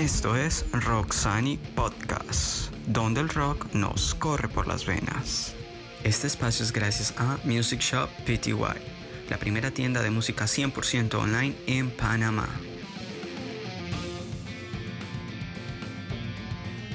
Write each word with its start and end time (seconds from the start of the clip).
Esto 0.00 0.34
es 0.34 0.64
Roxani 0.72 1.58
Podcast, 1.76 2.72
donde 2.86 3.20
el 3.20 3.28
rock 3.28 3.66
nos 3.74 4.14
corre 4.14 4.48
por 4.48 4.66
las 4.66 4.86
venas. 4.86 5.54
Este 6.04 6.26
espacio 6.26 6.64
es 6.64 6.72
gracias 6.72 7.12
a 7.18 7.36
Music 7.44 7.80
Shop 7.80 8.08
PTY, 8.24 8.54
la 9.28 9.36
primera 9.36 9.70
tienda 9.70 10.00
de 10.00 10.10
música 10.10 10.46
100% 10.46 11.16
online 11.16 11.54
en 11.66 11.90
Panamá. 11.90 12.48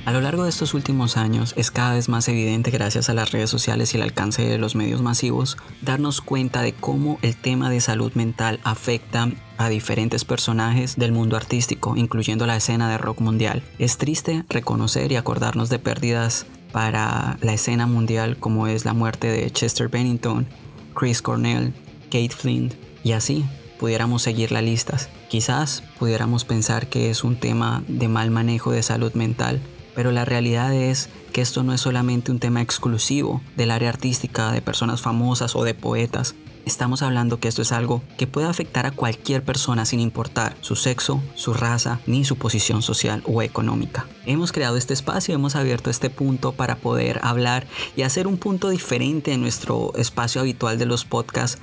A 0.06 0.12
lo 0.12 0.22
largo 0.22 0.44
de 0.44 0.50
estos 0.50 0.76
últimos 0.76 1.18
años 1.18 1.56
es 1.58 1.72
cada 1.72 1.96
vez 1.96 2.10
más 2.10 2.28
evidente 2.28 2.70
gracias 2.70 3.10
a 3.10 3.16
las 3.16 3.32
redes 3.32 3.50
sociales 3.50 3.92
y 3.92 3.98
el 3.98 4.04
alcance 4.04 4.44
de 4.44 4.60
los 4.60 4.76
medios 4.76 5.02
masivos 5.02 5.58
darnos 5.82 6.22
cuenta 6.22 6.62
de 6.62 6.74
cómo 6.74 7.18
el 7.24 7.36
tema 7.36 7.72
de 7.72 7.82
salud 7.82 8.14
mental 8.14 8.60
afecta 8.64 9.32
a 9.58 9.68
diferentes 9.68 10.24
personajes 10.24 10.96
del 10.96 11.12
mundo 11.12 11.36
artístico, 11.38 11.98
incluyendo 11.98 12.46
la 12.46 12.56
escena 12.56 12.88
de 12.88 13.00
rock 13.00 13.20
mundial. 13.20 13.64
Es 13.80 13.98
triste 13.98 14.46
reconocer 14.48 15.12
y 15.12 15.16
acordarnos 15.16 15.70
de 15.70 15.80
pérdidas 15.80 16.46
para 16.72 17.40
la 17.42 17.54
escena 17.54 17.88
mundial 17.88 18.38
como 18.38 18.68
es 18.68 18.86
la 18.86 18.94
muerte 18.94 19.28
de 19.28 19.50
Chester 19.50 19.90
Bennington, 19.90 20.46
Chris 20.94 21.24
Cornell, 21.24 21.74
Kate 22.12 22.30
Flint 22.30 22.76
y 23.04 23.14
así 23.14 23.44
pudiéramos 23.80 24.22
seguir 24.22 24.52
las 24.52 24.64
listas. 24.64 25.10
Quizás 25.30 25.82
pudiéramos 25.98 26.46
pensar 26.46 26.86
que 26.90 27.10
es 27.10 27.24
un 27.24 27.38
tema 27.38 27.84
de 27.88 28.08
mal 28.08 28.30
manejo 28.30 28.72
de 28.72 28.84
salud 28.84 29.14
mental, 29.14 29.62
pero 29.96 30.12
la 30.12 30.26
realidad 30.26 30.74
es 30.74 31.10
que 31.32 31.42
esto 31.42 31.64
no 31.64 31.74
es 31.74 31.82
solamente 31.82 32.32
un 32.32 32.40
tema 32.40 32.62
exclusivo 32.62 33.42
del 33.56 33.72
área 33.72 33.90
artística, 33.90 34.52
de 34.52 34.62
personas 34.62 35.02
famosas 35.02 35.56
o 35.56 35.64
de 35.64 35.74
poetas. 35.74 36.36
Estamos 36.66 37.04
hablando 37.04 37.40
que 37.40 37.48
esto 37.48 37.62
es 37.62 37.72
algo 37.72 38.02
que 38.18 38.26
puede 38.26 38.48
afectar 38.48 38.88
a 38.88 38.92
cualquier 38.92 39.44
persona 39.44 39.86
sin 39.86 40.00
importar 40.00 40.58
su 40.62 40.76
sexo, 40.76 41.22
su 41.36 41.54
raza, 41.54 42.00
ni 42.08 42.26
su 42.26 42.38
posición 42.38 42.82
social 42.82 43.22
o 43.26 43.44
económica. 43.44 44.08
Hemos 44.26 44.52
creado 44.52 44.76
este 44.76 44.94
espacio, 44.94 45.36
hemos 45.36 45.56
abierto 45.56 45.92
este 45.92 46.10
punto 46.10 46.54
para 46.54 46.76
poder 46.76 47.20
hablar 47.22 47.68
y 47.96 48.02
hacer 48.02 48.26
un 48.26 48.38
punto 48.38 48.70
diferente 48.70 49.32
en 49.32 49.42
nuestro 49.42 49.94
espacio 49.96 50.42
habitual 50.42 50.80
de 50.80 50.88
los 50.88 51.06
podcasts, 51.06 51.60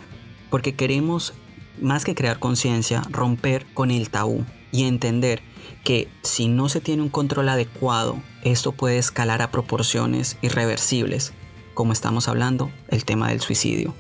porque 0.50 0.77
queremos, 0.77 1.34
más 1.80 2.05
que 2.05 2.14
crear 2.14 2.38
conciencia, 2.38 3.03
romper 3.10 3.66
con 3.75 3.91
el 3.91 4.08
tabú 4.08 4.44
y 4.70 4.84
entender 4.84 5.42
que 5.84 6.08
si 6.22 6.48
no 6.48 6.69
se 6.69 6.80
tiene 6.80 7.02
un 7.02 7.08
control 7.08 7.48
adecuado, 7.48 8.20
esto 8.42 8.72
puede 8.72 8.98
escalar 8.98 9.42
a 9.42 9.50
proporciones 9.50 10.36
irreversibles, 10.42 11.33
como 11.75 11.92
estamos 11.92 12.28
hablando, 12.28 12.70
el 12.88 13.05
tema 13.05 13.28
del 13.28 13.41
suicidio. 13.41 13.94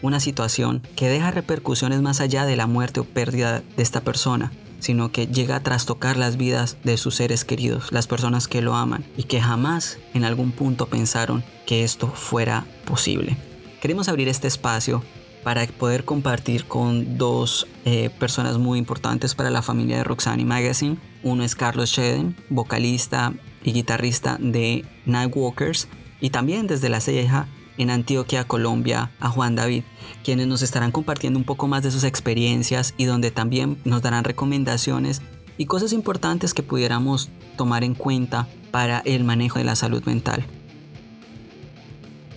Una 0.00 0.20
situación 0.20 0.82
que 0.94 1.08
deja 1.08 1.30
repercusiones 1.30 2.02
más 2.02 2.20
allá 2.20 2.46
de 2.46 2.56
la 2.56 2.66
muerte 2.66 3.00
o 3.00 3.04
pérdida 3.04 3.62
de 3.76 3.82
esta 3.82 4.02
persona, 4.02 4.52
sino 4.78 5.10
que 5.10 5.26
llega 5.26 5.56
a 5.56 5.62
trastocar 5.62 6.16
las 6.16 6.36
vidas 6.36 6.76
de 6.84 6.96
sus 6.96 7.16
seres 7.16 7.44
queridos, 7.44 7.90
las 7.90 8.06
personas 8.06 8.46
que 8.46 8.62
lo 8.62 8.74
aman 8.74 9.04
y 9.16 9.24
que 9.24 9.40
jamás 9.40 9.98
en 10.14 10.24
algún 10.24 10.52
punto 10.52 10.86
pensaron 10.86 11.42
que 11.66 11.82
esto 11.82 12.08
fuera 12.08 12.64
posible. 12.84 13.36
Queremos 13.80 14.08
abrir 14.08 14.28
este 14.28 14.46
espacio 14.46 15.02
para 15.42 15.66
poder 15.66 16.04
compartir 16.04 16.64
con 16.64 17.16
dos 17.18 17.66
eh, 17.84 18.10
personas 18.18 18.58
muy 18.58 18.78
importantes 18.78 19.34
para 19.34 19.50
la 19.50 19.62
familia 19.62 19.98
de 19.98 20.04
Roxanne 20.04 20.44
Magazine. 20.44 20.98
Uno 21.22 21.42
es 21.42 21.54
Carlos 21.54 21.90
Sheden, 21.90 22.36
vocalista 22.48 23.32
y 23.64 23.72
guitarrista 23.72 24.36
de 24.40 24.84
Nightwalkers, 25.06 25.88
y 26.20 26.30
también 26.30 26.66
desde 26.66 26.88
La 26.88 27.00
Ceja 27.00 27.48
en 27.76 27.90
Antioquia, 27.90 28.44
Colombia, 28.44 29.12
a 29.20 29.28
Juan 29.28 29.54
David, 29.54 29.84
quienes 30.24 30.48
nos 30.48 30.62
estarán 30.62 30.90
compartiendo 30.90 31.38
un 31.38 31.44
poco 31.44 31.68
más 31.68 31.82
de 31.82 31.90
sus 31.90 32.04
experiencias 32.04 32.92
y 32.96 33.04
donde 33.04 33.30
también 33.30 33.78
nos 33.84 34.02
darán 34.02 34.24
recomendaciones 34.24 35.22
y 35.56 35.66
cosas 35.66 35.92
importantes 35.92 36.54
que 36.54 36.62
pudiéramos 36.62 37.30
tomar 37.56 37.84
en 37.84 37.94
cuenta 37.94 38.48
para 38.70 38.98
el 39.00 39.24
manejo 39.24 39.58
de 39.58 39.64
la 39.64 39.76
salud 39.76 40.02
mental. 40.04 40.44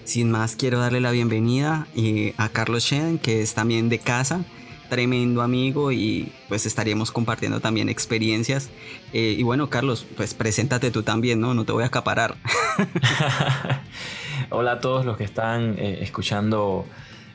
Sin 0.03 0.31
más, 0.31 0.56
quiero 0.56 0.79
darle 0.79 1.00
la 1.00 1.12
bienvenida 1.12 1.88
eh, 1.95 2.34
a 2.38 2.50
Carlos 2.50 2.84
Shen, 2.84 3.19
que 3.19 3.41
es 3.41 3.53
también 3.53 3.88
de 3.88 4.00
casa, 4.00 4.44
tremendo 4.89 5.41
amigo 5.41 5.91
y 5.91 6.31
pues 6.50 6.66
estaríamos 6.66 7.12
compartiendo 7.12 7.59
también 7.59 7.88
experiencias. 7.88 8.69
Eh, 9.13 9.35
y 9.38 9.44
bueno, 9.44 9.69
Carlos, 9.69 10.06
pues 10.17 10.34
preséntate 10.34 10.89
tú 10.91 11.03
también, 11.03 11.39
¿no? 11.39 11.53
No 11.53 11.66
te 11.66 11.72
voy 11.72 11.84
a 11.84 11.88
acaparar. 11.88 12.35
Hola 14.50 14.73
a 14.73 14.79
todos 14.79 15.06
los 15.06 15.17
que 15.17 15.23
están 15.23 15.78
eh, 15.78 16.00
escuchando 16.01 16.85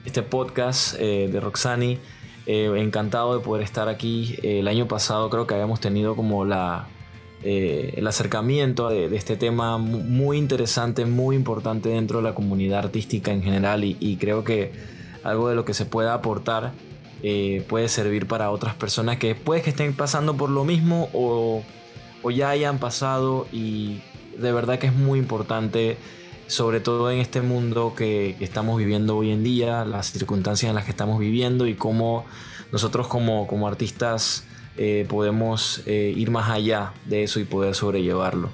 este 0.05 0.23
podcast 0.23 0.99
de 0.99 1.41
Roxani. 1.41 1.99
encantado 2.47 3.39
de 3.39 3.45
poder 3.45 3.63
estar 3.63 3.89
aquí. 3.89 4.37
el 4.43 4.69
año 4.69 4.87
pasado 4.89 5.31
creo 5.31 5.47
que 5.47 5.55
habíamos 5.55 5.81
tenido 5.81 6.17
como 6.17 6.45
la 6.45 6.89
eh, 7.49 7.95
el 7.99 8.09
acercamiento 8.09 8.89
de, 8.89 9.15
este 9.15 9.37
tema 9.37 9.79
muy 9.79 10.37
interesante, 10.37 11.05
muy 11.05 11.37
importante 11.37 11.91
dentro 11.91 12.19
de 12.19 12.25
la 12.25 12.35
comunidad 12.35 12.81
artística 12.81 13.31
en 13.31 13.41
general 13.41 13.85
y, 13.85 14.17
creo 14.17 14.43
que 14.43 14.73
algo 15.23 15.49
de 15.49 15.55
lo 15.55 15.65
que 15.65 15.73
se 15.73 15.85
pueda 15.85 16.13
aportar 16.13 16.73
eh, 17.23 17.65
puede 17.69 17.87
servir 17.87 18.27
para 18.27 18.51
otras 18.51 18.75
personas 18.75 19.19
que 19.19 19.37
puede 19.37 19.63
que 19.63 19.71
estén 19.71 19.95
pasando 19.95 20.37
por 20.37 20.51
lo 20.51 20.65
mismo 20.65 21.09
o, 21.13 21.63
ya 22.33 22.51
hayan 22.51 22.81
pasado 22.81 23.47
y 23.53 24.01
de 24.37 24.51
verdad 24.51 24.81
que 24.81 24.89
es 24.89 24.93
muy 24.93 25.21
importante 25.21 25.99
sobre 26.49 26.81
todo 26.81 27.13
en 27.13 27.21
este 27.21 27.43
mundo 27.43 27.95
que, 27.97 28.35
estamos 28.41 28.77
viviendo 28.77 29.17
hoy 29.17 29.31
en 29.31 29.45
día, 29.45 29.85
las 29.85 30.11
circunstancias 30.11 30.69
en 30.69 30.75
las 30.75 30.85
que 30.85 30.91
estamos 30.91 31.21
viviendo 31.21 31.69
y 31.69 31.77
cómo 31.77 32.25
nosotros 32.73 33.07
como, 33.07 33.47
como 33.47 33.69
artistas 33.69 34.43
eh, 34.79 35.07
podemos 35.09 35.83
eh, 35.87 36.13
ir 36.17 36.31
más 36.31 36.51
allá 36.51 36.93
de 37.07 37.23
eso 37.23 37.41
y 37.41 37.45
poder 37.45 37.75
sobrellevarlo. 37.75 38.51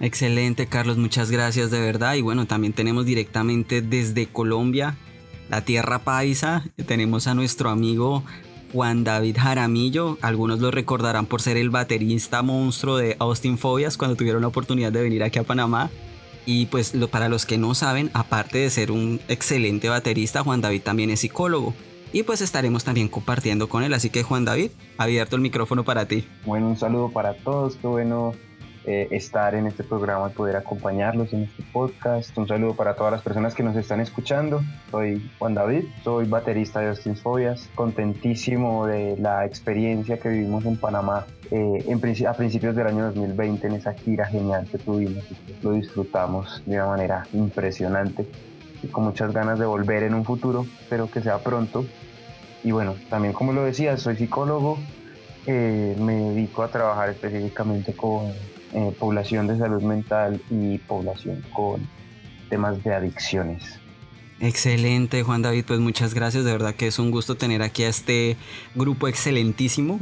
Excelente, 0.00 0.66
Carlos, 0.66 0.96
muchas 0.96 1.30
gracias 1.30 1.70
de 1.70 1.80
verdad. 1.80 2.14
Y 2.14 2.22
bueno, 2.22 2.46
también 2.46 2.72
tenemos 2.72 3.04
directamente 3.04 3.82
desde 3.82 4.26
Colombia, 4.26 4.96
la 5.50 5.62
tierra 5.64 5.98
paisa, 5.98 6.64
tenemos 6.86 7.26
a 7.26 7.34
nuestro 7.34 7.70
amigo 7.70 8.24
Juan 8.72 9.04
David 9.04 9.36
Jaramillo. 9.38 10.16
Algunos 10.22 10.60
lo 10.60 10.70
recordarán 10.70 11.26
por 11.26 11.42
ser 11.42 11.56
el 11.56 11.70
baterista 11.70 12.42
monstruo 12.42 12.96
de 12.96 13.16
Austin 13.18 13.58
Fobias 13.58 13.96
cuando 13.96 14.16
tuvieron 14.16 14.42
la 14.42 14.48
oportunidad 14.48 14.92
de 14.92 15.02
venir 15.02 15.22
aquí 15.22 15.38
a 15.38 15.44
Panamá. 15.44 15.90
Y 16.46 16.66
pues 16.66 16.94
para 17.10 17.28
los 17.28 17.44
que 17.44 17.58
no 17.58 17.74
saben, 17.74 18.10
aparte 18.14 18.58
de 18.58 18.70
ser 18.70 18.90
un 18.90 19.20
excelente 19.28 19.88
baterista, 19.88 20.42
Juan 20.42 20.60
David 20.60 20.82
también 20.82 21.10
es 21.10 21.20
psicólogo 21.20 21.74
y 22.12 22.22
pues 22.22 22.40
estaremos 22.40 22.84
también 22.84 23.08
compartiendo 23.08 23.68
con 23.68 23.82
él. 23.82 23.94
Así 23.94 24.10
que 24.10 24.22
Juan 24.22 24.44
David, 24.44 24.70
abierto 24.98 25.36
el 25.36 25.42
micrófono 25.42 25.84
para 25.84 26.06
ti. 26.06 26.26
Bueno, 26.44 26.68
un 26.68 26.76
saludo 26.76 27.10
para 27.10 27.34
todos, 27.34 27.76
qué 27.76 27.86
bueno 27.86 28.32
eh, 28.86 29.08
estar 29.10 29.54
en 29.54 29.66
este 29.66 29.84
programa 29.84 30.30
y 30.30 30.34
poder 30.34 30.56
acompañarlos 30.56 31.32
en 31.34 31.42
este 31.42 31.62
podcast. 31.70 32.36
Un 32.38 32.48
saludo 32.48 32.74
para 32.74 32.94
todas 32.94 33.12
las 33.12 33.22
personas 33.22 33.54
que 33.54 33.62
nos 33.62 33.76
están 33.76 34.00
escuchando. 34.00 34.62
Soy 34.90 35.30
Juan 35.38 35.54
David, 35.54 35.84
soy 36.02 36.26
baterista 36.26 36.80
de 36.80 36.88
Austin 36.88 37.14
Fobias, 37.14 37.68
contentísimo 37.74 38.86
de 38.86 39.16
la 39.18 39.44
experiencia 39.44 40.18
que 40.18 40.30
vivimos 40.30 40.64
en 40.64 40.76
Panamá 40.78 41.26
eh, 41.50 41.84
en, 41.86 42.26
a 42.26 42.32
principios 42.32 42.74
del 42.74 42.86
año 42.86 43.04
2020 43.04 43.66
en 43.66 43.72
esa 43.74 43.92
gira 43.92 44.24
genial 44.26 44.66
que 44.70 44.78
tuvimos. 44.78 45.24
Lo 45.62 45.72
disfrutamos 45.72 46.62
de 46.64 46.76
una 46.76 46.86
manera 46.86 47.26
impresionante 47.34 48.26
y 48.82 48.88
con 48.88 49.04
muchas 49.04 49.32
ganas 49.32 49.58
de 49.58 49.66
volver 49.66 50.02
en 50.02 50.14
un 50.14 50.24
futuro, 50.24 50.66
espero 50.80 51.10
que 51.10 51.22
sea 51.22 51.38
pronto. 51.38 51.84
Y 52.62 52.72
bueno, 52.72 52.94
también 53.08 53.32
como 53.32 53.52
lo 53.52 53.64
decía, 53.64 53.96
soy 53.96 54.16
psicólogo, 54.16 54.78
eh, 55.46 55.96
me 55.98 56.14
dedico 56.14 56.62
a 56.62 56.68
trabajar 56.68 57.10
específicamente 57.10 57.94
con 57.94 58.32
eh, 58.72 58.94
población 58.98 59.46
de 59.46 59.58
salud 59.58 59.82
mental 59.82 60.40
y 60.50 60.78
población 60.78 61.42
con 61.52 61.80
temas 62.48 62.82
de 62.84 62.94
adicciones. 62.94 63.79
Excelente, 64.42 65.22
Juan 65.22 65.42
David, 65.42 65.66
pues 65.66 65.80
muchas 65.80 66.14
gracias, 66.14 66.44
de 66.44 66.52
verdad 66.52 66.74
que 66.74 66.86
es 66.86 66.98
un 66.98 67.10
gusto 67.10 67.34
tener 67.36 67.60
aquí 67.60 67.84
a 67.84 67.90
este 67.90 68.38
grupo 68.74 69.06
excelentísimo. 69.06 70.00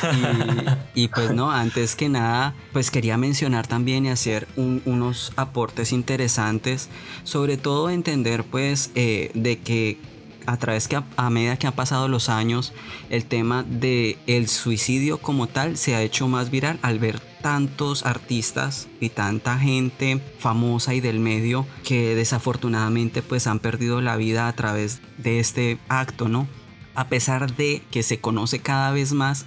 y, 0.94 1.08
pues 1.08 1.32
no, 1.32 1.50
antes 1.50 1.94
que 1.94 2.08
nada, 2.08 2.54
pues 2.72 2.90
quería 2.90 3.18
mencionar 3.18 3.66
también 3.66 4.06
y 4.06 4.08
hacer 4.08 4.48
unos 4.56 5.34
aportes 5.36 5.92
interesantes, 5.92 6.88
sobre 7.22 7.58
todo 7.58 7.90
entender 7.90 8.44
pues 8.44 8.92
eh, 8.94 9.30
de 9.34 9.58
que 9.58 9.98
a 10.46 10.56
través 10.56 10.88
que 10.88 10.98
a, 11.16 11.30
medida 11.30 11.58
que 11.58 11.66
han 11.66 11.74
pasado 11.74 12.08
los 12.08 12.30
años, 12.30 12.72
el 13.10 13.26
tema 13.26 13.62
de 13.62 14.16
suicidio 14.48 15.18
como 15.18 15.48
tal 15.48 15.76
se 15.76 15.94
ha 15.94 16.00
hecho 16.00 16.28
más 16.28 16.50
viral 16.50 16.78
al 16.80 16.98
ver 16.98 17.27
tantos 17.40 18.04
artistas 18.04 18.88
y 19.00 19.10
tanta 19.10 19.58
gente 19.58 20.20
famosa 20.38 20.94
y 20.94 21.00
del 21.00 21.20
medio 21.20 21.66
que 21.84 22.14
desafortunadamente 22.14 23.22
pues 23.22 23.46
han 23.46 23.58
perdido 23.58 24.00
la 24.00 24.16
vida 24.16 24.48
a 24.48 24.52
través 24.54 25.00
de 25.16 25.40
este 25.40 25.78
acto, 25.88 26.28
¿no? 26.28 26.48
A 26.94 27.08
pesar 27.08 27.54
de 27.54 27.82
que 27.90 28.02
se 28.02 28.20
conoce 28.20 28.58
cada 28.58 28.90
vez 28.90 29.12
más, 29.12 29.46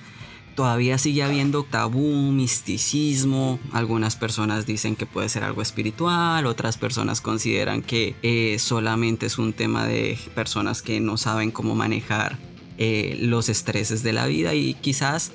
todavía 0.56 0.98
sigue 0.98 1.24
habiendo 1.24 1.64
tabú, 1.64 2.32
misticismo. 2.32 3.60
Algunas 3.72 4.16
personas 4.16 4.66
dicen 4.66 4.96
que 4.96 5.06
puede 5.06 5.30
ser 5.30 5.44
algo 5.44 5.62
espiritual, 5.62 6.46
otras 6.46 6.78
personas 6.78 7.22
consideran 7.22 7.82
que 7.82 8.16
eh, 8.22 8.58
solamente 8.60 9.26
es 9.26 9.38
un 9.38 9.54
tema 9.54 9.86
de 9.86 10.18
personas 10.36 10.82
que 10.82 11.00
no 11.00 11.18
saben 11.18 11.52
cómo 11.52 11.76
manejar 11.76 12.38
eh, 12.78 13.18
los 13.20 13.50
estreses 13.50 14.02
de 14.02 14.14
la 14.14 14.26
vida 14.28 14.54
y 14.54 14.74
quizás 14.76 15.34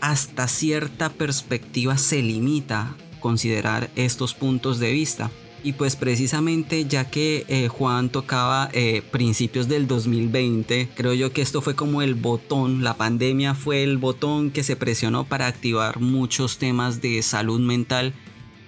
hasta 0.00 0.48
cierta 0.48 1.10
perspectiva 1.10 1.98
se 1.98 2.22
limita 2.22 2.96
considerar 3.20 3.90
estos 3.96 4.34
puntos 4.34 4.78
de 4.78 4.92
vista. 4.92 5.30
Y 5.64 5.72
pues 5.72 5.96
precisamente 5.96 6.84
ya 6.84 7.10
que 7.10 7.44
eh, 7.48 7.66
Juan 7.66 8.08
tocaba 8.08 8.68
eh, 8.72 9.02
principios 9.10 9.66
del 9.66 9.88
2020, 9.88 10.90
creo 10.94 11.12
yo 11.12 11.32
que 11.32 11.42
esto 11.42 11.60
fue 11.60 11.74
como 11.74 12.02
el 12.02 12.14
botón, 12.14 12.84
la 12.84 12.94
pandemia 12.94 13.54
fue 13.56 13.82
el 13.82 13.98
botón 13.98 14.52
que 14.52 14.62
se 14.62 14.76
presionó 14.76 15.24
para 15.24 15.48
activar 15.48 15.98
muchos 15.98 16.58
temas 16.58 17.00
de 17.00 17.20
salud 17.22 17.58
mental 17.58 18.14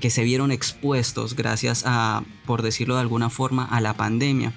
que 0.00 0.10
se 0.10 0.24
vieron 0.24 0.50
expuestos 0.50 1.36
gracias 1.36 1.84
a, 1.86 2.24
por 2.46 2.62
decirlo 2.62 2.96
de 2.96 3.02
alguna 3.02 3.30
forma, 3.30 3.64
a 3.64 3.80
la 3.80 3.94
pandemia. 3.94 4.52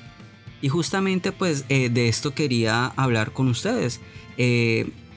Y 0.62 0.70
justamente 0.70 1.32
pues 1.32 1.66
eh, 1.70 1.90
de 1.90 2.08
esto 2.08 2.34
quería 2.34 2.88
hablar 2.96 3.34
con 3.34 3.50
ustedes. 3.50 4.02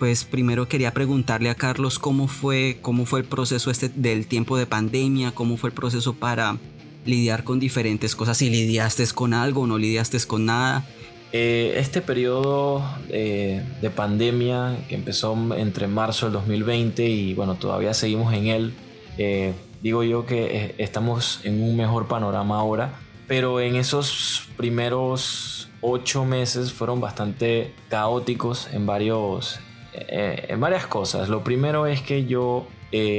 Pues 0.04 0.24
primero 0.24 0.68
quería 0.68 0.92
preguntarle 0.92 1.48
a 1.48 1.54
Carlos 1.54 1.98
cómo 1.98 2.28
fue, 2.28 2.76
cómo 2.82 3.06
fue 3.06 3.20
el 3.20 3.24
proceso 3.24 3.70
este 3.70 3.88
del 3.88 4.26
tiempo 4.26 4.58
de 4.58 4.66
pandemia, 4.66 5.30
cómo 5.30 5.56
fue 5.56 5.70
el 5.70 5.74
proceso 5.74 6.12
para 6.12 6.58
lidiar 7.06 7.42
con 7.42 7.58
diferentes 7.58 8.14
cosas, 8.14 8.36
si 8.36 8.50
lidiaste 8.50 9.02
con 9.14 9.32
algo 9.32 9.62
o 9.62 9.66
no 9.66 9.78
lidiaste 9.78 10.18
con 10.26 10.44
nada. 10.44 10.84
Eh, 11.32 11.76
este 11.78 12.02
periodo 12.02 12.84
eh, 13.08 13.62
de 13.80 13.88
pandemia 13.88 14.76
que 14.90 14.94
empezó 14.94 15.38
entre 15.56 15.86
marzo 15.86 16.26
del 16.26 16.34
2020 16.34 17.08
y 17.08 17.32
bueno, 17.32 17.54
todavía 17.54 17.94
seguimos 17.94 18.34
en 18.34 18.48
él, 18.48 18.74
eh, 19.16 19.54
digo 19.80 20.02
yo 20.02 20.26
que 20.26 20.74
estamos 20.76 21.40
en 21.44 21.62
un 21.62 21.78
mejor 21.78 22.08
panorama 22.08 22.58
ahora, 22.58 23.00
pero 23.26 23.58
en 23.58 23.76
esos 23.76 24.48
primeros 24.58 25.70
ocho 25.80 26.26
meses 26.26 26.74
fueron 26.74 27.00
bastante 27.00 27.72
caóticos 27.88 28.68
en, 28.70 28.84
varios, 28.84 29.60
en 29.94 30.60
varias 30.60 30.86
cosas. 30.86 31.28
Lo 31.28 31.44
primero 31.44 31.86
es 31.86 32.00
que 32.00 32.26
yo 32.26 32.66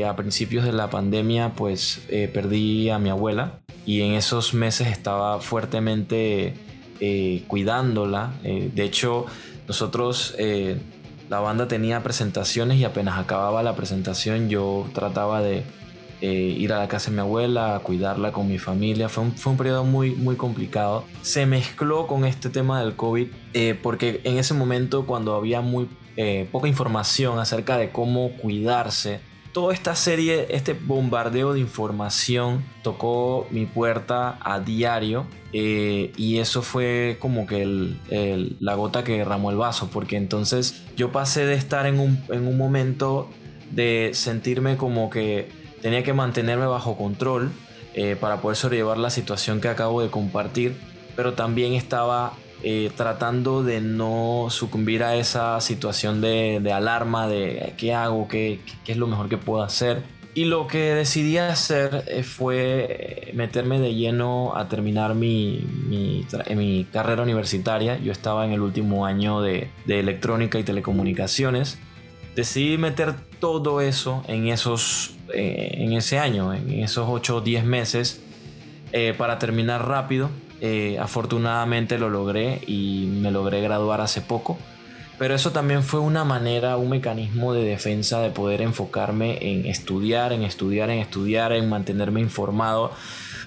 a 0.08 0.16
principios 0.16 0.64
de 0.64 0.72
la 0.72 0.90
pandemia 0.90 1.54
pues 1.56 2.02
perdí 2.34 2.90
a 2.90 3.00
mi 3.00 3.10
abuela 3.10 3.60
y 3.86 4.02
en 4.02 4.14
esos 4.14 4.54
meses 4.54 4.88
estaba 4.88 5.40
fuertemente 5.40 6.54
eh, 7.00 7.44
cuidándola. 7.48 8.34
Eh, 8.44 8.72
de 8.74 8.84
hecho, 8.84 9.26
nosotros, 9.68 10.34
eh, 10.38 10.78
la 11.30 11.40
banda 11.40 11.68
tenía 11.68 12.02
presentaciones 12.04 12.78
y 12.78 12.86
apenas 12.86 13.20
acababa 13.20 13.64
la 13.64 13.76
presentación 13.76 14.50
yo 14.50 14.88
trataba 14.94 15.42
de 15.42 15.64
ir 16.22 16.74
a 16.74 16.80
la 16.80 16.88
casa 16.88 17.12
de 17.12 17.18
mi 17.18 17.22
abuela, 17.22 17.80
cuidarla 17.84 18.32
con 18.32 18.48
mi 18.48 18.58
familia. 18.58 19.10
Fue 19.10 19.24
un, 19.24 19.34
fue 19.34 19.52
un 19.52 19.58
periodo 19.60 19.84
muy, 19.84 20.12
muy 20.12 20.36
complicado. 20.36 21.04
Se 21.22 21.46
mezcló 21.46 22.08
con 22.08 22.26
este 22.26 22.50
tema 22.50 22.82
del 22.82 22.96
COVID 22.96 23.28
porque 23.84 24.22
en 24.24 24.40
ese 24.40 24.56
momento 24.56 25.06
cuando 25.06 25.36
había 25.36 25.62
muy 25.62 25.88
poca 26.52 26.68
información 26.68 27.40
acerca 27.40 27.78
de 27.78 27.90
cómo 27.92 28.32
cuidarse, 28.38 29.20
toda 29.56 29.74
esta 29.74 29.96
serie, 29.96 30.48
este 30.50 30.74
bombardeo 30.74 31.54
de 31.54 31.62
información 31.62 32.66
tocó 32.84 33.48
mi 33.52 33.66
puerta 33.66 34.38
a 34.42 34.60
diario 34.60 35.28
eh, 35.54 36.12
y 36.18 36.40
eso 36.40 36.62
fue 36.62 37.16
como 37.22 37.48
que 37.48 37.96
la 38.60 38.76
gota 38.76 39.06
que 39.06 39.14
derramó 39.14 39.52
el 39.52 39.56
vaso, 39.56 39.90
porque 39.94 40.18
entonces 40.18 40.84
yo 40.98 41.14
pasé 41.14 41.46
de 41.46 41.54
estar 41.54 41.86
en 41.86 42.02
un, 42.02 42.22
en 42.28 42.48
un 42.48 42.58
momento 42.58 43.30
de 43.72 44.12
sentirme 44.14 44.76
como 44.76 45.10
que 45.10 45.48
tenía 45.82 46.04
que 46.04 46.12
mantenerme 46.12 46.66
bajo 46.66 46.98
control 46.98 47.50
eh, 47.94 48.18
para 48.20 48.42
poder 48.42 48.58
sobrellevar 48.58 48.98
la 48.98 49.10
situación 49.10 49.62
que 49.62 49.70
acabo 49.70 50.02
de 50.02 50.10
compartir, 50.10 50.76
pero 51.16 51.34
también 51.34 51.76
estaba 51.76 52.34
eh, 52.64 52.90
tratando 52.96 53.64
de 53.64 53.82
no 53.82 54.48
sucumbir 54.50 55.04
a 55.04 55.16
esa 55.16 55.60
situación 55.62 56.22
de, 56.22 56.72
alarma 56.74 57.28
de 57.28 57.74
qué 57.78 57.94
hago, 57.94 58.28
¿Qué, 58.28 58.60
es 58.88 58.98
lo 58.98 59.08
mejor 59.08 59.30
que 59.30 59.38
puedo 59.38 59.62
hacer. 59.62 60.04
Y 60.34 60.46
lo 60.46 60.68
que 60.68 60.94
decidí 60.96 61.38
hacer 61.38 62.04
eh, 62.08 62.24
fue 62.24 63.32
meterme 63.34 63.80
de 63.80 63.94
lleno 63.94 64.56
a 64.56 64.68
terminar 64.68 65.16
mi, 65.16 65.66
mi, 65.88 66.26
carrera 66.92 67.24
universitaria. 67.24 67.98
Yo 68.00 68.12
estaba 68.12 68.46
en 68.46 68.52
el 68.52 68.62
último 68.62 69.06
año 69.06 69.42
de, 69.42 69.70
electrónica 69.88 70.58
y 70.58 70.64
telecomunicaciones. 70.64 71.78
Decidí 72.36 72.78
meter 72.78 73.16
todo 73.40 73.80
eso 73.80 74.24
en, 74.28 74.48
esos, 74.48 75.16
eh, 75.34 75.72
en 75.76 75.94
ese 75.94 76.20
año, 76.20 76.54
en 76.54 76.84
esos 76.84 77.06
8 77.08 77.38
o 77.38 77.42
10 77.42 77.64
meses, 77.66 78.22
para 79.18 79.38
terminar 79.40 79.86
rápido 79.86 80.30
eh, 80.62 80.98
afortunadamente 81.00 81.98
lo 81.98 82.10
logré 82.10 82.62
y 82.68 83.08
me 83.08 83.32
logré 83.32 83.62
graduar 83.62 84.02
hace 84.02 84.22
poco. 84.22 84.58
Pero 85.18 85.34
eso 85.34 85.52
también 85.52 85.82
fue 85.84 86.02
una 86.02 86.26
manera, 86.26 86.76
un 86.76 86.90
mecanismo 86.90 87.54
de 87.54 87.64
defensa 87.64 88.20
de 88.20 88.32
poder 88.32 88.62
enfocarme 88.62 89.38
en 89.42 89.66
estudiar, 89.66 90.34
en 90.34 90.44
estudiar, 90.44 90.90
en 90.90 91.00
estudiar, 91.00 91.54
en 91.54 91.70
mantenerme 91.70 92.20
informado. 92.20 92.92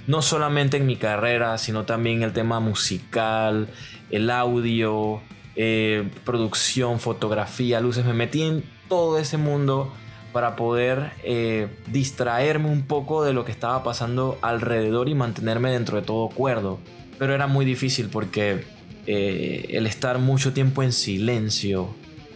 No 0.06 0.22
solamente 0.22 0.78
en 0.78 0.86
mi 0.86 0.96
carrera, 0.96 1.58
sino 1.58 1.84
también 1.84 2.22
el 2.22 2.32
tema 2.32 2.60
musical, 2.60 3.68
el 4.10 4.30
audio, 4.30 5.20
eh, 5.56 6.08
producción, 6.24 7.00
fotografía, 7.00 7.80
luces. 7.80 8.06
Me 8.06 8.14
metí 8.14 8.42
en 8.42 8.64
todo 8.88 9.18
ese 9.18 9.36
mundo 9.36 9.92
para 10.32 10.56
poder 10.56 11.12
eh, 11.22 11.68
distraerme 11.86 12.68
un 12.68 12.82
poco 12.82 13.24
de 13.24 13.32
lo 13.32 13.44
que 13.44 13.52
estaba 13.52 13.82
pasando 13.82 14.38
alrededor 14.42 15.08
y 15.08 15.14
mantenerme 15.14 15.70
dentro 15.70 15.96
de 15.96 16.06
todo 16.06 16.28
cuerdo 16.28 16.78
pero 17.18 17.34
era 17.34 17.46
muy 17.46 17.64
difícil 17.64 18.08
porque 18.08 18.64
eh, 19.06 19.66
el 19.70 19.86
estar 19.86 20.18
mucho 20.18 20.52
tiempo 20.52 20.82
en 20.82 20.92
silencio, 20.92 21.88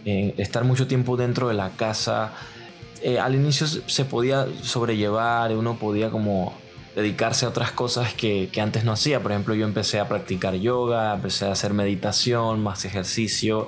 eh, 0.05 0.35
estar 0.37 0.65
mucho 0.65 0.87
tiempo 0.87 1.15
dentro 1.17 1.47
de 1.47 1.53
la 1.53 1.71
casa, 1.71 2.33
eh, 3.01 3.19
al 3.19 3.35
inicio 3.35 3.65
se 3.67 4.05
podía 4.05 4.45
sobrellevar, 4.61 5.55
uno 5.55 5.77
podía 5.77 6.09
como 6.09 6.53
dedicarse 6.95 7.45
a 7.45 7.49
otras 7.49 7.71
cosas 7.71 8.13
que, 8.13 8.49
que, 8.51 8.61
antes 8.61 8.83
no 8.83 8.91
hacía. 8.91 9.21
Por 9.21 9.31
ejemplo, 9.31 9.55
yo 9.55 9.65
empecé 9.65 9.99
a 9.99 10.07
practicar 10.07 10.55
yoga, 10.55 11.15
empecé 11.15 11.45
a 11.45 11.51
hacer 11.53 11.73
meditación, 11.73 12.61
más 12.61 12.85
ejercicio. 12.85 13.67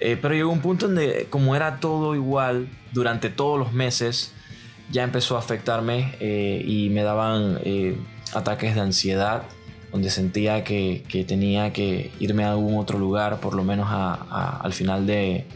Pero 0.00 0.34
llegó 0.34 0.50
un 0.50 0.60
punto 0.60 0.86
donde 0.86 1.26
como 1.30 1.56
era 1.56 1.80
todo 1.80 2.14
igual 2.14 2.68
durante 2.92 3.30
todos 3.30 3.58
los 3.58 3.72
meses, 3.72 4.32
ya 4.90 5.04
empezó 5.04 5.36
a 5.36 5.40
afectarme 5.40 6.14
y 6.20 6.88
me 6.90 7.02
daban 7.02 7.58
ataques 8.34 8.74
de 8.74 8.80
ansiedad 8.80 9.42
donde 9.92 10.10
sentía 10.10 10.64
que, 10.64 11.02
tenía 11.26 11.72
que 11.72 12.10
irme 12.20 12.44
a 12.44 12.50
algún 12.50 12.76
otro 12.78 12.98
lugar, 12.98 13.40
por 13.40 13.54
lo 13.54 13.64
menos 13.64 13.88
al 13.90 14.72
final 14.72 15.06
de, 15.06 15.46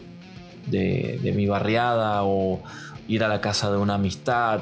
mi 0.67 1.45
barriada 1.45 2.23
o 2.23 2.61
ir 3.07 3.23
a 3.23 3.27
la 3.27 3.41
casa 3.41 3.71
de 3.71 3.77
una 3.77 3.95
amistad, 3.95 4.61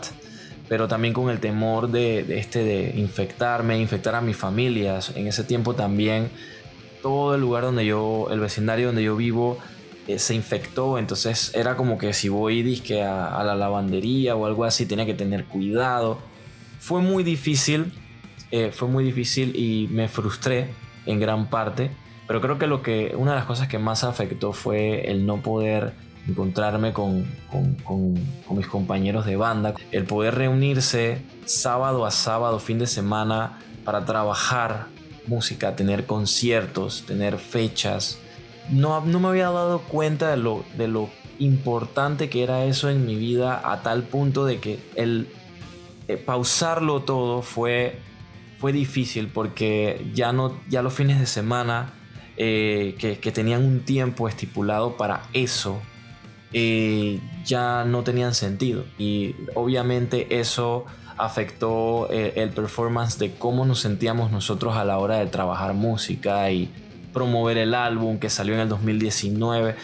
pero 0.68 0.88
también 0.88 1.14
con 1.14 1.30
el 1.30 1.40
temor 1.40 1.90
de, 1.90 2.38
este 2.38 2.64
de 2.64 2.94
infectarme, 2.98 3.80
infectar 3.80 4.16
a 4.16 4.22
mis 4.22 4.36
familias. 4.36 5.14
En 5.16 5.28
ese 5.28 5.44
tiempo 5.44 5.74
también 5.74 6.30
todo 7.02 7.36
el 7.36 7.42
lugar 7.42 7.64
donde 7.64 7.86
yo, 7.86 8.28
el 8.32 8.40
vecindario 8.40 8.88
donde 8.88 9.04
yo 9.04 9.16
vivo, 9.16 9.58
eh, 10.08 10.20
se 10.20 10.36
infectó, 10.36 10.98
entonces 10.98 11.52
era 11.56 11.76
como 11.76 11.98
que 11.98 12.14
si 12.14 12.30
voy 12.30 12.64
disque 12.64 13.04
a, 13.04 13.38
a 13.40 13.44
la 13.44 13.56
lavandería 13.56 14.36
o 14.36 14.46
algo 14.46 14.66
así, 14.66 14.86
tenía 14.86 15.06
que 15.06 15.14
tener 15.14 15.46
cuidado. 15.46 16.20
Fue 16.80 17.02
muy 17.02 17.24
difícil 17.24 17.92
eh, 18.52 18.72
fue 18.74 18.90
muy 18.90 19.06
difícil 19.06 19.56
y 19.56 19.88
me 19.90 20.10
frustré 20.10 20.70
en 21.06 21.20
gran 21.20 21.50
parte. 21.50 21.90
Pero 22.28 22.42
creo 22.42 22.58
que, 22.58 22.68
lo 22.68 22.82
que 22.82 23.14
una 23.18 23.32
de 23.32 23.38
las 23.38 23.46
cosas 23.46 23.68
que 23.68 23.80
más 23.80 24.04
afectó 24.04 24.54
fue 24.54 25.10
el 25.10 25.26
no 25.26 25.38
poder 25.42 25.94
encontrarme 26.28 26.94
con, 26.94 27.26
con, 27.50 27.76
con, 27.84 28.56
mis 28.56 28.68
compañeros 28.68 29.26
de 29.26 29.38
banda, 29.38 29.74
el 29.92 30.04
poder 30.04 30.36
reunirse 30.36 31.22
sábado 31.46 32.06
a 32.06 32.12
sábado, 32.12 32.60
fin 32.60 32.78
de 32.78 32.88
semana, 32.88 33.60
para 33.84 34.06
trabajar 34.06 34.88
música, 35.28 35.76
tener 35.76 36.06
conciertos, 36.06 37.04
tener 37.06 37.38
fechas. 37.38 38.18
No, 38.70 39.02
no 39.02 39.20
me 39.20 39.30
había 39.30 39.50
dado 39.50 39.82
cuenta 39.82 40.30
de 40.32 40.38
lo, 40.38 40.64
de 40.78 40.88
lo 40.88 41.10
importante 41.40 42.30
que 42.30 42.44
era 42.44 42.66
eso 42.66 42.90
en 42.90 43.06
mi 43.06 43.16
vida 43.16 43.62
a 43.64 43.82
tal 43.82 44.04
punto 44.04 44.46
de 44.46 44.60
que 44.60 44.80
el 44.96 45.28
eh, 46.08 46.18
pausarlo 46.18 47.02
todo 47.02 47.42
fue 47.42 48.00
fue 48.62 48.72
difícil 48.72 49.28
porque 49.28 50.06
ya, 50.14 50.32
no, 50.34 50.56
ya 50.70 50.84
los 50.84 50.94
fines 50.94 51.20
de 51.20 51.26
semana 51.26 51.94
eh, 52.38 52.96
que, 53.00 53.32
tenían 53.32 53.64
un 53.64 53.80
tiempo 53.80 54.28
estipulado 54.28 54.98
para 54.98 55.24
eso 55.34 55.82
eh, 56.54 57.20
ya 57.44 57.86
no 57.86 58.04
tenían 58.04 58.36
sentido. 58.36 58.86
Y 59.00 59.34
obviamente 59.56 60.40
eso 60.40 60.86
afectó 61.22 62.12
eh, 62.12 62.34
el 62.38 62.50
performance 62.50 63.20
de 63.20 63.34
cómo 63.36 63.64
nos 63.66 63.80
sentíamos 63.80 64.32
nosotros 64.32 64.76
a 64.76 64.84
la 64.84 64.98
hora 64.98 65.18
de 65.18 65.28
trabajar 65.28 65.74
música 65.76 66.50
y 66.50 66.74
promover 67.14 67.58
el 67.58 67.76
álbum 67.76 68.18
que 68.18 68.30
salió 68.30 68.56
en 68.56 68.62
el 68.62 68.70
2019. 68.70 69.76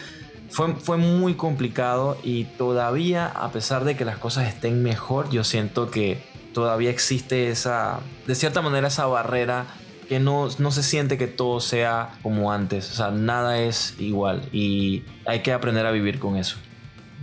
Fue, 0.50 0.74
fue, 0.74 0.96
muy 0.96 1.34
complicado 1.34 2.16
y 2.24 2.44
todavía, 2.44 3.26
a 3.26 3.52
pesar 3.52 3.84
de 3.84 3.96
que 3.96 4.04
las 4.04 4.18
cosas 4.18 4.48
estén 4.48 4.82
mejor, 4.82 5.30
yo 5.30 5.44
siento 5.44 5.90
que 5.90 6.22
todavía 6.54 6.90
existe 6.90 7.50
esa, 7.50 8.00
de 8.26 8.34
cierta 8.34 8.60
manera, 8.60 8.88
esa 8.88 9.06
barrera 9.06 9.66
que 10.08 10.18
no, 10.18 10.48
no, 10.58 10.70
se 10.72 10.82
siente 10.82 11.18
que 11.18 11.26
todo 11.26 11.60
sea 11.60 12.18
como 12.22 12.50
antes. 12.50 12.90
O 12.90 12.94
sea, 12.94 13.10
nada 13.10 13.60
es 13.60 13.94
igual 14.00 14.48
y 14.52 15.04
hay 15.26 15.40
que 15.40 15.52
aprender 15.52 15.86
a 15.86 15.92
vivir 15.92 16.18
con 16.18 16.36
eso. 16.36 16.56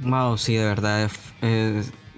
Wow, 0.03 0.37
sí, 0.37 0.55
de 0.55 0.65
verdad 0.65 1.09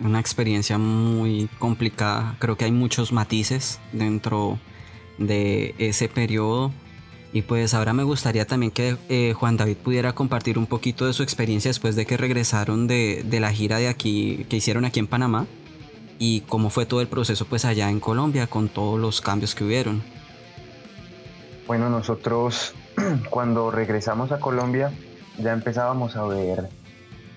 una 0.01 0.19
experiencia 0.19 0.77
muy 0.77 1.49
complicada. 1.59 2.35
Creo 2.39 2.57
que 2.57 2.65
hay 2.65 2.71
muchos 2.71 3.11
matices 3.11 3.79
dentro 3.91 4.59
de 5.17 5.75
ese 5.77 6.07
periodo. 6.09 6.71
Y 7.33 7.41
pues 7.41 7.73
ahora 7.73 7.93
me 7.93 8.03
gustaría 8.03 8.47
también 8.47 8.71
que 8.71 8.97
eh, 9.09 9.33
Juan 9.33 9.57
David 9.57 9.77
pudiera 9.77 10.13
compartir 10.13 10.57
un 10.57 10.65
poquito 10.65 11.05
de 11.05 11.13
su 11.13 11.23
experiencia 11.23 11.69
después 11.69 11.95
de 11.95 12.05
que 12.05 12.15
regresaron 12.17 12.87
de, 12.87 13.23
de, 13.25 13.39
la 13.39 13.51
gira 13.51 13.77
de 13.77 13.89
aquí 13.89 14.45
que 14.49 14.57
hicieron 14.57 14.85
aquí 14.85 14.99
en 14.99 15.07
Panamá 15.07 15.45
y 16.19 16.41
cómo 16.41 16.69
fue 16.69 16.85
todo 16.85 17.01
el 17.01 17.07
proceso 17.07 17.45
pues 17.45 17.65
allá 17.65 17.89
en 17.89 17.99
Colombia 17.99 18.47
con 18.47 18.69
todos 18.69 18.99
los 18.99 19.21
cambios 19.21 19.55
que 19.55 19.65
hubieron. 19.65 20.01
Bueno, 21.67 21.89
nosotros 21.89 22.73
cuando 23.29 23.71
regresamos 23.71 24.31
a 24.31 24.39
Colombia 24.39 24.91
ya 25.37 25.53
empezábamos 25.53 26.15
a 26.15 26.25
ver, 26.25 26.69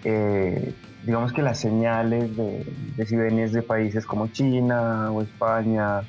eh, 0.05 0.73
digamos 1.04 1.33
que 1.33 1.42
las 1.42 1.59
señales 1.59 2.37
de, 2.37 2.64
de 2.97 3.07
si 3.07 3.16
venías 3.16 3.52
de 3.52 3.62
países 3.62 4.07
como 4.07 4.28
China 4.28 5.11
o 5.12 5.23
España, 5.23 6.02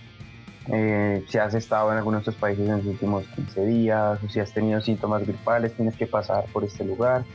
eh, 0.68 1.26
si 1.28 1.38
has 1.38 1.54
estado 1.54 1.92
en 1.92 1.98
alguno 1.98 2.18
de 2.18 2.22
estos 2.22 2.36
países 2.36 2.68
en 2.68 2.78
los 2.78 2.86
últimos 2.86 3.26
15 3.36 3.66
días 3.66 4.20
o 4.24 4.30
si 4.30 4.40
has 4.40 4.54
tenido 4.54 4.80
síntomas 4.82 5.26
gripales, 5.26 5.74
tienes 5.74 5.96
que 5.96 6.08
pasar 6.08 6.46
por 6.54 6.64
este 6.64 6.86
lugar. 6.86 7.26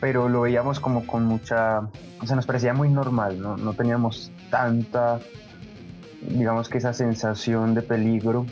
Pero 0.00 0.28
lo 0.28 0.42
veíamos 0.42 0.80
como 0.80 1.06
con 1.06 1.24
mucha, 1.24 1.80
o 2.20 2.26
sea, 2.26 2.36
nos 2.36 2.46
parecía 2.46 2.74
muy 2.74 2.88
normal, 2.88 3.40
no, 3.40 3.56
no 3.56 3.74
teníamos 3.74 4.30
tanta, 4.50 5.20
digamos 6.20 6.68
que 6.68 6.78
esa 6.78 6.92
sensación 6.92 7.74
de 7.74 7.82
peligro 7.82 8.46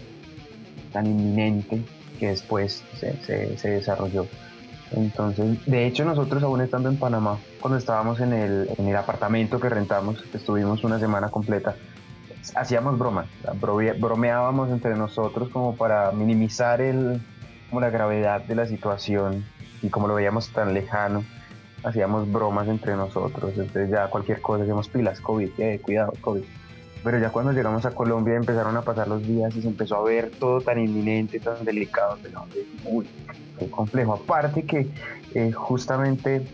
tan 0.92 1.06
inminente 1.06 1.82
que 2.18 2.28
después 2.28 2.82
se, 2.98 3.56
se, 3.56 3.68
desarrolló. 3.68 4.26
Entonces, 4.92 5.64
de 5.66 5.86
hecho, 5.86 6.04
nosotros 6.04 6.42
aún 6.42 6.60
estando 6.60 6.88
en 6.88 6.96
Panamá, 6.96 7.38
cuando 7.60 7.78
estábamos 7.78 8.20
en 8.20 8.32
el, 8.32 8.68
en 8.78 8.88
el 8.88 8.96
apartamento 8.96 9.58
que 9.58 9.68
rentamos, 9.68 10.22
estuvimos 10.32 10.84
una 10.84 10.98
semana 10.98 11.30
completa, 11.30 11.74
hacíamos 12.54 12.98
bromas, 12.98 13.26
bromeábamos 13.98 14.70
entre 14.70 14.94
nosotros 14.94 15.48
como 15.48 15.76
para 15.76 16.12
minimizar 16.12 16.80
el, 16.80 17.20
como 17.70 17.80
la 17.80 17.90
gravedad 17.90 18.42
de 18.42 18.54
la 18.54 18.66
situación 18.66 19.44
y 19.82 19.88
como 19.88 20.06
lo 20.06 20.14
veíamos 20.14 20.50
tan 20.50 20.74
lejano, 20.74 21.24
hacíamos 21.82 22.30
bromas 22.30 22.68
entre 22.68 22.96
nosotros, 22.96 23.52
entonces 23.56 23.90
ya 23.90 24.08
cualquier 24.08 24.40
cosa 24.40 24.62
hacíamos 24.62 24.88
pilas, 24.88 25.20
COVID, 25.20 25.50
eh, 25.58 25.80
cuidado, 25.82 26.12
COVID. 26.20 26.44
Pero 27.04 27.18
ya 27.18 27.28
cuando 27.28 27.52
llegamos 27.52 27.84
a 27.84 27.90
Colombia 27.90 28.34
empezaron 28.34 28.76
a 28.78 28.82
pasar 28.82 29.06
los 29.08 29.23
días 29.23 29.54
y 29.54 29.61
se 29.61 29.68
empezó 29.68 29.96
a 29.96 30.02
ver 30.02 30.30
todo 30.30 30.62
tan 30.62 30.78
inminente, 30.78 31.38
tan 31.38 31.62
delicado, 31.62 32.16
uy, 32.87 33.06
qué 33.58 33.70
complejo. 33.70 34.14
Aparte 34.14 34.64
que 34.64 34.88
eh, 35.34 35.52
justamente 35.52 36.46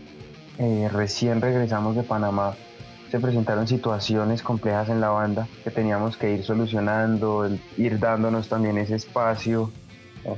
eh, 0.59 0.89
recién 0.91 1.39
regresamos 1.39 1.95
de 1.95 2.03
Panamá, 2.03 2.53
se 3.09 3.19
presentaron 3.19 3.67
situaciones 3.67 4.43
complejas 4.43 4.89
en 4.89 4.99
la 4.99 5.09
banda 5.09 5.47
que 5.63 5.71
teníamos 5.71 6.17
que 6.17 6.33
ir 6.33 6.43
solucionando, 6.43 7.49
ir 7.77 7.99
dándonos 7.99 8.49
también 8.49 8.77
ese 8.77 8.95
espacio 8.95 9.71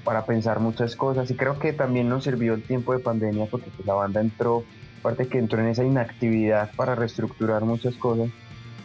para 0.04 0.26
pensar 0.26 0.60
muchas 0.60 0.96
cosas. 0.96 1.30
Y 1.30 1.36
creo 1.36 1.60
que 1.60 1.74
también 1.74 2.10
nos 2.10 2.24
sirvió 2.24 2.54
el 2.54 2.64
tiempo 2.64 2.94
de 2.94 3.00
pandemia 3.00 3.48
porque 3.50 3.70
pues, 3.76 3.86
la 3.86 3.94
banda 3.94 4.22
entró, 4.22 4.64
aparte 5.00 5.28
que 5.28 5.40
entró 5.40 5.60
en 5.60 5.68
esa 5.68 5.84
inactividad 5.84 6.72
para 6.76 6.96
reestructurar 6.96 7.64
muchas 7.64 7.96
cosas, 7.96 8.30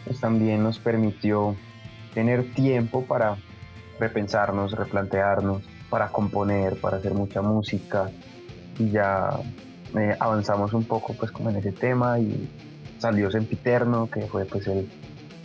pues 0.09 0.19
también 0.19 0.63
nos 0.63 0.79
permitió 0.79 1.55
tener 2.15 2.51
tiempo 2.55 3.05
para 3.05 3.37
repensarnos, 3.99 4.71
replantearnos, 4.71 5.61
para 5.87 6.07
componer, 6.07 6.81
para 6.81 6.97
hacer 6.97 7.13
mucha 7.13 7.43
música. 7.43 8.09
Y 8.79 8.89
ya 8.89 9.29
eh, 9.95 10.15
avanzamos 10.19 10.73
un 10.73 10.83
poco 10.85 11.13
pues 11.13 11.29
como 11.29 11.51
en 11.51 11.57
ese 11.57 11.71
tema 11.71 12.17
y 12.17 12.49
salió 12.97 13.29
Sempiterno, 13.29 14.09
que 14.09 14.21
fue 14.21 14.45
pues 14.45 14.65
el, 14.65 14.89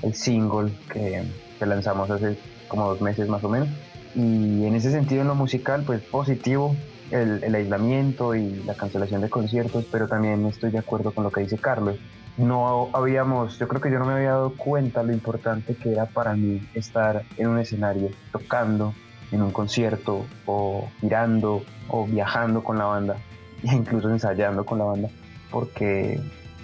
el 0.01 0.15
single 0.15 0.73
que, 0.91 1.23
que 1.59 1.67
lanzamos 1.67 2.11
hace 2.11 2.39
como 2.67 2.89
dos 2.89 3.03
meses 3.03 3.29
más 3.29 3.45
o 3.45 3.51
menos. 3.51 3.69
Y 4.15 4.65
en 4.65 4.75
ese 4.75 4.91
sentido 4.91 5.21
en 5.21 5.29
lo 5.29 5.35
musical 5.35 5.83
pues 5.85 6.01
positivo 6.01 6.75
el, 7.15 7.55
aislamiento 7.55 8.35
y 8.35 8.63
la 8.65 8.75
cancelación 8.75 9.21
de 9.21 9.31
conciertos 9.31 9.87
pero 9.91 10.09
también 10.09 10.45
estoy 10.47 10.71
de 10.71 10.79
acuerdo 10.79 11.13
con 11.13 11.25
lo 11.25 11.31
que 11.31 11.43
dice 11.43 11.59
Carlos. 11.59 11.97
No 12.37 12.91
habíamos 12.93 13.59
yo 13.59 13.69
creo 13.69 13.81
que 13.81 13.91
yo 13.91 13.99
no 13.99 14.07
me 14.07 14.15
había 14.15 14.31
dado 14.31 14.55
cuenta 14.57 15.03
lo 15.03 15.13
importante 15.13 15.77
que 15.77 15.93
era 15.93 16.07
para 16.07 16.35
mí 16.35 16.61
estar 16.75 17.23
en 17.37 17.49
un 17.49 17.59
escenario 17.59 18.11
tocando 18.33 18.93
en 19.31 19.43
un 19.43 19.53
concierto 19.53 20.27
o 20.47 20.89
girando 21.01 21.63
o 21.89 22.07
viajando 22.07 22.65
con 22.65 22.79
la 22.79 22.87
banda 22.87 23.17
e 23.63 23.75
incluso 23.75 24.11
ensayando 24.11 24.65
con 24.65 24.79
la 24.79 24.85
banda 24.85 25.09
porque 25.51 26.21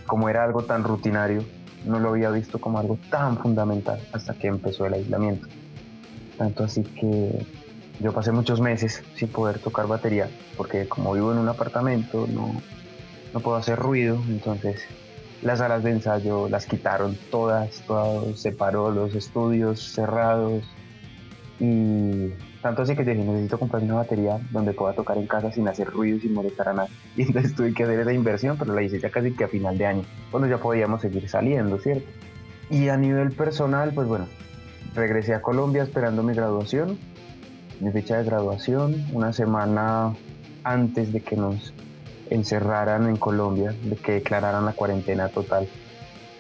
como 0.06 0.28
era 0.28 0.42
algo 0.42 0.64
tan 0.64 0.82
rutinario 0.82 1.44
no 1.86 2.00
lo 2.00 2.10
había 2.10 2.30
visto 2.30 2.60
como 2.60 2.78
algo 2.78 2.98
tan 3.08 3.38
fundamental 3.38 4.00
hasta 4.12 4.34
que 4.34 4.48
empezó 4.48 4.84
el 4.86 4.94
aislamiento. 4.94 5.46
Tanto 6.36 6.64
así 6.64 6.82
que 6.82 7.46
yo 8.00 8.12
pasé 8.12 8.32
muchos 8.32 8.60
meses 8.60 9.02
sin 9.14 9.28
poder 9.28 9.58
tocar 9.58 9.86
batería, 9.86 10.28
porque 10.56 10.88
como 10.88 11.12
vivo 11.12 11.32
en 11.32 11.38
un 11.38 11.48
apartamento 11.48 12.26
no, 12.26 12.52
no 13.32 13.40
puedo 13.40 13.56
hacer 13.56 13.78
ruido, 13.78 14.20
entonces 14.28 14.82
las 15.42 15.58
salas 15.58 15.82
de 15.82 15.90
ensayo 15.90 16.48
las 16.48 16.66
quitaron 16.66 17.16
todas, 17.30 17.82
todo 17.86 18.34
separó 18.36 18.90
los 18.90 19.14
estudios 19.14 19.80
cerrados 19.92 20.64
y 21.58 22.30
tanto 22.62 22.82
así 22.82 22.96
que 22.96 23.04
dije 23.04 23.22
necesito 23.22 23.58
comprar 23.58 23.82
una 23.82 23.96
batería 23.96 24.38
donde 24.50 24.72
pueda 24.72 24.94
tocar 24.94 25.18
en 25.18 25.26
casa 25.26 25.52
sin 25.52 25.68
hacer 25.68 25.88
ruido 25.88 26.18
sin 26.20 26.32
molestar 26.32 26.68
a 26.68 26.72
nadie. 26.72 26.90
Y 27.16 27.22
entonces 27.22 27.54
tuve 27.54 27.74
que 27.74 27.84
hacer 27.84 28.00
esa 28.00 28.12
inversión, 28.12 28.56
pero 28.58 28.74
la 28.74 28.82
hice 28.82 28.98
ya 28.98 29.10
casi 29.10 29.32
que 29.32 29.44
a 29.44 29.48
final 29.48 29.76
de 29.76 29.86
año, 29.86 30.02
cuando 30.30 30.48
ya 30.48 30.58
podíamos 30.58 31.02
seguir 31.02 31.28
saliendo, 31.28 31.78
¿cierto? 31.78 32.08
Y 32.70 32.88
a 32.88 32.96
nivel 32.96 33.32
personal, 33.32 33.92
pues 33.94 34.08
bueno, 34.08 34.26
regresé 34.94 35.34
a 35.34 35.42
Colombia 35.42 35.82
esperando 35.82 36.22
mi 36.22 36.34
graduación, 36.34 36.98
mi 37.80 37.90
fecha 37.90 38.18
de 38.18 38.24
graduación, 38.24 39.06
una 39.12 39.32
semana 39.32 40.14
antes 40.64 41.12
de 41.12 41.20
que 41.20 41.36
nos 41.36 41.72
encerraran 42.28 43.08
en 43.08 43.16
Colombia, 43.16 43.74
de 43.82 43.96
que 43.96 44.12
declararan 44.12 44.64
la 44.64 44.72
cuarentena 44.72 45.28
total. 45.28 45.68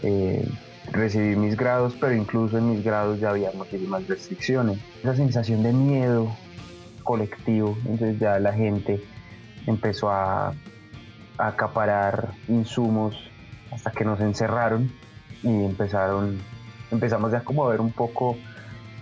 Eh, 0.02 0.48
recibí 0.92 1.36
mis 1.36 1.56
grados, 1.56 1.96
pero 2.00 2.14
incluso 2.14 2.58
en 2.58 2.70
mis 2.70 2.84
grados 2.84 3.18
ya 3.20 3.30
había 3.30 3.50
muchísimas 3.52 4.06
restricciones. 4.06 4.78
Esa 5.00 5.16
sensación 5.16 5.62
de 5.62 5.72
miedo 5.72 6.30
colectivo, 7.02 7.76
entonces 7.86 8.18
ya 8.18 8.38
la 8.38 8.52
gente 8.52 9.02
empezó 9.66 10.10
a, 10.10 10.54
a 11.38 11.46
acaparar 11.48 12.32
insumos 12.48 13.16
hasta 13.72 13.90
que 13.90 14.04
nos 14.04 14.20
encerraron 14.20 14.90
y 15.42 15.64
empezaron 15.64 16.38
empezamos 16.90 17.32
ya 17.32 17.40
como 17.40 17.64
a 17.64 17.70
ver 17.70 17.80
un 17.80 17.92
poco 17.92 18.36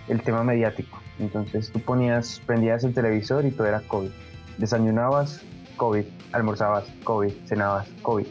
el 0.07 0.21
tema 0.21 0.43
mediático. 0.43 0.98
Entonces 1.19 1.71
tú 1.71 1.79
ponías, 1.79 2.41
prendías 2.45 2.83
el 2.83 2.93
televisor 2.93 3.45
y 3.45 3.51
todo 3.51 3.67
era 3.67 3.81
COVID. 3.81 4.09
Desayunabas, 4.57 5.41
COVID. 5.77 6.05
Almorzabas, 6.31 6.85
COVID. 7.03 7.31
Cenabas, 7.45 7.87
COVID. 8.01 8.25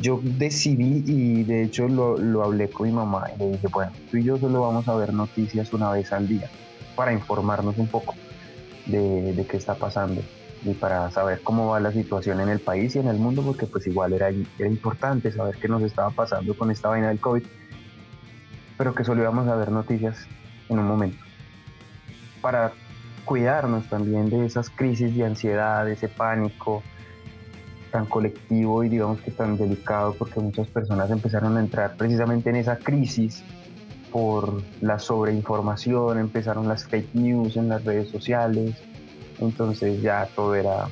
Yo 0.00 0.20
decidí 0.22 1.02
y 1.06 1.42
de 1.42 1.64
hecho 1.64 1.88
lo, 1.88 2.16
lo 2.16 2.44
hablé 2.44 2.70
con 2.70 2.86
mi 2.86 2.92
mamá 2.92 3.24
y 3.34 3.38
le 3.38 3.50
dije, 3.52 3.66
bueno, 3.68 3.90
tú 4.10 4.16
y 4.16 4.24
yo 4.24 4.38
solo 4.38 4.60
vamos 4.60 4.86
a 4.86 4.94
ver 4.94 5.12
noticias 5.12 5.72
una 5.72 5.90
vez 5.90 6.12
al 6.12 6.28
día 6.28 6.48
para 6.94 7.12
informarnos 7.12 7.76
un 7.78 7.88
poco 7.88 8.14
de, 8.86 9.32
de 9.32 9.46
qué 9.46 9.56
está 9.56 9.74
pasando 9.74 10.22
y 10.64 10.74
para 10.74 11.10
saber 11.10 11.40
cómo 11.42 11.68
va 11.68 11.80
la 11.80 11.92
situación 11.92 12.40
en 12.40 12.48
el 12.48 12.60
país 12.60 12.94
y 12.94 13.00
en 13.00 13.08
el 13.08 13.16
mundo, 13.16 13.42
porque 13.42 13.66
pues 13.66 13.86
igual 13.88 14.12
era, 14.12 14.28
era 14.28 14.68
importante 14.68 15.32
saber 15.32 15.56
qué 15.56 15.68
nos 15.68 15.82
estaba 15.82 16.10
pasando 16.10 16.56
con 16.56 16.70
esta 16.70 16.88
vaina 16.88 17.08
del 17.08 17.20
COVID 17.20 17.42
pero 18.78 18.94
que 18.94 19.04
solo 19.04 19.22
íbamos 19.22 19.48
a 19.48 19.56
ver 19.56 19.70
noticias 19.70 20.26
en 20.68 20.78
un 20.78 20.86
momento. 20.86 21.18
Para 22.40 22.72
cuidarnos 23.24 23.86
también 23.88 24.30
de 24.30 24.46
esas 24.46 24.70
crisis 24.70 25.14
de 25.16 25.24
ansiedad, 25.24 25.84
de 25.84 25.92
ese 25.92 26.08
pánico 26.08 26.82
tan 27.90 28.06
colectivo 28.06 28.84
y 28.84 28.88
digamos 28.88 29.20
que 29.20 29.30
tan 29.30 29.56
delicado, 29.56 30.14
porque 30.18 30.40
muchas 30.40 30.68
personas 30.68 31.10
empezaron 31.10 31.56
a 31.56 31.60
entrar 31.60 31.96
precisamente 31.96 32.50
en 32.50 32.56
esa 32.56 32.76
crisis 32.76 33.42
por 34.12 34.62
la 34.80 34.98
sobreinformación, 34.98 36.18
empezaron 36.18 36.68
las 36.68 36.86
fake 36.86 37.14
news 37.14 37.56
en 37.56 37.68
las 37.68 37.84
redes 37.84 38.10
sociales, 38.10 38.76
entonces 39.38 40.00
ya 40.02 40.28
todo 40.34 40.54
era, 40.54 40.88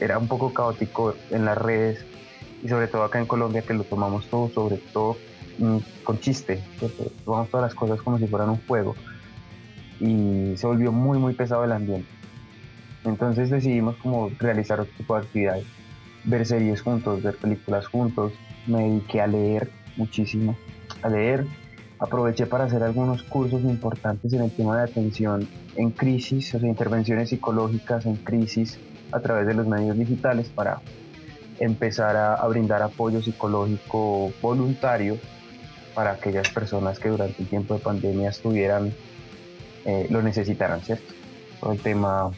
era 0.00 0.18
un 0.18 0.28
poco 0.28 0.52
caótico 0.52 1.14
en 1.30 1.44
las 1.44 1.58
redes 1.58 2.04
y 2.62 2.68
sobre 2.68 2.88
todo 2.88 3.02
acá 3.04 3.18
en 3.18 3.26
Colombia 3.26 3.62
que 3.62 3.74
lo 3.74 3.84
tomamos 3.84 4.28
todo, 4.28 4.50
sobre 4.50 4.76
todo 4.92 5.16
Mm, 5.60 5.76
con 6.04 6.18
chiste, 6.20 6.62
tomamos 7.26 7.50
todas 7.50 7.64
las 7.66 7.74
cosas 7.74 8.00
como 8.00 8.18
si 8.18 8.26
fueran 8.26 8.48
un 8.48 8.60
juego 8.66 8.96
y 10.00 10.56
se 10.56 10.66
volvió 10.66 10.90
muy 10.90 11.18
muy 11.18 11.34
pesado 11.34 11.64
el 11.64 11.72
ambiente. 11.72 12.08
Entonces 13.04 13.50
decidimos 13.50 13.96
como 13.96 14.30
realizar 14.38 14.80
otro 14.80 14.92
tipo 14.96 15.14
de 15.14 15.22
actividades, 15.22 15.66
ver 16.24 16.46
series 16.46 16.82
juntos, 16.82 17.22
ver 17.22 17.36
películas 17.36 17.86
juntos, 17.86 18.32
me 18.66 18.82
dediqué 18.82 19.20
a 19.20 19.26
leer 19.26 19.70
muchísimo, 19.96 20.56
a 21.02 21.08
leer, 21.08 21.46
aproveché 21.98 22.46
para 22.46 22.64
hacer 22.64 22.82
algunos 22.82 23.22
cursos 23.22 23.62
importantes 23.62 24.32
en 24.32 24.42
el 24.42 24.50
tema 24.50 24.78
de 24.78 24.84
atención 24.84 25.48
en 25.76 25.90
crisis, 25.90 26.54
o 26.54 26.58
sea, 26.58 26.68
intervenciones 26.68 27.28
psicológicas 27.28 28.06
en 28.06 28.16
crisis 28.16 28.78
a 29.12 29.20
través 29.20 29.46
de 29.46 29.54
los 29.54 29.66
medios 29.66 29.96
digitales 29.96 30.48
para 30.48 30.80
empezar 31.58 32.16
a, 32.16 32.46
brindar 32.48 32.82
apoyo 32.82 33.22
psicológico 33.22 34.32
voluntario 34.40 35.18
para 35.94 36.12
aquellas 36.12 36.48
personas 36.48 36.98
que 36.98 37.10
durante 37.10 37.42
el 37.42 37.48
tiempo 37.48 37.74
de 37.74 37.80
pandemia 37.80 38.30
estuvieran, 38.30 38.94
eh, 39.84 40.06
lo 40.10 40.22
necesitaran, 40.22 40.80
¿cierto? 40.80 41.14
Todo 41.60 41.72
el 41.72 41.80
tema 41.80 42.30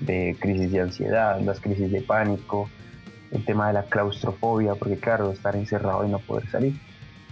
de 0.00 0.36
crisis 0.38 0.72
de 0.72 0.80
ansiedad, 0.80 1.40
las 1.40 1.60
crisis 1.60 1.90
de 1.90 2.00
pánico, 2.02 2.68
el 3.30 3.44
tema 3.44 3.68
de 3.68 3.74
la 3.74 3.84
claustrofobia, 3.84 4.74
porque 4.74 4.96
claro, 4.96 5.30
estar 5.30 5.56
encerrado 5.56 6.04
y 6.06 6.10
no 6.10 6.18
poder 6.18 6.48
salir. 6.48 6.74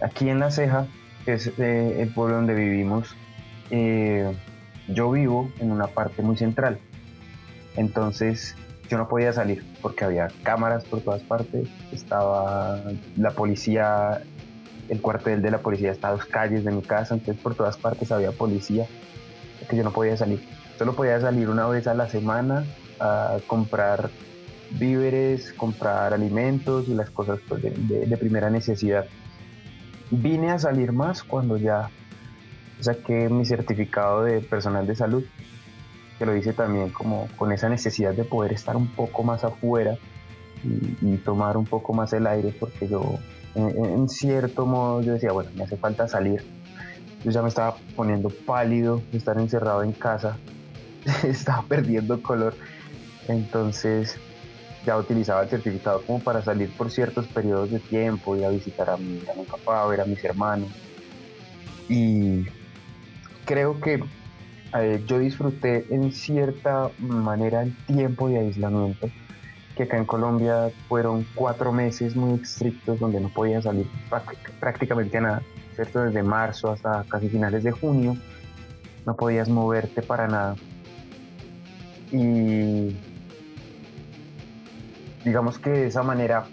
Aquí 0.01 0.29
en 0.29 0.39
La 0.39 0.51
Ceja, 0.51 0.87
que 1.25 1.35
es 1.35 1.53
eh, 1.59 2.03
el 2.03 2.13
pueblo 2.13 2.37
donde 2.37 2.55
vivimos, 2.55 3.17
eh, 3.71 4.33
yo 4.89 5.11
vivo 5.11 5.51
en 5.59 5.73
una 5.73 5.89
parte 5.89 6.23
muy 6.23 6.37
central. 6.37 6.79
Entonces 7.77 8.57
yo 8.89 8.97
no 8.97 9.09
podía 9.09 9.33
salir 9.33 9.65
porque 9.83 10.05
había 10.05 10.29
cámaras 10.43 10.85
por 10.85 11.01
todas 11.01 11.23
partes, 11.23 11.69
estaba 11.93 12.81
la 13.17 13.31
policía, 13.33 14.23
el 14.89 15.01
cuartel 15.01 15.43
de 15.43 15.51
la 15.51 15.59
policía 15.59 15.93
está 15.93 16.09
a 16.09 16.13
dos 16.13 16.25
calles 16.25 16.65
de 16.65 16.71
mi 16.71 16.83
casa, 16.83 17.15
entonces 17.15 17.43
por 17.43 17.55
todas 17.55 17.77
partes 17.77 18.11
había 18.11 18.33
policía, 18.33 18.87
que 19.69 19.77
yo 19.77 19.85
no 19.85 19.93
podía 19.93 20.17
salir. 20.17 20.47
Solo 20.79 20.95
podía 20.95 21.21
salir 21.21 21.49
una 21.49 21.67
vez 21.67 21.87
a 21.87 21.95
la 21.95 22.09
semana 22.09 22.65
a 23.01 23.39
comprar 23.47 24.11
víveres, 24.71 25.53
comprar 25.53 26.13
alimentos 26.13 26.89
y 26.89 26.95
las 26.95 27.11
cosas 27.11 27.41
pues, 27.49 27.63
de, 27.63 28.17
primera 28.17 28.51
necesidad. 28.51 29.07
Vine 30.11 30.51
a 30.51 30.59
salir 30.59 30.93
más 30.93 31.23
cuando 31.23 31.57
ya 31.57 31.91
saqué 32.81 33.29
mi 33.29 33.45
certificado 33.45 34.25
de 34.25 34.41
personal 34.41 34.87
de 34.87 34.95
salud, 34.95 35.25
que 36.19 36.27
lo 36.27 36.37
hice 36.37 36.53
también 36.53 36.91
como 36.91 37.29
con 37.37 37.53
esa 37.53 37.69
necesidad 37.69 38.15
de 38.15 38.25
poder 38.25 38.53
estar 38.53 38.77
un 38.77 38.89
poco 38.89 39.23
más 39.23 39.45
afuera 39.45 39.97
y, 40.65 41.17
tomar 41.19 41.57
un 41.57 41.67
poco 41.67 41.93
más 41.93 42.13
el 42.13 42.27
aire, 42.27 42.55
porque 42.59 42.89
yo 42.89 43.19
en, 43.55 44.09
cierto 44.09 44.67
modo 44.67 45.03
yo 45.03 45.15
decía, 45.15 45.33
bueno, 45.33 45.51
me 45.55 45.65
hace 45.65 45.77
falta 45.77 46.09
salir. 46.09 46.45
Yo 47.25 47.31
ya 47.31 47.43
me 47.43 47.49
estaba 47.49 47.77
poniendo 47.97 48.31
pálido 48.47 49.03
estar 49.13 49.39
encerrado 49.39 49.83
en 49.83 49.93
casa, 49.93 50.39
estaba 51.25 51.63
perdiendo 51.63 52.23
color. 52.23 52.55
Entonces 53.27 54.17
ya 54.87 54.97
utilizaba 54.97 55.43
el 55.43 55.49
certificado 55.49 56.03
como 56.07 56.21
para 56.21 56.43
salir 56.43 56.71
por 56.77 56.91
ciertos 56.91 57.27
periodos 57.27 57.71
de 57.71 57.79
tiempo, 57.81 58.37
y 58.37 58.45
a 58.45 58.49
visitar 58.49 58.89
a 58.89 58.97
mi, 58.97 59.19
papá, 59.51 59.83
a 59.83 59.87
ver 59.87 60.01
a 60.01 60.05
mis 60.05 60.25
hermanos. 60.25 60.71
Y 61.89 62.47
creo 63.45 63.81
que 63.81 64.03
eh, 64.79 65.03
yo 65.07 65.19
disfruté 65.19 65.87
en 65.91 66.13
cierta 66.13 66.91
manera 66.99 67.63
el 67.63 67.77
tiempo 67.87 68.29
de 68.29 68.39
aislamiento, 68.39 69.11
que 69.77 69.85
acá 69.85 69.97
en 69.97 70.05
Colombia 70.05 70.71
fueron 70.89 71.27
cuatro 71.35 71.73
meses 71.73 72.17
muy 72.17 72.41
estrictos 72.41 72.99
donde 72.99 73.21
no 73.21 73.29
podía 73.29 73.61
salir 73.63 73.87
prácticamente 74.61 75.21
nada, 75.21 75.43
¿cierto? 75.79 76.03
Desde 76.03 76.25
marzo 76.25 76.73
hasta 76.73 77.05
casi 77.05 77.29
finales 77.29 77.63
de 77.63 77.71
junio, 77.71 78.17
no 79.07 79.15
podías 79.15 79.49
moverte 79.49 80.03
para 80.03 80.27
nada. 80.27 80.57
Y 82.11 82.97
digamos 85.25 85.59
que 85.61 85.71
de 85.71 85.87
esa 85.87 86.03
manera 86.03 86.47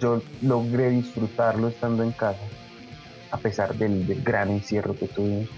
yo 0.00 0.20
logré 0.42 0.90
disfrutarlo 0.90 1.68
estando 1.68 2.02
en 2.02 2.10
casa, 2.10 2.42
a 3.30 3.36
pesar 3.36 3.76
del, 3.76 4.20
gran 4.24 4.50
encierro 4.50 4.96
que 4.96 5.06
tuvimos, 5.06 5.48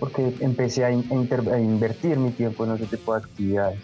porque 0.00 0.34
empecé 0.40 0.84
a, 0.84 0.90
invertir 0.90 2.18
mi 2.18 2.32
tiempo 2.32 2.64
en 2.64 2.72
ese 2.72 2.86
tipo 2.86 3.14
de 3.14 3.20
actividades. 3.20 3.78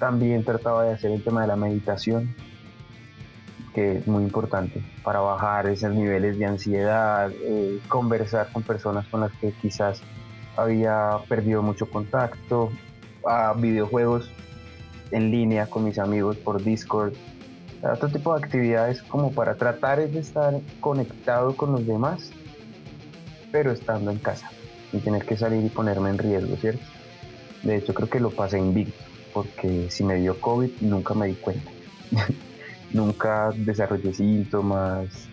también 0.00 0.42
trataba 0.42 0.82
de 0.82 0.94
hacer 0.94 1.12
el 1.12 1.22
tema 1.22 1.42
de 1.42 1.46
la 1.46 1.56
meditación, 1.56 2.34
que 3.74 3.98
es 3.98 4.06
muy 4.06 4.22
importante 4.22 4.82
para 5.02 5.20
bajar 5.20 5.66
esos 5.66 5.92
niveles 5.94 6.38
de 6.38 6.46
ansiedad, 6.46 7.30
eh, 7.30 7.80
conversar 7.88 8.50
con 8.52 8.62
personas 8.62 9.06
con 9.08 9.20
las 9.20 9.32
que 9.32 9.52
quizás 9.52 10.00
había 10.56 11.18
perdido 11.28 11.62
mucho 11.62 11.90
contacto, 11.90 12.70
a 13.26 13.52
videojuegos 13.54 14.30
en 15.10 15.30
línea 15.30 15.66
con 15.66 15.84
mis 15.84 15.98
amigos 15.98 16.36
por 16.36 16.62
Discord, 16.62 17.14
otro 17.82 18.08
tipo 18.08 18.34
de 18.34 18.44
actividades 18.44 19.02
como 19.02 19.32
para 19.32 19.56
tratar 19.56 20.08
de 20.08 20.18
estar 20.18 20.54
conectado 20.80 21.56
con 21.56 21.72
los 21.72 21.86
demás, 21.86 22.30
pero 23.52 23.72
estando 23.72 24.10
en 24.10 24.18
casa, 24.18 24.50
sin 24.90 25.00
tener 25.00 25.24
que 25.24 25.36
salir 25.36 25.64
y 25.64 25.68
ponerme 25.68 26.10
en 26.10 26.18
riesgo, 26.18 26.56
¿cierto? 26.56 26.84
De 27.62 27.76
hecho, 27.76 27.92
creo 27.92 28.08
que 28.08 28.20
lo 28.20 28.30
pasé 28.30 28.58
invicto, 28.58 29.04
porque 29.32 29.90
si 29.90 30.04
me 30.04 30.16
dio 30.16 30.40
COVID 30.40 30.70
nunca 30.80 31.14
me 31.14 31.26
di 31.26 31.34
cuenta. 31.34 31.70
nunca 32.94 33.50
desarrollé 33.54 34.14
síntomas, 34.14 35.28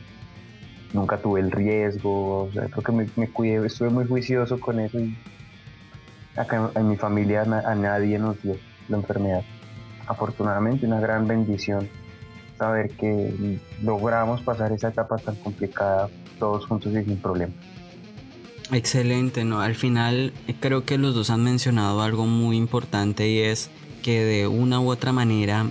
nunca 0.91 1.17
tuve 1.17 1.39
el 1.39 1.51
riesgo, 1.51 2.49
creo 2.51 2.83
que 2.83 2.91
me, 2.91 3.27
cuidé, 3.29 3.65
estuve 3.65 3.89
muy 3.89 4.05
juicioso 4.05 4.59
con 4.59 4.81
eso 4.81 4.99
y 4.99 5.15
en 6.75 6.89
mi 6.89 6.97
familia 6.97 7.43
a 7.43 7.75
nadie 7.75 8.19
nos 8.19 8.41
dio 8.41 8.57
la 8.89 8.97
enfermedad 8.97 9.43
afortunadamente 10.11 10.85
una 10.85 10.99
gran 10.99 11.27
bendición 11.27 11.87
saber 12.57 12.91
que 12.91 13.59
logramos 13.81 14.41
pasar 14.41 14.71
esa 14.71 14.89
etapa 14.89 15.17
tan 15.17 15.35
complicada 15.35 16.09
todos 16.37 16.65
juntos 16.67 16.93
y 16.93 17.03
sin 17.03 17.17
problema. 17.17 17.53
Excelente, 18.71 19.43
¿no? 19.43 19.61
Al 19.61 19.75
final 19.75 20.33
creo 20.59 20.85
que 20.85 20.97
los 20.97 21.15
dos 21.15 21.29
han 21.29 21.43
mencionado 21.43 22.01
algo 22.01 22.25
muy 22.25 22.57
importante 22.57 23.27
y 23.27 23.39
es 23.39 23.69
que 24.03 24.23
de 24.23 24.47
una 24.47 24.79
u 24.79 24.89
otra 24.89 25.11
manera 25.11 25.65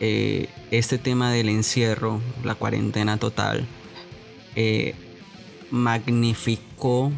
eh, 0.00 0.48
este 0.70 0.98
tema 0.98 1.32
del 1.32 1.48
encierro, 1.48 2.20
la 2.44 2.54
cuarentena 2.54 3.16
total, 3.16 3.66
eh, 4.54 4.94
magnificó 5.70 7.12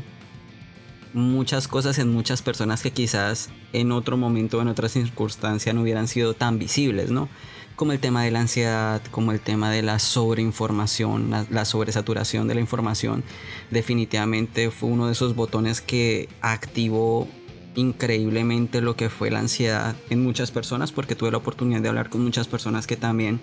muchas 1.12 1.68
cosas 1.68 1.98
en 1.98 2.12
muchas 2.12 2.42
personas 2.42 2.82
que 2.82 2.92
quizás 2.92 3.50
en 3.72 3.92
otro 3.92 4.16
momento 4.16 4.58
o 4.58 4.62
en 4.62 4.68
otra 4.68 4.88
circunstancia 4.88 5.72
no 5.72 5.82
hubieran 5.82 6.08
sido 6.08 6.34
tan 6.34 6.58
visibles, 6.58 7.10
¿no? 7.10 7.28
Como 7.76 7.92
el 7.92 8.00
tema 8.00 8.22
de 8.24 8.30
la 8.30 8.40
ansiedad, 8.40 9.00
como 9.10 9.32
el 9.32 9.40
tema 9.40 9.70
de 9.70 9.82
la 9.82 9.98
sobreinformación, 9.98 11.30
la, 11.50 11.64
sobresaturación 11.64 12.46
de 12.46 12.54
la 12.54 12.60
información, 12.60 13.24
definitivamente 13.70 14.70
fue 14.70 14.90
uno 14.90 15.06
de 15.06 15.12
esos 15.12 15.34
botones 15.34 15.80
que 15.80 16.28
activó 16.42 17.26
increíblemente 17.74 18.80
lo 18.80 18.96
que 18.96 19.10
fue 19.10 19.30
la 19.30 19.40
ansiedad 19.40 19.94
en 20.10 20.22
muchas 20.22 20.50
personas, 20.50 20.92
porque 20.92 21.14
tuve 21.14 21.30
la 21.30 21.38
oportunidad 21.38 21.80
de 21.80 21.88
hablar 21.88 22.10
con 22.10 22.22
muchas 22.22 22.48
personas 22.48 22.86
que 22.86 22.96
también 22.96 23.40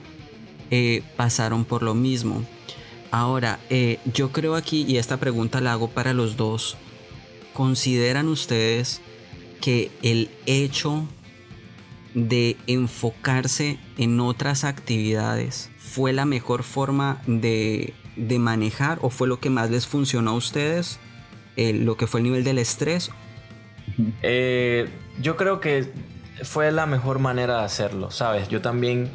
eh, 0.70 1.04
pasaron 1.16 1.66
por 1.66 1.84
lo 1.84 1.94
mismo. 1.94 2.44
Ahora, 3.12 3.60
eh, 3.70 4.00
yo 4.13 4.32
creo 4.32 4.56
aquí, 4.56 4.86
y 4.88 4.98
esta 4.98 5.18
pregunta 5.18 5.62
la 5.62 5.74
hago 5.74 5.90
para 5.90 6.13
los 6.13 6.36
dos, 6.36 6.78
¿consideran 7.54 8.28
ustedes 8.28 9.02
que 9.62 9.92
el 10.02 10.30
hecho 10.46 11.08
de 12.13 12.58
enfocarse 12.68 13.80
en 13.98 14.20
otras 14.20 14.63
actividades 14.63 15.70
fue 15.78 16.13
la 16.13 16.26
mejor 16.26 16.63
forma 16.63 17.22
de, 17.28 17.94
manejar 18.40 19.00
o 19.02 19.10
fue 19.10 19.28
lo 19.28 19.40
que 19.40 19.50
más 19.50 19.70
les 19.70 19.88
funcionó 19.88 20.32
a 20.32 20.36
ustedes? 20.36 21.00
lo 21.58 21.98
que 21.98 22.06
fue 22.06 22.20
el 22.20 22.26
nivel 22.26 22.44
del 22.44 22.60
estrés. 22.60 23.10
Eh, 24.21 24.89
yo 25.19 25.36
creo 25.38 25.60
que 25.60 25.91
fue 26.43 26.71
la 26.71 26.86
mejor 26.86 27.17
manera 27.17 27.57
de 27.60 27.65
hacerlo, 27.65 28.12
¿sabes? 28.12 28.47
Yo 28.47 28.62
también 28.62 29.10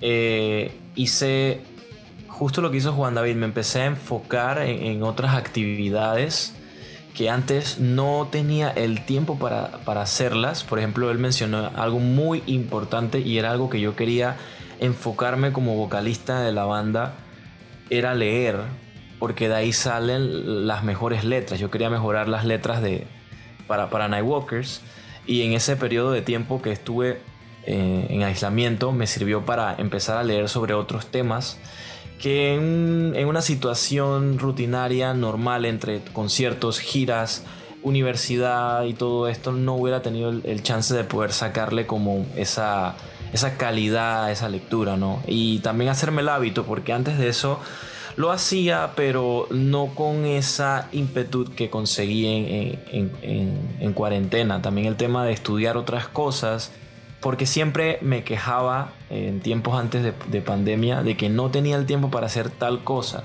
eh, 0.00 0.72
hice 0.94 1.60
justo 2.28 2.62
lo 2.62 2.70
que 2.70 2.78
hizo 2.78 2.92
Juan 2.92 3.14
David, 3.14 3.36
me 3.36 3.44
empecé 3.44 3.82
a 3.82 3.86
enfocar 3.86 4.62
en 4.62 5.02
otras 5.02 5.34
actividades 5.34 6.54
que 7.14 7.30
antes 7.30 7.78
no 7.78 8.28
tenía 8.30 8.70
el 8.70 9.04
tiempo 9.04 9.38
para, 9.38 10.02
hacerlas. 10.02 10.64
Por 10.64 10.80
ejemplo, 10.80 11.10
él 11.10 11.18
mencionó 11.18 11.70
algo 11.76 12.00
muy 12.00 12.42
importante 12.46 13.20
y 13.20 13.38
era 13.38 13.52
algo 13.52 13.70
que 13.70 13.80
yo 13.80 13.94
quería 13.94 14.36
enfocarme 14.80 15.52
como 15.52 15.76
vocalista 15.76 16.42
de 16.42 16.52
la 16.52 16.64
banda, 16.64 17.14
era 17.88 18.14
leer, 18.14 18.58
porque 19.20 19.48
de 19.48 19.54
ahí 19.54 19.72
salen 19.72 20.66
las 20.66 20.82
mejores 20.82 21.24
letras. 21.24 21.60
Yo 21.60 21.70
quería 21.70 21.88
mejorar 21.88 22.28
las 22.28 22.44
letras 22.44 22.82
de, 22.82 23.06
para, 23.66 23.90
para 23.90 24.08
Nightwalkers 24.08 24.80
y 25.26 25.42
en 25.42 25.52
ese 25.52 25.76
periodo 25.76 26.12
de 26.12 26.22
tiempo 26.22 26.60
que 26.62 26.72
estuve 26.72 27.20
eh, 27.66 28.06
en 28.10 28.22
aislamiento 28.22 28.92
me 28.92 29.06
sirvió 29.06 29.46
para 29.46 29.74
empezar 29.78 30.18
a 30.18 30.22
leer 30.22 30.48
sobre 30.48 30.74
otros 30.74 31.06
temas 31.06 31.58
que 32.20 32.54
en, 32.54 33.26
una 33.26 33.42
situación 33.42 34.38
rutinaria 34.38 35.14
normal 35.14 35.64
entre 35.64 36.00
conciertos, 36.12 36.78
giras, 36.78 37.44
universidad 37.82 38.84
y 38.84 38.94
todo 38.94 39.28
esto 39.28 39.52
no 39.52 39.74
hubiera 39.74 40.00
tenido 40.00 40.30
el, 40.30 40.62
chance 40.62 40.94
de 40.94 41.04
poder 41.04 41.32
sacarle 41.32 41.86
como 41.86 42.24
esa, 42.36 42.94
esa 43.32 43.58
calidad 43.58 44.24
a 44.24 44.32
esa 44.32 44.48
lectura, 44.48 44.96
¿no? 44.96 45.22
Y 45.26 45.58
también 45.58 45.90
hacerme 45.90 46.22
el 46.22 46.30
hábito, 46.30 46.64
porque 46.64 46.94
antes 46.94 47.18
de 47.18 47.28
eso 47.28 47.60
lo 48.16 48.30
hacía, 48.30 48.92
pero 48.94 49.46
no 49.50 49.94
con 49.94 50.24
esa 50.24 50.88
ímpetu 50.92 51.44
que 51.56 51.70
conseguí 51.70 52.26
en, 52.26 53.10
en, 53.80 53.92
cuarentena. 53.92 54.62
También 54.62 54.86
el 54.86 54.96
tema 54.96 55.24
de 55.24 55.32
estudiar 55.32 55.76
otras 55.76 56.08
cosas 56.08 56.72
porque 57.20 57.46
siempre 57.46 57.98
me 58.02 58.22
quejaba 58.22 58.92
en 59.10 59.40
tiempos 59.40 59.78
antes 59.78 60.02
de, 60.02 60.40
pandemia 60.42 61.02
de 61.02 61.16
que 61.16 61.28
no 61.28 61.50
tenía 61.50 61.76
el 61.76 61.86
tiempo 61.86 62.10
para 62.10 62.26
hacer 62.26 62.50
tal 62.50 62.84
cosa 62.84 63.24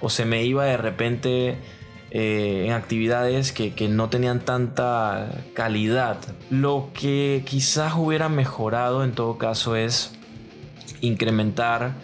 o 0.00 0.08
se 0.08 0.24
me 0.24 0.44
iba 0.44 0.64
de 0.64 0.76
repente 0.76 1.58
eh, 2.12 2.64
en 2.66 2.72
actividades 2.72 3.52
que, 3.52 3.74
que, 3.74 3.88
no 3.88 4.08
tenían 4.08 4.40
tanta 4.40 5.42
calidad. 5.54 6.18
Lo 6.48 6.90
que 6.94 7.42
quizás 7.44 7.94
hubiera 7.96 8.28
mejorado 8.28 9.04
en 9.04 9.12
todo 9.12 9.36
caso 9.36 9.76
es 9.76 10.12
incrementar 11.00 11.94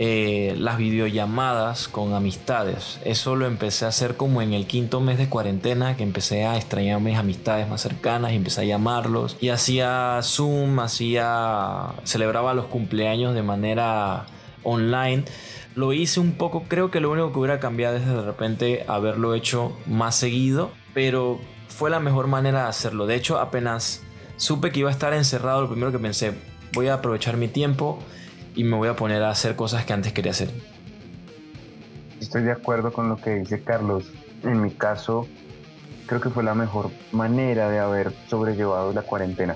eh, 0.00 0.54
las 0.56 0.78
videollamadas 0.78 1.88
con 1.88 2.14
amistades. 2.14 3.00
Eso 3.04 3.34
lo 3.34 3.46
empecé 3.46 3.84
a 3.84 3.88
hacer 3.88 4.16
como 4.16 4.42
en 4.42 4.52
el 4.52 4.68
quinto 4.68 5.00
mes 5.00 5.18
de 5.18 5.28
cuarentena, 5.28 5.96
que 5.96 6.04
empecé 6.04 6.44
a 6.44 6.56
extrañar 6.56 7.00
mis 7.00 7.16
amistades 7.16 7.68
más 7.68 7.80
cercanas 7.80 8.30
y 8.30 8.36
empecé 8.36 8.60
a 8.60 8.64
llamarlos. 8.64 9.36
Y 9.40 9.48
hacía 9.48 10.20
Zoom, 10.22 10.78
hacía. 10.78 11.94
celebraba 12.04 12.54
los 12.54 12.66
cumpleaños 12.66 13.34
de 13.34 13.42
manera 13.42 14.26
online. 14.62 15.24
Lo 15.74 15.92
hice 15.92 16.20
un 16.20 16.32
poco, 16.32 16.62
creo 16.68 16.92
que 16.92 17.00
lo 17.00 17.10
único 17.10 17.32
que 17.32 17.38
hubiera 17.40 17.58
cambiado 17.58 17.96
es 17.96 18.06
de 18.06 18.22
repente 18.22 18.84
haberlo 18.86 19.34
hecho 19.34 19.76
más 19.86 20.14
seguido, 20.14 20.70
pero 20.94 21.40
fue 21.66 21.90
la 21.90 21.98
mejor 21.98 22.28
manera 22.28 22.62
de 22.62 22.68
hacerlo. 22.68 23.06
De 23.06 23.16
hecho, 23.16 23.40
apenas 23.40 24.02
supe 24.36 24.70
que 24.70 24.78
iba 24.78 24.90
a 24.90 24.92
estar 24.92 25.12
encerrado, 25.12 25.62
lo 25.62 25.68
primero 25.68 25.90
que 25.90 25.98
pensé, 25.98 26.34
voy 26.72 26.86
a 26.86 26.94
aprovechar 26.94 27.36
mi 27.36 27.48
tiempo 27.48 27.98
y 28.58 28.64
me 28.64 28.76
voy 28.76 28.88
a 28.88 28.96
poner 28.96 29.22
a 29.22 29.30
hacer 29.30 29.54
cosas 29.54 29.84
que 29.84 29.92
antes 29.92 30.12
quería 30.12 30.32
hacer. 30.32 30.50
Estoy 32.20 32.42
de 32.42 32.50
acuerdo 32.50 32.92
con 32.92 33.08
lo 33.08 33.16
que 33.16 33.36
dice 33.36 33.62
Carlos. 33.62 34.10
En 34.42 34.60
mi 34.60 34.72
caso, 34.72 35.28
creo 36.06 36.20
que 36.20 36.28
fue 36.28 36.42
la 36.42 36.56
mejor 36.56 36.90
manera 37.12 37.70
de 37.70 37.78
haber 37.78 38.12
sobrellevado 38.26 38.92
la 38.92 39.02
cuarentena, 39.02 39.54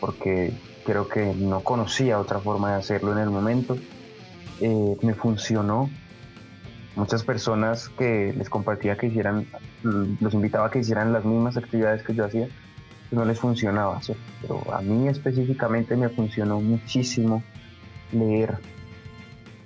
porque 0.00 0.54
creo 0.86 1.06
que 1.06 1.34
no 1.34 1.60
conocía 1.60 2.18
otra 2.18 2.38
forma 2.38 2.70
de 2.70 2.76
hacerlo 2.78 3.12
en 3.12 3.18
el 3.18 3.28
momento. 3.28 3.76
Eh, 4.62 4.96
me 5.02 5.12
funcionó. 5.12 5.90
Muchas 6.96 7.22
personas 7.22 7.90
que 7.90 8.32
les 8.34 8.48
compartía 8.48 8.96
que 8.96 9.08
hicieran, 9.08 9.46
los 9.82 10.32
invitaba 10.32 10.68
a 10.68 10.70
que 10.70 10.78
hicieran 10.78 11.12
las 11.12 11.26
mismas 11.26 11.58
actividades 11.58 12.02
que 12.02 12.14
yo 12.14 12.24
hacía, 12.24 12.48
no 13.10 13.26
les 13.26 13.38
funcionaba, 13.38 14.00
pero 14.40 14.62
a 14.74 14.80
mí 14.80 15.08
específicamente 15.08 15.94
me 15.94 16.08
funcionó 16.08 16.58
muchísimo 16.60 17.42
leer. 18.12 18.58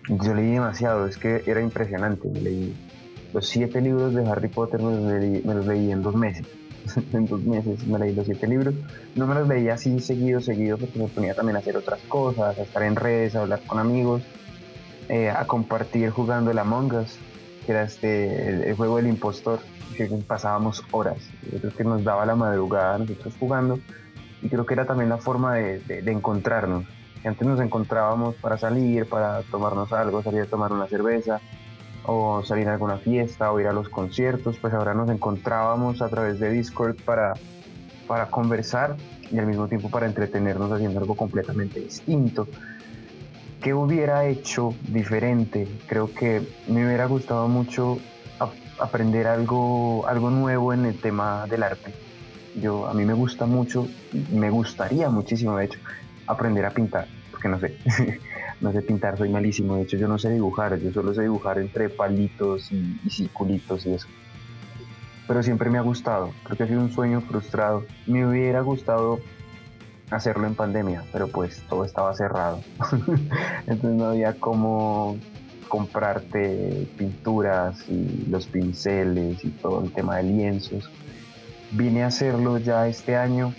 Yo 0.09 0.35
leí 0.35 0.53
demasiado, 0.53 1.07
es 1.07 1.17
que 1.17 1.43
era 1.47 1.61
impresionante. 1.61 2.29
Me 2.29 2.41
leí 2.41 2.75
los 3.33 3.49
siete 3.49 3.81
libros 3.81 4.15
de 4.15 4.27
Harry 4.29 4.49
Potter, 4.49 4.81
me 4.81 5.55
los 5.55 5.67
leí, 5.67 5.91
en 5.91 6.03
dos 6.03 6.15
meses. 6.15 6.47
en 7.13 7.27
dos 7.27 7.43
meses 7.43 7.87
me 7.87 7.99
leí 7.99 8.15
los 8.15 8.27
siete 8.27 8.47
libros. 8.47 8.75
No 9.15 9.27
me 9.27 9.35
los 9.35 9.49
leía 9.49 9.75
así 9.75 9.99
seguido, 10.01 10.41
seguido, 10.41 10.77
porque 10.77 10.99
me 10.99 11.09
ponía 11.09 11.35
también 11.35 11.57
a 11.57 11.61
hacer 11.61 11.77
otras 11.77 12.01
cosas, 12.09 12.59
a 12.59 12.63
estar 12.63 12.83
en 12.83 12.97
redes, 12.97 13.35
a 13.35 13.41
hablar 13.41 13.63
con 13.67 13.79
amigos, 13.79 14.23
eh, 15.09 15.31
a 15.31 15.47
compartir 15.47 16.11
jugando 16.11 16.51
el 16.51 16.59
Among 16.59 16.95
Us, 16.95 17.19
que 17.65 17.73
era 17.73 17.85
este, 17.85 18.69
el, 18.69 18.75
juego 18.77 18.99
del 18.99 19.07
impostor, 19.07 19.61
que 19.97 20.07
pasábamos 20.07 20.85
horas. 20.91 21.19
Creo 21.49 21.75
que 21.75 21.85
nos 21.85 22.05
daba 22.05 22.27
la 22.27 22.35
madrugada 22.35 22.99
nosotros 22.99 23.35
jugando, 23.41 23.79
y 24.43 24.49
creo 24.49 24.67
que 24.67 24.75
era 24.75 24.85
también 24.85 25.09
la 25.09 25.19
forma 25.19 25.55
de, 25.55 25.81
de 25.81 26.13
encontrarnos 26.13 26.85
antes 27.29 27.47
nos 27.47 27.61
encontrábamos 27.61 28.35
para 28.37 28.59
salir, 28.59 29.09
para 29.09 29.43
tomarnos 29.43 29.93
algo, 29.93 30.23
salir 30.23 30.43
a 30.43 30.47
tomar 30.47 30.73
una 30.73 30.87
cerveza 30.87 31.41
o 32.07 32.43
salir 32.43 32.69
a 32.69 32.73
alguna 32.73 32.99
fiesta 32.99 33.51
o 33.51 33.61
ir 33.61 33.67
a 33.67 33.73
los 33.73 33.89
conciertos, 33.89 34.59
pues 34.59 34.75
ahora 34.75 34.95
nos 34.95 35.09
encontrábamos 35.09 36.03
a 36.03 36.09
través 36.09 36.39
de 36.39 36.51
Discord 36.51 36.97
para, 37.05 37.33
para 38.07 38.27
conversar 38.27 38.97
y 39.31 39.39
al 39.39 39.47
mismo 39.47 39.69
tiempo 39.69 39.89
para 39.91 40.07
entretenernos 40.07 40.71
haciendo 40.71 41.01
algo 41.01 41.17
completamente 41.17 41.81
distinto. 41.81 42.47
¿Qué 43.63 43.73
hubiera 43.73 44.27
hecho 44.27 44.75
diferente? 44.89 45.67
Creo 45.87 46.13
que 46.13 46.47
me 46.69 46.85
hubiera 46.85 47.07
gustado 47.07 47.49
mucho 47.49 47.99
aprender 48.79 49.27
algo, 49.27 50.07
algo 50.07 50.31
nuevo 50.31 50.73
en 50.73 50.85
el 50.85 51.01
tema 51.01 51.47
del 51.47 51.63
arte. 51.63 51.95
Yo, 52.61 52.87
a 52.87 52.95
mí 52.95 53.05
me 53.05 53.15
gusta 53.15 53.47
mucho, 53.47 53.89
me 54.33 54.51
gustaría 54.51 55.09
muchísimo, 55.09 55.57
de 55.57 55.65
hecho, 55.65 55.79
aprender 56.27 56.65
a 56.65 56.71
pintar, 56.71 57.07
porque 57.31 57.49
no 57.49 57.59
sé, 57.59 57.77
no 58.61 58.73
sé 58.73 58.83
pintar, 58.83 59.17
soy 59.17 59.29
malísimo, 59.29 59.77
de 59.77 59.83
hecho 59.83 59.97
yo 59.97 60.09
no 60.09 60.19
sé 60.19 60.31
dibujar, 60.31 60.79
yo 60.79 60.93
solo 60.93 61.15
sé 61.15 61.23
dibujar 61.23 61.59
entre 61.59 61.89
palitos 61.89 62.71
y, 62.73 63.01
y 63.05 63.11
circulitos 63.11 63.87
y 63.87 63.95
eso. 63.95 64.09
Pero 65.27 65.43
siempre 65.43 65.71
me 65.71 65.79
ha 65.79 65.83
gustado, 65.83 66.33
creo 66.43 66.57
que 66.57 66.65
ha 66.65 66.67
sido 66.67 66.81
un 66.81 66.93
sueño 66.93 67.23
frustrado. 67.23 67.85
Me 68.07 68.27
hubiera 68.27 68.61
gustado 68.61 69.21
hacerlo 70.11 70.47
en 70.47 70.55
pandemia, 70.55 71.05
pero 71.13 71.29
pues 71.29 71.63
todo 71.69 71.85
estaba 71.85 72.15
cerrado. 72.15 72.61
Entonces 73.67 73.99
no 73.99 74.07
había 74.07 74.35
cómo 74.35 75.17
comprarte 75.69 76.87
pinturas 76.97 77.89
y 77.89 78.27
los 78.29 78.47
pinceles 78.47 79.45
y 79.45 79.49
todo 79.49 79.83
el 79.83 79.93
tema 79.93 80.17
de 80.19 80.25
lienzos. 80.25 80.91
Vine 81.73 82.05
a 82.05 82.09
hacerlo 82.09 82.59
ya 82.59 82.87
este 82.87 83.17
año 83.17 83.55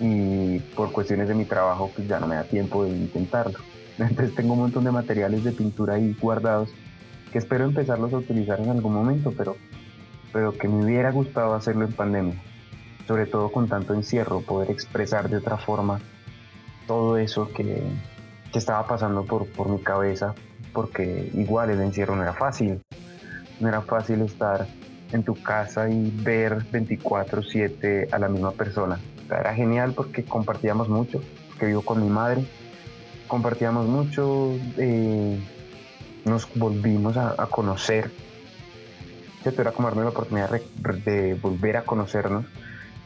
y 0.00 0.58
por 0.74 0.90
cuestiones 0.92 1.28
de 1.28 1.34
mi 1.34 1.44
trabajo 1.44 1.90
pues 1.94 2.08
ya 2.08 2.18
no 2.18 2.26
me 2.26 2.34
da 2.34 2.44
tiempo 2.44 2.84
de 2.84 2.90
intentarlo. 2.90 3.58
Entonces 3.98 4.34
tengo 4.34 4.54
un 4.54 4.60
montón 4.60 4.84
de 4.84 4.90
materiales 4.90 5.44
de 5.44 5.52
pintura 5.52 5.94
ahí 5.94 6.16
guardados 6.20 6.70
que 7.30 7.38
espero 7.38 7.64
empezarlos 7.64 8.12
a 8.12 8.16
utilizar 8.16 8.58
en 8.60 8.70
algún 8.70 8.94
momento, 8.94 9.32
pero, 9.36 9.56
pero 10.32 10.52
que 10.56 10.66
me 10.66 10.84
hubiera 10.84 11.12
gustado 11.12 11.54
hacerlo 11.54 11.84
en 11.84 11.92
pandemia, 11.92 12.42
sobre 13.06 13.26
todo 13.26 13.52
con 13.52 13.68
tanto 13.68 13.94
encierro, 13.94 14.40
poder 14.40 14.70
expresar 14.70 15.28
de 15.28 15.36
otra 15.36 15.56
forma 15.56 16.00
todo 16.88 17.18
eso 17.18 17.48
que, 17.52 17.84
que 18.52 18.58
estaba 18.58 18.84
pasando 18.86 19.24
por, 19.24 19.46
por 19.46 19.68
mi 19.68 19.78
cabeza, 19.78 20.34
porque 20.72 21.30
igual 21.34 21.70
el 21.70 21.80
encierro 21.82 22.16
no 22.16 22.22
era 22.22 22.32
fácil, 22.32 22.82
no 23.60 23.68
era 23.68 23.82
fácil 23.82 24.22
estar 24.22 24.66
en 25.12 25.22
tu 25.22 25.34
casa 25.40 25.88
y 25.88 26.10
ver 26.22 26.64
24/7 26.72 28.08
a 28.10 28.18
la 28.18 28.28
misma 28.28 28.52
persona 28.52 28.98
era 29.38 29.54
genial 29.54 29.92
porque 29.94 30.24
compartíamos 30.24 30.88
mucho, 30.88 31.20
que 31.58 31.66
vivo 31.66 31.82
con 31.82 32.02
mi 32.02 32.08
madre, 32.08 32.44
compartíamos 33.28 33.86
mucho, 33.86 34.52
eh, 34.76 35.38
nos 36.24 36.52
volvimos 36.54 37.16
a, 37.16 37.46
conocer. 37.46 38.10
Esto 39.44 39.62
era 39.62 39.72
como 39.72 39.88
darme 39.88 40.02
la 40.02 40.10
oportunidad 40.10 40.50
de, 40.50 41.34
volver 41.40 41.76
a 41.76 41.82
conocernos, 41.82 42.44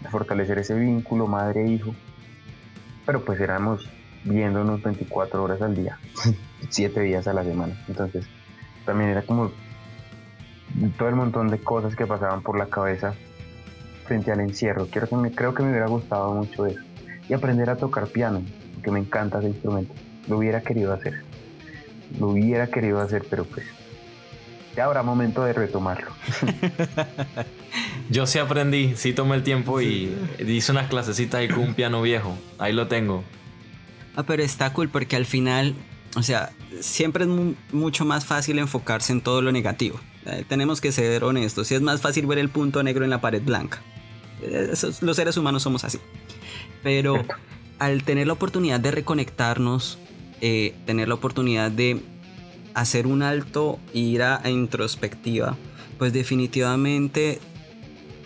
de 0.01 0.09
fortalecer 0.09 0.59
ese 0.59 0.75
vínculo 0.75 1.27
madre-hijo. 1.27 1.95
Pero 3.07 3.25
pues 3.25 3.41
éramos 3.41 3.89
viéndonos 4.25 4.83
24 4.83 5.43
horas 5.43 5.61
al 5.61 5.77
día, 5.77 5.99
7 6.71 7.01
días 7.01 7.29
a 7.29 7.35
la 7.35 7.45
semana. 7.45 7.85
Entonces 7.87 8.27
también 8.85 9.11
era 9.11 9.23
como 9.23 9.53
todo 10.99 11.09
el 11.09 11.15
montón 11.15 11.49
de 11.49 11.59
cosas 11.59 11.95
que 11.95 12.07
pasaban 12.07 12.43
por 12.43 12.59
la 12.59 12.67
cabeza 12.67 13.15
frente 14.05 14.31
al 14.31 14.41
encierro. 14.41 14.87
Quiero 14.87 15.09
que 15.09 15.17
me, 15.17 15.33
creo 15.33 15.55
que 15.55 15.63
me 15.63 15.71
hubiera 15.71 15.87
gustado 15.87 16.33
mucho 16.35 16.67
eso. 16.67 16.81
Y 17.29 17.33
aprender 17.33 17.71
a 17.71 17.77
tocar 17.77 18.07
piano, 18.07 18.43
porque 18.75 18.91
me 18.91 19.01
encanta 19.01 19.39
ese 19.39 19.49
instrumento. 19.49 19.95
Lo 20.29 20.39
hubiera 20.39 20.61
querido 20.61 20.93
hacer. 20.93 21.23
Lo 22.19 22.29
hubiera 22.29 22.67
querido 22.67 23.01
hacer, 23.01 23.25
pero 23.29 23.45
pues 23.45 23.67
ya 24.77 24.85
habrá 24.85 25.03
momento 25.03 25.45
de 25.45 25.53
retomarlo. 25.53 26.11
Yo 28.11 28.27
sí 28.27 28.39
aprendí, 28.39 28.95
sí 28.97 29.13
tomé 29.13 29.37
el 29.37 29.43
tiempo 29.43 29.81
y 29.81 30.15
hice 30.39 30.73
unas 30.73 30.89
clasecitas 30.89 31.41
ahí 31.41 31.49
con 31.49 31.61
un 31.61 31.75
piano 31.75 32.03
viejo. 32.03 32.37
Ahí 32.59 32.73
lo 32.73 32.89
tengo. 32.89 33.25
Ah, 34.17 34.25
pero 34.25 34.43
está 34.43 34.73
cool 34.73 34.89
porque 34.91 35.17
al 35.17 35.27
final, 35.27 35.75
o 36.17 36.23
sea, 36.23 36.51
siempre 36.81 37.25
es 37.25 37.31
mucho 37.73 38.05
más 38.05 38.27
fácil 38.27 38.59
enfocarse 38.59 39.13
en 39.13 39.23
todo 39.23 39.43
lo 39.43 39.53
negativo. 39.53 39.99
Eh, 40.27 40.45
tenemos 40.47 40.81
que 40.81 40.93
ser 40.93 41.25
honestos. 41.25 41.69
Si 41.69 41.75
es 41.75 41.81
más 41.81 42.01
fácil 42.01 42.27
ver 42.27 42.39
el 42.39 42.49
punto 42.49 42.83
negro 42.83 43.05
en 43.05 43.11
la 43.11 43.21
pared 43.21 43.43
blanca 43.43 43.81
los 45.01 45.17
seres 45.17 45.37
humanos 45.37 45.63
somos 45.63 45.85
así. 45.85 45.99
Pero 46.83 47.25
al 47.79 48.05
tener 48.05 48.27
la 48.27 48.33
oportunidad 48.33 48.81
de 48.81 48.91
reconectarnos, 48.91 49.99
eh, 50.41 50.75
tener 50.87 51.09
la 51.09 51.15
oportunidad 51.15 51.71
de 51.71 52.01
hacer 52.75 53.07
un 53.07 53.23
alto 53.23 53.79
e 53.93 53.99
ir 53.99 54.23
a, 54.23 54.49
introspectiva, 54.49 55.57
pues 55.99 56.13
definitivamente 56.13 57.39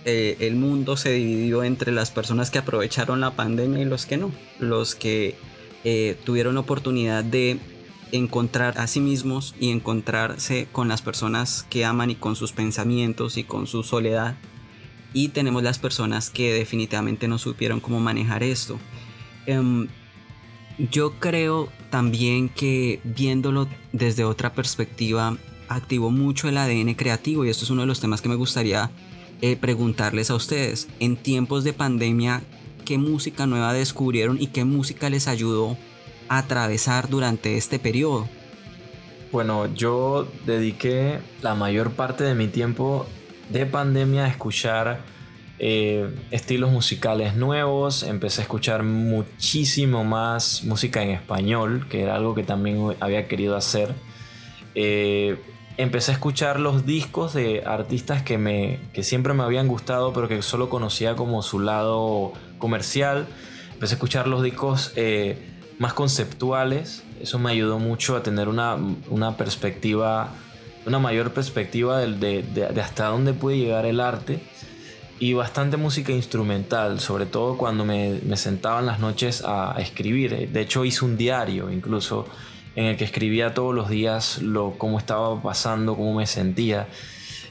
eh, 0.04 0.36
el 0.40 0.56
mundo 0.56 0.96
se 0.96 1.12
dividió 1.12 1.64
entre 1.64 1.92
las 1.92 2.10
personas 2.10 2.50
que 2.50 2.58
aprovecharon 2.58 3.20
la 3.20 3.32
pandemia 3.32 3.80
y 3.80 3.84
los 3.84 4.06
que 4.06 4.16
no. 4.16 4.32
Los 4.58 4.94
que 4.94 5.36
eh, 5.84 6.16
tuvieron 6.24 6.54
la 6.54 6.60
oportunidad 6.60 7.24
de 7.24 7.58
encontrar 8.10 8.78
a 8.78 8.86
sí 8.86 9.00
mismos 9.00 9.54
y 9.60 9.70
encontrarse 9.70 10.66
con 10.72 10.88
las 10.88 11.02
personas 11.02 11.66
que 11.68 11.84
aman 11.84 12.10
y 12.10 12.14
con 12.14 12.36
sus 12.36 12.52
pensamientos 12.52 13.36
y 13.36 13.44
con 13.44 13.66
su 13.66 13.82
soledad 13.82 14.36
y 15.12 15.28
tenemos 15.28 15.62
las 15.62 15.78
personas 15.78 16.30
que 16.30 16.52
definitivamente 16.52 17.28
no 17.28 17.38
supieron 17.38 17.80
cómo 17.80 18.00
manejar 18.00 18.42
esto. 18.42 18.78
Em, 19.46 19.88
yo 20.78 21.12
creo 21.18 21.68
también 21.90 22.48
que 22.48 23.00
viéndolo 23.02 23.66
desde 23.92 24.24
otra 24.24 24.52
perspectiva 24.52 25.36
activó 25.68 26.10
mucho 26.10 26.48
el 26.48 26.56
ADN 26.56 26.94
creativo 26.94 27.44
y 27.44 27.50
esto 27.50 27.64
es 27.64 27.70
uno 27.70 27.82
de 27.82 27.86
los 27.86 28.00
temas 28.00 28.22
que 28.22 28.28
me 28.28 28.34
gustaría 28.36 28.90
eh, 29.40 29.56
preguntarles 29.56 30.30
a 30.30 30.34
ustedes. 30.34 30.88
En 31.00 31.16
tiempos 31.16 31.64
de 31.64 31.72
pandemia, 31.72 32.42
qué 32.84 32.98
música 32.98 33.46
nueva 33.46 33.72
descubrieron 33.72 34.40
y 34.40 34.48
qué 34.48 34.64
música 34.64 35.10
les 35.10 35.28
ayudó 35.28 35.76
a 36.28 36.38
atravesar 36.38 37.08
durante 37.08 37.56
este 37.56 37.78
periodo. 37.78 38.28
Bueno, 39.30 39.72
yo 39.74 40.26
dediqué 40.46 41.18
la 41.42 41.54
mayor 41.54 41.90
parte 41.90 42.24
de 42.24 42.34
mi 42.34 42.48
tiempo 42.48 43.06
de 43.50 43.66
pandemia 43.66 44.24
a 44.24 44.28
escuchar 44.28 45.00
eh, 45.60 46.08
estilos 46.30 46.70
musicales 46.70 47.34
nuevos, 47.34 48.04
empecé 48.04 48.42
a 48.42 48.44
escuchar 48.44 48.84
muchísimo 48.84 50.04
más 50.04 50.62
música 50.64 51.02
en 51.02 51.10
español, 51.10 51.86
que 51.88 52.02
era 52.02 52.14
algo 52.14 52.34
que 52.34 52.44
también 52.44 52.94
había 53.00 53.26
querido 53.26 53.56
hacer. 53.56 53.92
Eh, 54.76 55.36
empecé 55.76 56.12
a 56.12 56.14
escuchar 56.14 56.60
los 56.60 56.86
discos 56.86 57.34
de 57.34 57.64
artistas 57.66 58.22
que, 58.22 58.38
me, 58.38 58.78
que 58.92 59.02
siempre 59.02 59.34
me 59.34 59.42
habían 59.42 59.66
gustado, 59.66 60.12
pero 60.12 60.28
que 60.28 60.42
solo 60.42 60.68
conocía 60.68 61.16
como 61.16 61.42
su 61.42 61.58
lado 61.58 62.32
comercial. 62.58 63.26
Empecé 63.72 63.94
a 63.94 63.96
escuchar 63.96 64.28
los 64.28 64.44
discos 64.44 64.92
eh, 64.94 65.38
más 65.80 65.92
conceptuales. 65.92 67.02
Eso 67.20 67.40
me 67.40 67.50
ayudó 67.50 67.80
mucho 67.80 68.16
a 68.16 68.22
tener 68.22 68.48
una, 68.48 68.76
una 69.08 69.36
perspectiva, 69.36 70.34
una 70.88 70.98
mayor 70.98 71.32
perspectiva 71.32 72.00
de, 72.00 72.42
de 72.42 72.80
hasta 72.80 73.06
dónde 73.06 73.32
puede 73.32 73.58
llegar 73.58 73.86
el 73.86 74.00
arte 74.00 74.40
y 75.20 75.32
bastante 75.34 75.76
música 75.76 76.12
instrumental, 76.12 77.00
sobre 77.00 77.26
todo 77.26 77.56
cuando 77.56 77.84
me, 77.84 78.20
me 78.24 78.36
sentaba 78.36 78.80
en 78.80 78.86
las 78.86 79.00
noches 79.00 79.42
a, 79.44 79.74
escribir. 79.78 80.50
De 80.50 80.60
hecho 80.60 80.84
hice 80.84 81.04
un 81.04 81.16
diario 81.16 81.70
incluso 81.70 82.26
en 82.76 82.86
el 82.86 82.96
que 82.96 83.04
escribía 83.04 83.54
todos 83.54 83.74
los 83.74 83.88
días 83.88 84.40
lo 84.40 84.78
cómo 84.78 84.98
estaba 84.98 85.42
pasando, 85.42 85.96
cómo 85.96 86.14
me 86.14 86.26
sentía. 86.26 86.86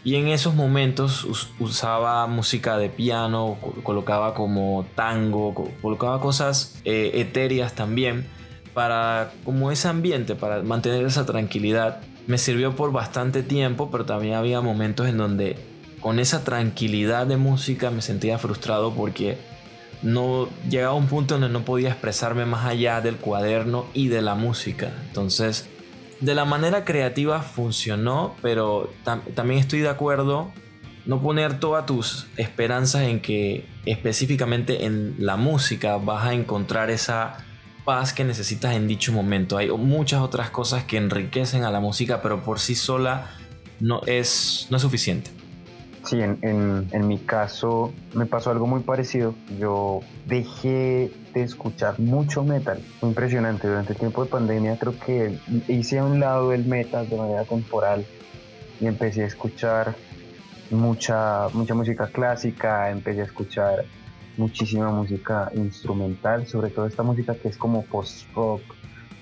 Y 0.04 0.16
en 0.16 0.30
esos 0.30 0.56
momentos 0.56 1.28
usaba 1.60 2.26
música 2.28 2.78
de 2.78 2.90
piano, 2.90 3.58
colocaba 3.84 4.34
como 4.34 4.86
tango, 4.96 5.54
colocaba 5.82 6.22
cosas 6.22 6.80
eh, 6.86 7.12
etéreas 7.16 7.74
también 7.74 8.26
para 8.74 9.34
como 9.44 9.70
ese 9.72 9.90
ambiente, 9.90 10.36
para 10.36 10.64
mantener 10.64 11.06
esa 11.06 11.26
tranquilidad. 11.26 12.00
Me 12.28 12.38
sirvió 12.38 12.76
por 12.76 12.92
bastante 12.92 13.42
tiempo, 13.42 13.90
pero 13.90 14.06
también 14.06 14.36
había 14.36 14.62
momentos 14.62 15.08
en 15.08 15.18
donde 15.18 15.56
con 16.02 16.20
esa 16.20 16.44
tranquilidad 16.44 17.26
de 17.26 17.38
música 17.38 17.90
me 17.90 18.02
sentía 18.02 18.38
frustrado 18.38 18.94
porque 18.94 19.38
no 20.02 20.48
llegaba 20.70 20.94
a 20.94 20.98
un 20.98 21.08
punto 21.08 21.36
donde 21.36 21.50
no 21.50 21.66
podía 21.66 21.90
expresarme 21.90 22.46
más 22.46 22.66
allá 22.66 23.02
del 23.02 23.16
cuaderno 23.16 23.86
y 23.94 24.10
de 24.10 24.22
la 24.22 24.36
música. 24.36 24.92
Entonces, 25.08 25.68
de 26.20 26.36
la 26.36 26.46
manera 26.46 26.84
creativa 26.86 27.42
funcionó, 27.42 28.36
pero 28.42 28.92
también 29.34 29.60
estoy 29.60 29.80
de 29.80 29.90
acuerdo 29.90 30.52
no 31.06 31.22
poner 31.22 31.60
todas 31.60 31.86
tus 31.86 32.28
esperanzas 32.36 33.04
en 33.04 33.22
que 33.22 33.66
específicamente 33.86 34.86
en 34.86 35.16
la 35.20 35.38
música 35.38 35.96
vas 35.98 36.26
a 36.26 36.34
encontrar 36.34 36.90
esa 36.90 37.38
paz 37.88 38.12
que 38.12 38.26
necesitas 38.26 38.76
en 38.76 38.86
dicho 38.86 39.14
momento. 39.14 39.56
Hay 39.56 39.70
muchas 39.70 40.20
otras 40.20 40.50
cosas 40.50 40.84
que 40.84 40.98
enriquecen 40.98 41.64
a 41.64 41.72
la 41.72 41.80
música, 41.80 42.22
pero 42.22 42.44
por 42.44 42.60
sí 42.60 42.76
sola 42.76 43.30
no 43.80 44.02
es, 44.06 44.68
no 44.70 44.76
es 44.76 44.84
suficiente. 44.84 45.32
Sí, 46.04 46.20
en, 46.20 46.38
en, 46.92 47.08
mi 47.08 47.18
caso 47.18 47.94
me 48.14 48.26
pasó 48.26 48.52
algo 48.52 48.68
muy 48.68 48.82
parecido. 48.82 49.36
Yo 49.58 50.02
dejé 50.26 51.14
de 51.34 51.44
escuchar 51.44 51.98
mucho 51.98 52.44
metal. 52.44 52.82
Impresionante. 53.02 53.70
Durante 53.70 53.94
el 53.94 54.00
tiempo 54.00 54.22
de 54.26 54.32
pandemia 54.32 54.78
creo 54.78 55.00
que 55.00 55.40
hice 55.70 56.00
a 56.00 56.04
un 56.04 56.20
lado 56.20 56.52
el 56.52 56.66
metal 56.66 57.08
de 57.08 57.16
manera 57.16 57.46
temporal 57.46 58.06
y 58.82 58.88
empecé 58.88 59.24
a 59.24 59.28
escuchar 59.28 59.96
mucha, 60.72 61.48
mucha 61.54 61.74
música 61.74 62.08
clásica, 62.08 62.90
empecé 62.90 63.22
a 63.22 63.26
escuchar 63.26 63.86
muchísima 64.38 64.90
música 64.92 65.52
instrumental, 65.54 66.48
sobre 66.48 66.70
todo 66.70 66.86
esta 66.86 67.04
música 67.04 67.36
que 67.36 67.50
es 67.50 67.58
como 67.58 67.84
post-rock, 67.84 68.62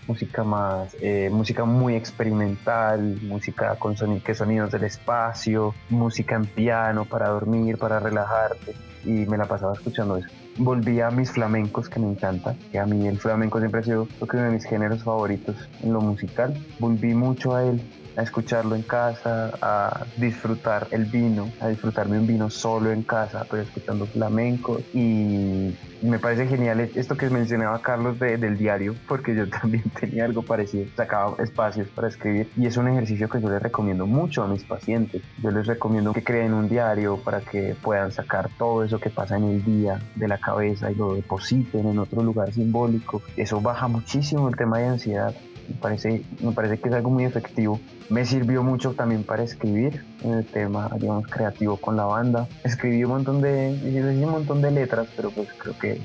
música 0.07 0.43
más, 0.43 0.95
eh, 1.01 1.29
música 1.31 1.65
muy 1.65 1.95
experimental, 1.95 3.19
música 3.23 3.75
con 3.77 3.97
sonidos 3.97 4.71
del 4.71 4.83
espacio, 4.83 5.73
música 5.89 6.35
en 6.35 6.45
piano 6.45 7.05
para 7.05 7.29
dormir, 7.29 7.77
para 7.77 7.99
relajarte 7.99 8.75
y 9.03 9.25
me 9.25 9.37
la 9.37 9.45
pasaba 9.45 9.73
escuchando 9.73 10.17
eso. 10.17 10.27
Volví 10.57 11.01
a 11.01 11.11
mis 11.11 11.31
flamencos 11.31 11.89
que 11.89 11.99
me 11.99 12.09
encanta, 12.09 12.55
que 12.71 12.79
a 12.79 12.85
mí 12.85 13.07
el 13.07 13.19
flamenco 13.19 13.59
siempre 13.59 13.81
ha 13.81 13.83
sido 13.83 14.07
uno 14.21 14.41
de 14.41 14.51
mis 14.51 14.65
géneros 14.65 15.03
favoritos 15.03 15.55
en 15.81 15.93
lo 15.93 16.01
musical. 16.01 16.53
Volví 16.79 17.13
mucho 17.13 17.55
a 17.55 17.63
él 17.63 17.81
a 18.15 18.21
escucharlo 18.21 18.75
en 18.75 18.83
casa, 18.83 19.57
a 19.61 20.05
disfrutar 20.17 20.87
el 20.91 21.05
vino, 21.05 21.51
a 21.59 21.67
disfrutarme 21.67 22.19
un 22.19 22.27
vino 22.27 22.49
solo 22.49 22.91
en 22.91 23.03
casa, 23.03 23.45
pero 23.49 23.63
escuchando 23.63 24.05
flamenco. 24.05 24.81
Y 24.93 25.75
me 26.01 26.19
parece 26.19 26.47
genial 26.47 26.79
esto 26.79 27.17
que 27.17 27.29
mencionaba 27.29 27.81
Carlos 27.81 28.19
del 28.19 28.57
diario, 28.57 28.95
porque 29.07 29.35
yo 29.35 29.49
también 29.61 29.83
tenía 29.99 30.25
algo 30.25 30.43
parecido, 30.43 30.85
sacaba 30.95 31.35
espacios 31.43 31.87
para 31.89 32.07
escribir 32.07 32.49
y 32.57 32.67
es 32.67 32.77
un 32.77 32.87
ejercicio 32.87 33.29
que 33.29 33.41
yo 33.41 33.49
les 33.49 33.61
recomiendo 33.61 34.05
mucho 34.05 34.43
a 34.43 34.47
mis 34.47 34.63
pacientes. 34.63 35.21
Yo 35.41 35.51
les 35.51 35.67
recomiendo 35.67 36.13
que 36.13 36.23
creen 36.23 36.53
un 36.53 36.69
diario 36.69 37.17
para 37.17 37.41
que 37.41 37.75
puedan 37.81 38.11
sacar 38.11 38.49
todo 38.57 38.83
eso 38.83 38.99
que 38.99 39.09
pasa 39.09 39.37
en 39.37 39.45
el 39.45 39.63
día 39.63 39.99
de 40.15 40.27
la 40.27 40.37
cabeza 40.37 40.91
y 40.91 40.95
lo 40.95 41.15
depositen 41.15 41.87
en 41.87 41.99
otro 41.99 42.23
lugar 42.23 42.51
simbólico. 42.53 43.21
Eso 43.35 43.61
baja 43.61 43.87
muchísimo 43.87 44.47
el 44.47 44.55
tema 44.55 44.79
de 44.79 44.87
ansiedad 44.87 45.35
parece, 45.73 46.23
me 46.41 46.51
parece 46.51 46.79
que 46.79 46.89
es 46.89 46.95
algo 46.95 47.09
muy 47.09 47.25
efectivo. 47.25 47.79
Me 48.09 48.25
sirvió 48.25 48.63
mucho 48.63 48.93
también 48.93 49.23
para 49.23 49.43
escribir 49.43 50.05
en 50.23 50.33
el 50.33 50.45
tema, 50.45 50.89
digamos, 50.99 51.27
creativo 51.27 51.77
con 51.77 51.95
la 51.95 52.05
banda. 52.05 52.47
Escribí 52.63 53.03
un 53.03 53.11
montón 53.11 53.41
de, 53.41 54.21
un 54.23 54.31
montón 54.31 54.61
de 54.61 54.71
letras, 54.71 55.07
pero 55.15 55.31
pues 55.31 55.49
creo 55.57 55.77
que 55.77 56.01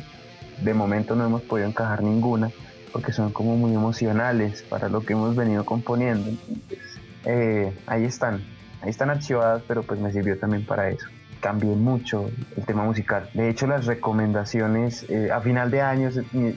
de 0.63 0.75
momento 0.75 1.15
no 1.15 1.25
hemos 1.25 1.43
podido 1.43 1.69
encajar 1.69 2.03
ninguna 2.03 2.51
porque 2.93 3.13
son 3.13 3.33
como 3.33 3.57
muy 3.57 3.75
emocionales 3.75 4.63
para 4.63 4.89
lo 4.89 5.03
que 5.03 5.13
hemos 5.13 5.37
venido 5.37 5.65
componiendo. 5.65 6.29
Entonces, 6.31 7.01
eh, 7.25 7.73
ahí 7.87 8.05
están, 8.05 8.43
ahí 8.83 8.91
están 8.91 9.11
archivadas, 9.11 9.63
pero 9.67 9.83
pues 9.83 10.01
me 10.01 10.13
sirvió 10.13 10.39
también 10.39 10.65
para 10.65 10.91
eso. 10.91 11.07
Cambié 11.41 11.75
mucho 11.75 12.31
el 12.57 12.65
tema 12.67 12.85
musical. 12.85 13.31
De 13.33 13.49
hecho, 13.49 13.67
las 13.67 13.87
recomendaciones 13.87 15.07
eh, 15.09 15.31
a 15.33 15.41
final 15.41 15.71
de 15.71 15.81
año, 15.81 16.11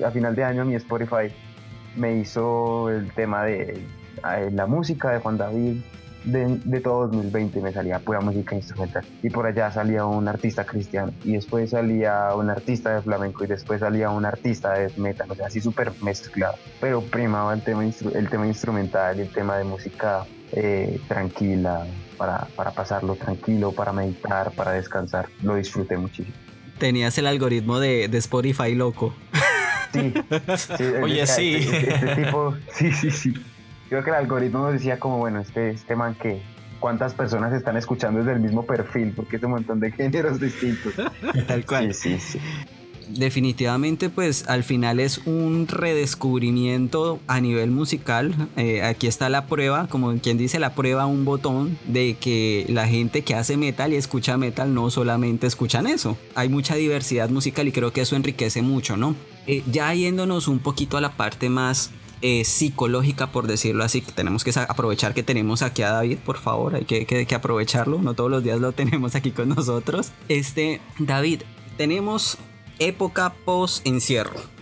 a 0.06 0.12
final 0.12 0.36
de 0.36 0.44
año 0.44 0.66
mi 0.66 0.76
Spotify 0.76 1.34
me 1.96 2.16
hizo 2.16 2.90
el 2.90 3.12
tema 3.12 3.44
de 3.46 3.86
la 4.52 4.68
música 4.68 5.12
de 5.12 5.20
Juan 5.20 5.38
David, 5.38 5.82
de, 6.26 6.80
todo 6.80 7.08
2020 7.08 7.62
me 7.62 7.74
salía 7.74 8.00
pura 8.00 8.22
música 8.22 8.56
instrumental 8.56 9.06
y 9.22 9.30
por 9.30 9.46
allá 9.46 9.72
salía 9.72 10.06
un 10.06 10.28
artista 10.28 10.66
cristiano 10.66 11.12
y 11.24 11.34
después 11.34 11.72
salía 11.72 12.34
un 12.36 12.50
artista 12.50 12.96
de 12.96 13.02
flamenco 13.02 13.44
y 13.44 13.48
después 13.48 13.82
salía 13.82 14.10
un 14.10 14.26
artista 14.26 14.74
de 14.74 14.90
metal, 14.98 15.30
o 15.32 15.36
sea, 15.36 15.48
así 15.48 15.60
súper 15.60 15.92
mezclado, 16.02 16.56
pero 16.80 17.02
primaba 17.02 17.54
el 17.54 17.62
tema, 17.62 17.84
el 17.84 18.30
tema 18.30 18.48
instrumental 18.48 19.18
y 19.18 19.22
el 19.22 19.30
tema 19.30 19.58
de 19.58 19.66
música 19.66 20.26
eh, 20.54 21.00
tranquila, 21.08 21.86
para, 22.18 22.48
para 22.56 22.72
pasarlo 22.72 23.16
tranquilo, 23.16 23.72
para 23.72 23.92
meditar, 23.92 24.52
para 24.52 24.72
descansar, 24.72 25.28
lo 25.42 25.56
disfruté 25.56 25.98
muchísimo. 25.98 26.36
Tenías 26.78 27.18
el 27.18 27.28
algoritmo 27.28 27.80
de, 27.80 28.08
de 28.08 28.18
Spotify 28.18 28.76
loco. 28.76 29.14
Sí, 29.94 30.14
Oye, 31.02 31.26
sí. 31.28 31.56
Este, 31.56 31.94
este, 31.94 32.16
tipo, 32.24 32.56
sí, 32.74 32.92
sí, 32.92 33.12
sí. 33.12 33.34
Creo 33.90 34.04
que 34.04 34.10
el 34.10 34.16
algoritmo 34.16 34.60
nos 34.60 34.74
decía 34.74 35.00
como, 35.00 35.20
bueno, 35.20 35.40
este, 35.40 35.70
este 35.70 35.96
man 35.96 36.16
que 36.16 36.42
cuántas 36.80 37.14
personas 37.14 37.54
están 37.54 37.78
escuchando 37.78 38.20
desde 38.20 38.34
el 38.34 38.40
mismo 38.40 38.66
perfil, 38.66 39.14
porque 39.16 39.38
es 39.38 39.44
un 39.44 39.52
montón 39.52 39.80
de 39.80 39.92
géneros 39.92 40.40
distintos. 40.40 40.94
Tal 41.48 41.66
cual. 41.66 41.94
Sí, 41.94 42.20
sí, 42.20 42.40
sí 42.40 42.83
definitivamente 43.14 44.10
pues 44.10 44.48
al 44.48 44.64
final 44.64 45.00
es 45.00 45.20
un 45.26 45.68
redescubrimiento 45.68 47.20
a 47.28 47.40
nivel 47.42 47.72
musical. 47.72 48.50
Eh, 48.58 48.82
aquí 48.84 49.08
está 49.08 49.30
la 49.30 49.48
prueba, 49.48 49.88
como 49.88 50.14
quien 50.20 50.38
dice 50.38 50.60
la 50.60 50.76
prueba, 50.76 51.06
un 51.06 51.26
botón 51.26 51.78
de 51.86 52.16
que 52.20 52.66
la 52.70 52.88
gente 52.88 53.24
que 53.24 53.36
hace 53.36 53.58
metal 53.58 53.94
y 53.94 53.98
escucha 53.98 54.38
metal 54.38 54.74
no 54.74 54.90
solamente 54.90 55.48
escuchan 55.48 55.88
eso. 55.88 56.18
Hay 56.36 56.50
mucha 56.50 56.76
diversidad 56.76 57.30
musical 57.30 57.68
y 57.68 57.72
creo 57.72 57.94
que 57.94 58.02
eso 58.02 58.16
enriquece 58.16 58.62
mucho, 58.62 58.98
¿no? 58.98 59.16
Eh, 59.48 59.64
ya 59.72 59.94
yéndonos 59.94 60.48
un 60.48 60.60
poquito 60.60 60.98
a 60.98 61.02
la 61.02 61.16
parte 61.16 61.50
más 61.50 61.92
eh, 62.22 62.46
psicológica, 62.46 63.32
por 63.32 63.48
decirlo 63.48 63.84
así, 63.84 64.02
tenemos 64.02 64.46
que 64.46 64.52
aprovechar 64.58 65.14
que 65.14 65.24
tenemos 65.24 65.62
aquí 65.62 65.82
a 65.82 65.92
David, 65.92 66.20
por 66.20 66.38
favor, 66.38 66.76
hay 66.76 66.86
que, 66.86 67.06
que 67.06 67.36
aprovecharlo, 67.36 68.02
no 68.02 68.14
todos 68.14 68.32
los 68.32 68.44
días 68.44 68.62
lo 68.62 68.72
tenemos 68.74 69.16
aquí 69.16 69.32
con 69.32 69.50
nosotros. 69.50 70.12
Este, 70.30 70.80
David, 71.00 71.42
tenemos 71.76 72.38
época 72.80 73.34
post-encierro. 73.46 74.54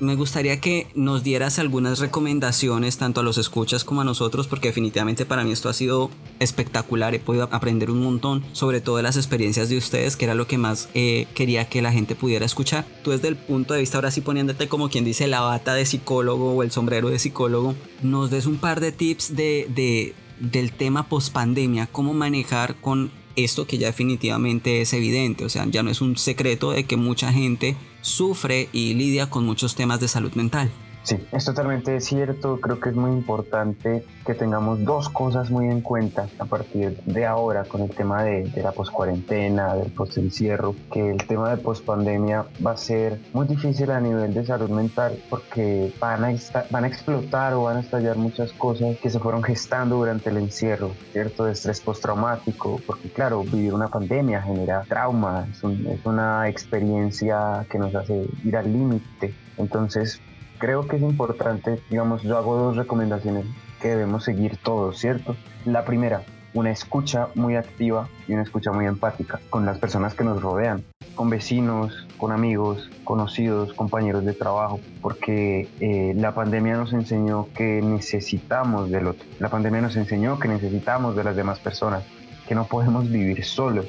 Me 0.00 0.14
gustaría 0.14 0.60
que 0.60 0.86
nos 0.94 1.24
dieras 1.24 1.58
algunas 1.58 1.98
recomendaciones 1.98 2.98
tanto 2.98 3.20
a 3.20 3.24
los 3.24 3.36
escuchas 3.36 3.82
como 3.82 4.02
a 4.02 4.04
nosotros 4.04 4.46
porque 4.46 4.68
definitivamente 4.68 5.26
para 5.26 5.42
mí 5.42 5.50
esto 5.50 5.68
ha 5.68 5.72
sido 5.72 6.08
espectacular, 6.38 7.16
he 7.16 7.18
podido 7.18 7.48
aprender 7.50 7.90
un 7.90 8.04
montón 8.04 8.44
sobre 8.52 8.80
todo 8.80 9.02
las 9.02 9.16
experiencias 9.16 9.68
de 9.68 9.76
ustedes 9.76 10.16
que 10.16 10.26
era 10.26 10.36
lo 10.36 10.46
que 10.46 10.56
más 10.56 10.88
eh, 10.94 11.26
quería 11.34 11.68
que 11.68 11.82
la 11.82 11.90
gente 11.90 12.14
pudiera 12.14 12.46
escuchar. 12.46 12.84
Tú 13.02 13.10
desde 13.10 13.26
el 13.26 13.34
punto 13.34 13.74
de 13.74 13.80
vista 13.80 13.98
ahora 13.98 14.12
sí 14.12 14.20
poniéndote 14.20 14.68
como 14.68 14.88
quien 14.88 15.04
dice 15.04 15.26
la 15.26 15.40
bata 15.40 15.74
de 15.74 15.84
psicólogo 15.84 16.52
o 16.52 16.62
el 16.62 16.70
sombrero 16.70 17.08
de 17.08 17.18
psicólogo, 17.18 17.74
nos 18.00 18.30
des 18.30 18.46
un 18.46 18.58
par 18.58 18.78
de 18.78 18.92
tips 18.92 19.34
de, 19.34 19.66
de 19.74 20.14
del 20.38 20.70
tema 20.70 21.08
post 21.08 21.32
pandemia, 21.32 21.88
cómo 21.90 22.14
manejar 22.14 22.76
con 22.76 23.10
esto 23.44 23.66
que 23.66 23.78
ya 23.78 23.86
definitivamente 23.88 24.80
es 24.80 24.92
evidente, 24.92 25.44
o 25.44 25.48
sea, 25.48 25.66
ya 25.66 25.82
no 25.82 25.90
es 25.90 26.00
un 26.00 26.16
secreto 26.16 26.72
de 26.72 26.84
que 26.84 26.96
mucha 26.96 27.32
gente 27.32 27.76
sufre 28.00 28.68
y 28.72 28.94
lidia 28.94 29.30
con 29.30 29.44
muchos 29.44 29.74
temas 29.74 30.00
de 30.00 30.08
salud 30.08 30.32
mental. 30.34 30.70
Sí, 31.08 31.18
es 31.32 31.46
totalmente 31.46 32.02
cierto. 32.02 32.60
Creo 32.60 32.80
que 32.80 32.90
es 32.90 32.94
muy 32.94 33.12
importante 33.12 34.04
que 34.26 34.34
tengamos 34.34 34.84
dos 34.84 35.08
cosas 35.08 35.50
muy 35.50 35.64
en 35.64 35.80
cuenta 35.80 36.28
a 36.38 36.44
partir 36.44 37.00
de 37.06 37.24
ahora 37.24 37.64
con 37.64 37.80
el 37.80 37.88
tema 37.88 38.24
de, 38.24 38.42
de 38.42 38.62
la 38.62 38.72
poscuarentena, 38.72 39.74
del 39.74 39.90
postencierro, 39.90 40.74
que 40.92 41.12
el 41.12 41.26
tema 41.26 41.48
de 41.48 41.56
pospandemia 41.62 42.44
va 42.64 42.72
a 42.72 42.76
ser 42.76 43.18
muy 43.32 43.46
difícil 43.46 43.90
a 43.90 44.00
nivel 44.00 44.34
de 44.34 44.44
salud 44.44 44.68
mental 44.68 45.18
porque 45.30 45.94
van 45.98 46.26
a, 46.26 46.34
van 46.68 46.84
a 46.84 46.88
explotar 46.88 47.54
o 47.54 47.62
van 47.62 47.78
a 47.78 47.80
estallar 47.80 48.18
muchas 48.18 48.52
cosas 48.52 48.98
que 48.98 49.08
se 49.08 49.18
fueron 49.18 49.42
gestando 49.42 49.96
durante 49.96 50.28
el 50.28 50.36
encierro, 50.36 50.90
¿cierto? 51.12 51.46
De 51.46 51.52
estrés 51.52 51.80
postraumático, 51.80 52.82
porque 52.86 53.08
claro, 53.08 53.44
vivir 53.44 53.72
una 53.72 53.88
pandemia 53.88 54.42
genera 54.42 54.82
trauma, 54.82 55.48
es, 55.50 55.64
es 55.64 56.04
una 56.04 56.50
experiencia 56.50 57.64
que 57.70 57.78
nos 57.78 57.94
hace 57.94 58.26
ir 58.44 58.58
al 58.58 58.70
límite. 58.70 59.34
Entonces, 59.56 60.20
creo 60.58 60.86
que 60.86 60.96
es 60.96 61.02
importante, 61.02 61.80
digamos, 61.90 62.22
yo 62.22 62.36
hago 62.36 62.56
dos 62.56 62.76
recomendaciones 62.76 63.46
que 63.80 63.88
debemos 63.88 64.24
seguir 64.24 64.56
todos, 64.56 64.98
¿cierto? 64.98 65.36
La 65.64 65.84
primera, 65.84 66.22
una 66.54 66.70
escucha 66.70 67.28
muy 67.34 67.56
activa 67.56 68.08
y 68.26 68.32
una 68.32 68.42
escucha 68.42 68.72
muy 68.72 68.86
empática 68.86 69.40
con 69.50 69.64
las 69.64 69.78
personas 69.78 70.14
que 70.14 70.24
nos 70.24 70.42
rodean, 70.42 70.84
con 71.14 71.30
vecinos, 71.30 72.06
con 72.16 72.32
amigos, 72.32 72.90
conocidos, 73.04 73.72
compañeros 73.72 74.24
de 74.24 74.32
trabajo, 74.32 74.80
porque 75.00 75.68
eh, 75.80 76.14
la 76.16 76.34
pandemia 76.34 76.76
nos 76.76 76.92
enseñó 76.92 77.48
que 77.54 77.80
necesitamos 77.82 78.90
del 78.90 79.08
otro, 79.08 79.26
la 79.38 79.48
pandemia 79.48 79.80
nos 79.80 79.96
enseñó 79.96 80.38
que 80.38 80.48
necesitamos 80.48 81.16
de 81.16 81.24
las 81.24 81.36
demás 81.36 81.60
personas, 81.60 82.04
que 82.48 82.54
no 82.54 82.64
podemos 82.64 83.10
vivir 83.10 83.44
solos, 83.44 83.86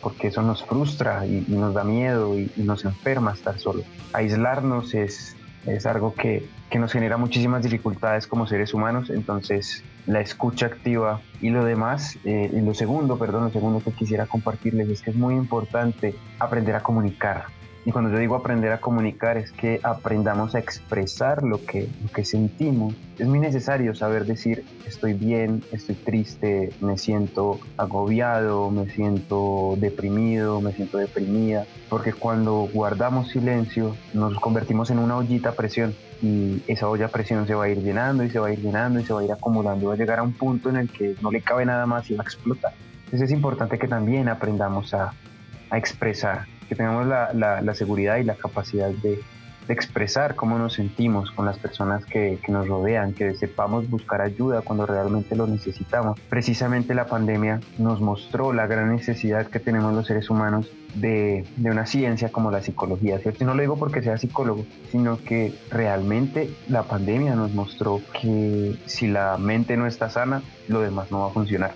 porque 0.00 0.28
eso 0.28 0.40
nos 0.40 0.64
frustra 0.64 1.26
y, 1.26 1.44
nos 1.48 1.74
da 1.74 1.84
miedo 1.84 2.38
y, 2.38 2.50
y 2.56 2.62
nos 2.62 2.86
enferma 2.86 3.32
estar 3.32 3.58
solos. 3.58 3.84
Aislarnos 4.14 4.94
es 4.94 5.36
es 5.66 5.86
algo 5.86 6.14
que, 6.14 6.48
que, 6.70 6.78
nos 6.78 6.92
genera 6.92 7.16
muchísimas 7.16 7.62
dificultades 7.62 8.26
como 8.26 8.46
seres 8.46 8.72
humanos, 8.74 9.10
entonces 9.10 9.84
la 10.06 10.20
escucha 10.20 10.66
activa 10.66 11.20
y 11.40 11.50
lo 11.50 11.64
demás, 11.64 12.18
eh, 12.24 12.50
y 12.52 12.60
lo 12.60 12.74
segundo, 12.74 13.18
perdón, 13.18 13.44
lo 13.44 13.50
segundo 13.50 13.80
que 13.80 13.92
quisiera 13.92 14.26
compartirles 14.26 14.88
es 14.88 15.02
que 15.02 15.10
es 15.10 15.16
muy 15.16 15.34
importante 15.34 16.14
aprender 16.38 16.74
a 16.74 16.80
comunicar, 16.80 17.44
y 17.90 17.92
cuando 17.92 18.12
yo 18.12 18.18
digo 18.18 18.36
aprender 18.36 18.70
a 18.70 18.80
comunicar 18.80 19.36
es 19.36 19.50
que 19.50 19.80
aprendamos 19.82 20.54
a 20.54 20.60
expresar 20.60 21.42
lo 21.42 21.66
que, 21.66 21.88
lo 22.04 22.12
que 22.12 22.24
sentimos. 22.24 22.94
Es 23.18 23.26
muy 23.26 23.40
necesario 23.40 23.96
saber 23.96 24.26
decir 24.26 24.64
estoy 24.86 25.12
bien, 25.12 25.64
estoy 25.72 25.96
triste, 25.96 26.72
me 26.80 26.96
siento 26.96 27.58
agobiado, 27.76 28.70
me 28.70 28.88
siento 28.90 29.74
deprimido, 29.76 30.60
me 30.60 30.70
siento 30.70 30.98
deprimida, 30.98 31.66
porque 31.88 32.12
cuando 32.12 32.68
guardamos 32.72 33.30
silencio 33.30 33.96
nos 34.14 34.38
convertimos 34.38 34.90
en 34.90 35.00
una 35.00 35.16
ollita 35.16 35.48
a 35.48 35.52
presión 35.54 35.92
y 36.22 36.62
esa 36.68 36.88
olla 36.88 37.06
a 37.06 37.08
presión 37.08 37.48
se 37.48 37.54
va 37.54 37.64
a 37.64 37.70
ir 37.70 37.82
llenando 37.82 38.22
y 38.22 38.30
se 38.30 38.38
va 38.38 38.46
a 38.46 38.52
ir 38.52 38.60
llenando 38.60 39.00
y 39.00 39.04
se 39.04 39.12
va 39.12 39.22
a 39.22 39.24
ir 39.24 39.32
acumulando 39.32 39.88
va 39.88 39.94
a 39.94 39.96
llegar 39.96 40.20
a 40.20 40.22
un 40.22 40.32
punto 40.32 40.70
en 40.70 40.76
el 40.76 40.88
que 40.88 41.16
no 41.22 41.32
le 41.32 41.40
cabe 41.40 41.66
nada 41.66 41.86
más 41.86 42.08
y 42.08 42.14
va 42.14 42.22
a 42.22 42.24
explotar. 42.24 42.72
Entonces 43.06 43.22
es 43.22 43.32
importante 43.32 43.80
que 43.80 43.88
también 43.88 44.28
aprendamos 44.28 44.94
a, 44.94 45.12
a 45.70 45.76
expresar 45.76 46.46
que 46.70 46.76
tengamos 46.76 47.04
la, 47.08 47.32
la, 47.34 47.74
seguridad 47.74 48.18
y 48.18 48.22
la 48.22 48.36
capacidad 48.36 48.90
de, 48.90 49.20
expresar 49.68 50.34
cómo 50.34 50.58
nos 50.58 50.72
sentimos 50.72 51.30
con 51.30 51.46
las 51.46 51.56
personas 51.56 52.04
que, 52.04 52.40
que, 52.44 52.50
nos 52.50 52.66
rodean, 52.66 53.12
que 53.12 53.34
sepamos 53.34 53.88
buscar 53.88 54.20
ayuda 54.20 54.62
cuando 54.62 54.84
realmente 54.84 55.36
lo 55.36 55.46
necesitamos. 55.46 56.18
Precisamente 56.28 56.92
la 56.92 57.06
pandemia 57.06 57.60
nos 57.78 58.00
mostró 58.00 58.52
la 58.52 58.66
gran 58.66 58.90
necesidad 58.92 59.46
que 59.46 59.60
tenemos 59.60 59.94
los 59.94 60.08
seres 60.08 60.28
humanos 60.28 60.68
de, 60.94 61.44
de, 61.56 61.70
una 61.70 61.86
ciencia 61.86 62.32
como 62.32 62.50
la 62.50 62.62
psicología, 62.62 63.20
¿cierto? 63.20 63.44
Y 63.44 63.46
no 63.46 63.54
lo 63.54 63.60
digo 63.60 63.76
porque 63.76 64.02
sea 64.02 64.18
psicólogo, 64.18 64.66
sino 64.90 65.18
que 65.18 65.54
realmente 65.70 66.50
la 66.68 66.82
pandemia 66.82 67.36
nos 67.36 67.54
mostró 67.54 68.00
que 68.20 68.76
si 68.86 69.06
la 69.06 69.38
mente 69.38 69.76
no 69.76 69.86
está 69.86 70.10
sana, 70.10 70.42
lo 70.66 70.80
demás 70.80 71.12
no 71.12 71.20
va 71.20 71.26
a 71.28 71.30
funcionar. 71.30 71.74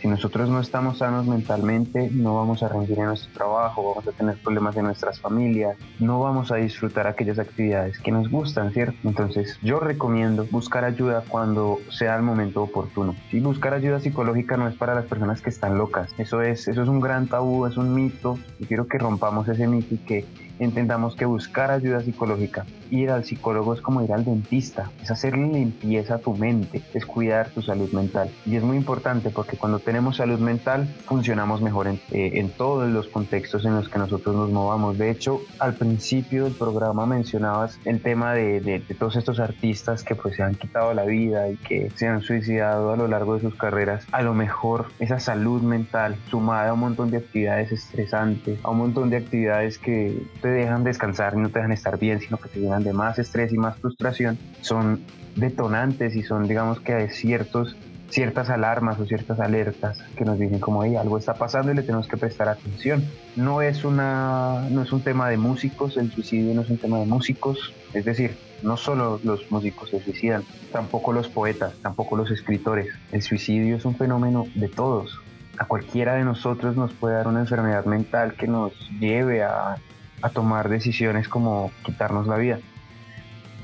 Si 0.00 0.08
nosotros 0.08 0.48
no 0.48 0.60
estamos 0.60 0.98
sanos 0.98 1.26
mentalmente, 1.26 2.10
no 2.12 2.36
vamos 2.36 2.62
a 2.62 2.68
rendir 2.68 2.98
en 2.98 3.06
nuestro 3.06 3.32
trabajo, 3.32 3.82
vamos 3.82 4.06
a 4.06 4.12
tener 4.12 4.36
problemas 4.36 4.76
en 4.76 4.84
nuestras 4.84 5.20
familias, 5.20 5.76
no 5.98 6.20
vamos 6.20 6.52
a 6.52 6.56
disfrutar 6.56 7.06
aquellas 7.06 7.38
actividades 7.38 7.98
que 7.98 8.12
nos 8.12 8.30
gustan, 8.30 8.72
¿cierto? 8.72 8.96
Entonces 9.04 9.58
yo 9.62 9.80
recomiendo 9.80 10.46
buscar 10.50 10.84
ayuda 10.84 11.24
cuando 11.28 11.78
sea 11.90 12.16
el 12.16 12.22
momento 12.22 12.62
oportuno. 12.62 13.16
Si 13.30 13.40
buscar 13.40 13.74
ayuda 13.74 14.00
psicológica 14.00 14.56
no 14.56 14.68
es 14.68 14.74
para 14.74 14.94
las 14.94 15.06
personas 15.06 15.40
que 15.40 15.50
están 15.50 15.78
locas, 15.78 16.10
eso 16.18 16.42
es, 16.42 16.68
eso 16.68 16.82
es 16.82 16.88
un 16.88 17.00
gran 17.00 17.26
tabú, 17.26 17.66
es 17.66 17.76
un 17.76 17.94
mito, 17.94 18.38
y 18.58 18.66
quiero 18.66 18.86
que 18.86 18.98
rompamos 18.98 19.48
ese 19.48 19.66
mito 19.66 19.94
y 19.94 19.98
que 19.98 20.24
entendamos 20.58 21.16
que 21.16 21.24
buscar 21.24 21.70
ayuda 21.70 22.00
psicológica, 22.00 22.64
ir 22.90 23.10
al 23.10 23.24
psicólogo 23.24 23.74
es 23.74 23.80
como 23.80 24.02
ir 24.02 24.12
al 24.12 24.24
dentista, 24.24 24.90
es 25.02 25.10
hacerle 25.10 25.48
limpieza 25.48 26.16
a 26.16 26.18
tu 26.18 26.34
mente, 26.34 26.82
es 26.94 27.06
cuidar 27.06 27.50
tu 27.50 27.62
salud 27.62 27.90
mental. 27.92 28.30
Y 28.44 28.56
es 28.56 28.62
muy 28.62 28.76
importante 28.76 29.30
porque 29.30 29.56
cuando 29.56 29.78
tenemos 29.78 30.16
salud 30.16 30.38
mental 30.38 30.86
funcionamos 31.06 31.60
mejor 31.62 31.88
en, 31.88 32.00
eh, 32.10 32.32
en 32.34 32.50
todos 32.50 32.88
los 32.88 33.08
contextos 33.08 33.64
en 33.64 33.74
los 33.74 33.88
que 33.88 33.98
nosotros 33.98 34.34
nos 34.34 34.50
movamos. 34.50 34.98
De 34.98 35.10
hecho, 35.10 35.40
al 35.58 35.74
principio 35.74 36.44
del 36.44 36.54
programa 36.54 37.06
mencionabas 37.06 37.78
el 37.84 38.00
tema 38.00 38.34
de, 38.34 38.60
de, 38.60 38.78
de 38.80 38.94
todos 38.94 39.16
estos 39.16 39.40
artistas 39.40 40.02
que 40.02 40.14
pues 40.14 40.36
se 40.36 40.42
han 40.42 40.54
quitado 40.54 40.94
la 40.94 41.04
vida 41.04 41.48
y 41.48 41.56
que 41.56 41.90
se 41.94 42.06
han 42.06 42.22
suicidado 42.22 42.92
a 42.92 42.96
lo 42.96 43.08
largo 43.08 43.34
de 43.34 43.40
sus 43.40 43.54
carreras. 43.54 44.04
A 44.12 44.22
lo 44.22 44.34
mejor 44.34 44.86
esa 44.98 45.18
salud 45.18 45.62
mental 45.62 46.16
sumada 46.30 46.70
a 46.70 46.72
un 46.72 46.80
montón 46.80 47.10
de 47.10 47.18
actividades 47.18 47.72
estresantes, 47.72 48.58
a 48.62 48.70
un 48.70 48.78
montón 48.78 49.10
de 49.10 49.16
actividades 49.16 49.78
que 49.78 50.22
te 50.46 50.52
dejan 50.52 50.84
descansar 50.84 51.36
no 51.36 51.48
te 51.48 51.58
dejan 51.58 51.72
estar 51.72 51.98
bien, 51.98 52.20
sino 52.20 52.36
que 52.36 52.48
te 52.48 52.60
llenan 52.60 52.84
de 52.84 52.92
más 52.92 53.18
estrés 53.18 53.52
y 53.52 53.58
más 53.58 53.76
frustración, 53.78 54.38
son 54.60 55.00
detonantes 55.34 56.14
y 56.14 56.22
son, 56.22 56.46
digamos 56.46 56.78
que 56.78 56.94
hay 56.94 57.08
ciertos, 57.08 57.76
ciertas 58.10 58.48
alarmas 58.48 58.98
o 59.00 59.06
ciertas 59.06 59.40
alertas 59.40 59.98
que 60.16 60.24
nos 60.24 60.38
dicen 60.38 60.60
como 60.60 60.84
hey, 60.84 60.94
algo 60.94 61.18
está 61.18 61.34
pasando 61.34 61.72
y 61.72 61.74
le 61.74 61.82
tenemos 61.82 62.06
que 62.06 62.16
prestar 62.16 62.48
atención. 62.48 63.04
No 63.34 63.60
es, 63.60 63.84
una, 63.84 64.68
no 64.70 64.82
es 64.82 64.92
un 64.92 65.02
tema 65.02 65.28
de 65.28 65.36
músicos, 65.36 65.96
el 65.96 66.12
suicidio 66.12 66.54
no 66.54 66.62
es 66.62 66.70
un 66.70 66.78
tema 66.78 67.00
de 67.00 67.06
músicos, 67.06 67.74
es 67.92 68.04
decir, 68.04 68.36
no 68.62 68.76
solo 68.76 69.20
los 69.24 69.50
músicos 69.50 69.90
se 69.90 70.00
suicidan, 70.00 70.44
tampoco 70.72 71.12
los 71.12 71.28
poetas, 71.28 71.74
tampoco 71.82 72.16
los 72.16 72.30
escritores. 72.30 72.88
El 73.10 73.22
suicidio 73.22 73.76
es 73.76 73.84
un 73.84 73.96
fenómeno 73.96 74.46
de 74.54 74.68
todos. 74.68 75.18
A 75.58 75.64
cualquiera 75.64 76.14
de 76.14 76.24
nosotros 76.24 76.76
nos 76.76 76.92
puede 76.92 77.16
dar 77.16 77.26
una 77.26 77.40
enfermedad 77.40 77.84
mental 77.84 78.34
que 78.34 78.46
nos 78.46 78.72
lleve 79.00 79.42
a 79.42 79.76
a 80.22 80.30
tomar 80.30 80.68
decisiones 80.68 81.28
como 81.28 81.70
quitarnos 81.84 82.26
la 82.26 82.36
vida. 82.36 82.58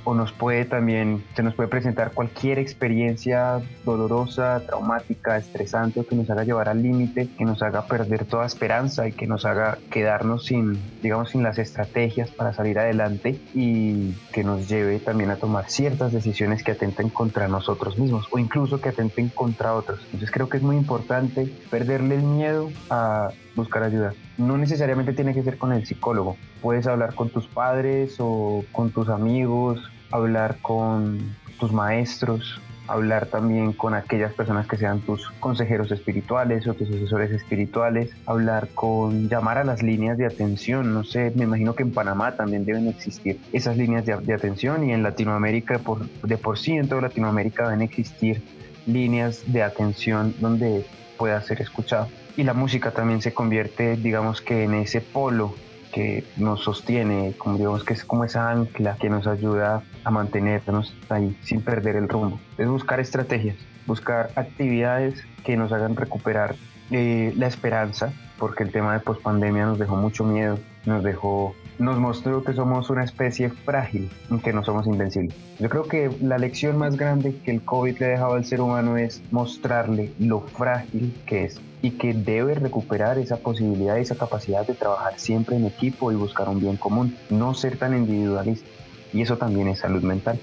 O 0.05 0.15
nos 0.15 0.33
puede 0.33 0.65
también, 0.65 1.23
se 1.37 1.45
nos 1.45 1.55
puede 1.55 1.69
presentar 1.69 2.11
cualquier 2.11 2.59
experiencia 2.59 3.63
dolorosa, 3.85 4.61
traumática, 4.67 5.37
estresante 5.37 6.05
que 6.05 6.17
nos 6.17 6.29
haga 6.29 6.43
llevar 6.43 6.69
al 6.69 6.83
límite, 6.83 7.29
que 7.39 7.45
nos 7.45 7.63
haga 7.63 7.87
perder 7.87 8.25
toda 8.25 8.45
esperanza 8.45 9.07
y 9.07 9.13
que 9.13 9.29
nos 9.29 9.45
haga 9.45 9.79
quedarnos 9.93 10.47
sin, 10.47 10.77
digamos, 11.03 11.31
sin 11.31 11.45
las 11.45 11.59
estrategias 11.59 12.31
para 12.31 12.53
salir 12.53 12.81
adelante 12.81 13.41
y 13.55 14.15
que 14.33 14.43
nos 14.43 14.69
lleve 14.69 14.99
también 14.99 15.31
a 15.31 15.37
tomar 15.37 15.71
ciertas 15.71 16.13
decisiones 16.13 16.65
que 16.65 16.73
atenten 16.73 17.09
contra 17.09 17.47
nosotros 17.47 17.97
mismos 17.97 18.27
o 18.33 18.41
incluso 18.41 18.81
que 18.81 18.89
atenten 18.89 19.29
contra 19.29 19.73
otros. 19.73 20.01
Entonces 20.07 20.33
creo 20.33 20.49
que 20.49 20.57
es 20.57 20.65
muy 20.65 20.75
importante 20.75 21.47
perderle 21.71 22.17
el 22.17 22.23
miedo 22.25 22.73
a 22.91 23.29
buscar 23.55 23.85
ayuda. 23.85 24.15
No 24.39 24.57
necesariamente 24.57 25.13
tiene 25.13 25.35
que 25.35 25.43
ser 25.43 25.59
con 25.59 25.73
el 25.73 25.87
psicólogo. 25.87 26.37
Puedes 26.61 26.87
hablar 26.87 27.15
con 27.15 27.29
tus 27.29 27.47
padres 27.47 28.17
o 28.19 28.65
con 28.73 28.91
tus 28.91 29.09
amigos, 29.09 29.91
hablar 30.11 30.59
con 30.63 31.37
tus 31.59 31.73
maestros, 31.73 32.61
hablar 32.89 33.27
también 33.27 33.73
con 33.73 33.95
aquellas 33.95 34.33
personas 34.33 34.67
que 34.67 34.77
sean 34.77 35.01
tus 35.01 35.31
consejeros 35.41 35.91
espirituales 35.91 36.67
o 36.67 36.75
tus 36.75 36.89
asesores 36.89 37.31
espirituales, 37.31 38.11
hablar 38.27 38.69
con, 38.75 39.29
llamar 39.29 39.59
a 39.59 39.65
las 39.65 39.83
líneas 39.83 40.19
de 40.19 40.27
atención, 40.27 40.93
no 40.93 41.05
sé, 41.05 41.33
me 41.35 41.45
imagino 41.45 41.75
que 41.75 41.83
en 41.83 41.93
Panamá 41.93 42.33
también 42.37 42.65
deben 42.65 42.89
existir 42.89 43.41
esas 43.53 43.77
líneas 43.77 44.05
de, 44.05 44.35
atención 44.35 44.85
y 44.89 44.93
en 44.93 45.03
Latinoamérica, 45.03 45.79
por, 45.79 46.09
de 46.09 46.37
por 46.37 46.59
sí 46.59 46.73
en 46.73 46.89
toda 46.89 47.03
Latinoamérica 47.03 47.65
deben 47.65 47.83
existir 47.83 48.43
líneas 48.87 49.45
de 49.47 49.63
atención 49.63 50.35
donde 50.41 50.85
pueda 51.17 51.41
ser 51.43 51.63
escuchado 51.63 52.09
y 52.37 52.45
la 52.45 52.55
música 52.55 52.91
también 52.93 53.23
se 53.23 53.35
convierte, 53.35 53.97
digamos 53.97 54.41
que 54.41 54.65
en 54.65 54.75
ese 54.75 55.01
polo 55.01 55.55
que 55.93 56.25
nos 56.37 56.65
sostiene, 56.65 57.35
como 57.37 57.59
digamos 57.59 57.85
que 57.85 57.93
es 57.93 58.05
como 58.05 58.25
esa 58.25 58.51
ancla 58.51 58.97
que 58.99 59.11
nos 59.11 59.27
ayuda 59.27 59.83
a 60.05 60.11
mantenernos 60.11 60.95
ahí 61.11 61.37
sin 61.43 61.61
perder 61.61 61.97
el 61.97 62.09
rumbo. 62.09 62.41
Es 62.57 62.67
buscar 62.67 62.99
estrategias, 62.99 63.57
buscar 63.87 64.31
actividades 64.37 65.23
que 65.45 65.57
nos 65.57 65.71
hagan 65.73 65.95
recuperar 65.95 66.57
eh, 66.91 67.33
la 67.37 67.47
esperanza, 67.47 68.13
porque 68.39 68.65
el 68.65 68.73
tema 68.73 68.95
de 68.95 69.01
pospandemia 69.01 69.67
nos 69.67 69.79
dejó 69.79 69.97
mucho 69.97 70.25
miedo, 70.25 70.59
nos 70.87 71.03
dejó 71.05 71.55
nos 71.83 71.99
mostró 71.99 72.45
que 72.45 72.55
somos 72.55 72.89
una 72.91 73.05
especie 73.05 73.51
frágil, 73.51 74.09
que 74.43 74.53
no 74.53 74.65
somos 74.65 74.87
invencibles. 74.87 75.35
Yo 75.59 75.69
creo 75.69 75.83
que 75.85 76.11
la 76.23 76.39
lección 76.39 76.79
más 76.79 76.97
grande 76.97 77.37
que 77.45 77.51
el 77.51 77.63
COVID 77.63 77.99
le 77.99 78.07
ha 78.07 78.09
dejado 78.11 78.35
al 78.35 78.45
ser 78.45 78.61
humano 78.61 78.97
es 78.97 79.23
mostrarle 79.31 80.13
lo 80.19 80.41
frágil 80.41 81.13
que 81.27 81.45
es 81.45 81.61
y 81.83 81.91
que 81.91 82.15
debe 82.15 82.55
recuperar 82.55 83.19
esa 83.19 83.39
posibilidad 83.39 83.97
y 83.97 84.03
esa 84.03 84.15
capacidad 84.15 84.67
de 84.67 84.75
trabajar 84.75 85.19
siempre 85.19 85.57
en 85.57 85.67
equipo 85.67 86.13
y 86.13 86.15
buscar 86.15 86.49
un 86.49 86.61
bien 86.61 86.77
común, 86.77 87.17
no 87.29 87.55
ser 87.55 87.77
tan 87.77 87.97
individualista. 87.97 88.69
Y 89.13 89.21
eso 89.21 89.37
también 89.37 89.69
es 89.69 89.81
salud 89.81 90.03
mental. 90.03 90.39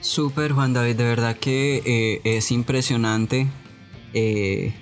Súper, 0.00 0.52
Juan 0.52 0.72
David, 0.72 0.96
de 0.96 1.04
verdad 1.04 1.36
que 1.36 1.82
eh, 1.86 2.20
es 2.24 2.50
impresionante. 2.50 3.46
Eh, 4.12 4.74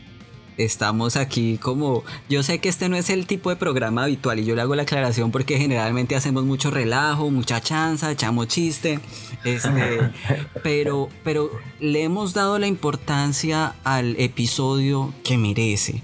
estamos 0.64 1.16
aquí 1.16 1.58
como... 1.58 2.04
Yo 2.28 2.42
sé 2.42 2.58
que 2.58 2.68
este 2.68 2.88
no 2.88 2.96
es 2.96 3.10
el 3.10 3.26
tipo 3.26 3.50
de 3.50 3.56
programa 3.56 4.04
habitual 4.04 4.38
y 4.38 4.44
yo 4.44 4.54
le 4.54 4.62
hago 4.62 4.74
la 4.74 4.82
aclaración 4.82 5.30
porque 5.30 5.58
generalmente 5.58 6.16
hacemos 6.16 6.44
mucho 6.44 6.70
relajo, 6.70 7.30
mucha 7.30 7.60
chanza, 7.60 8.10
echamos 8.10 8.48
chiste, 8.48 9.00
este, 9.44 10.10
pero, 10.62 11.08
pero 11.24 11.50
le 11.80 12.02
hemos 12.02 12.34
dado 12.34 12.58
la 12.58 12.66
importancia 12.66 13.74
al 13.84 14.16
episodio 14.18 15.12
que 15.24 15.38
merece. 15.38 16.02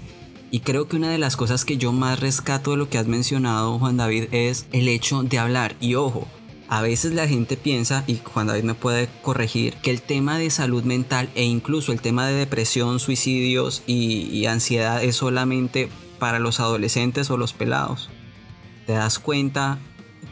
Y 0.49 0.61
creo 0.61 0.87
que 0.87 0.95
una 0.95 1.09
de 1.09 1.17
las 1.17 1.35
cosas 1.35 1.65
que 1.65 1.77
yo 1.77 1.91
más 1.91 2.19
rescato 2.19 2.71
de 2.71 2.77
lo 2.77 2.89
que 2.89 2.97
has 2.97 3.07
mencionado, 3.07 3.79
Juan 3.79 3.97
David, 3.97 4.25
es 4.31 4.65
el 4.71 4.87
hecho 4.87 5.23
de 5.23 5.39
hablar. 5.39 5.75
Y 5.81 5.95
ojo, 5.95 6.25
a 6.69 6.81
veces 6.81 7.13
la 7.13 7.27
gente 7.27 7.55
piensa, 7.55 8.03
y 8.07 8.19
Juan 8.23 8.47
David 8.47 8.63
me 8.63 8.73
puede 8.73 9.07
corregir, 9.21 9.75
que 9.75 9.91
el 9.91 10.01
tema 10.01 10.37
de 10.37 10.49
salud 10.49 10.83
mental 10.83 11.29
e 11.35 11.43
incluso 11.43 11.91
el 11.91 12.01
tema 12.01 12.27
de 12.27 12.33
depresión, 12.33 12.99
suicidios 12.99 13.83
y, 13.87 14.45
ansiedad 14.47 15.03
es 15.03 15.15
solamente 15.15 15.89
para 16.19 16.39
los 16.39 16.59
adolescentes 16.59 17.29
o 17.29 17.37
los 17.37 17.53
pelados. 17.53 18.09
Te 18.85 18.93
das 18.93 19.19
cuenta 19.19 19.79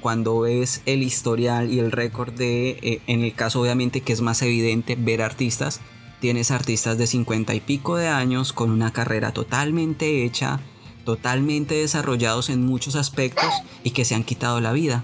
cuando 0.02 0.40
ves 0.42 0.82
el 0.86 1.04
historial 1.04 1.72
y 1.72 1.80
el 1.80 1.92
récord 1.92 2.34
de, 2.34 2.72
eh, 2.82 3.02
en 3.08 3.24
el 3.24 3.34
caso 3.34 3.62
obviamente 3.62 4.02
que 4.02 4.14
es 4.14 4.22
más 4.22 4.42
evidente 4.42 4.96
ver 4.96 5.22
artistas, 5.22 5.82
tienes 6.22 6.52
artistas 6.52 6.98
de 6.98 7.08
50 7.08 7.54
y 7.56 7.60
pico 7.60 7.98
de 7.98 8.08
años 8.08 8.54
con 8.54 8.72
una 8.72 8.92
carrera 8.92 9.34
totalmente 9.34 10.24
hecha, 10.24 10.60
totalmente 11.04 11.76
desarrollados 11.76 12.50
en 12.50 12.66
muchos 12.66 12.96
aspectos 12.96 13.50
y 13.84 13.92
que 13.92 14.06
se 14.06 14.16
han 14.16 14.24
quitado 14.24 14.62
la 14.62 14.74
vida. 14.74 15.04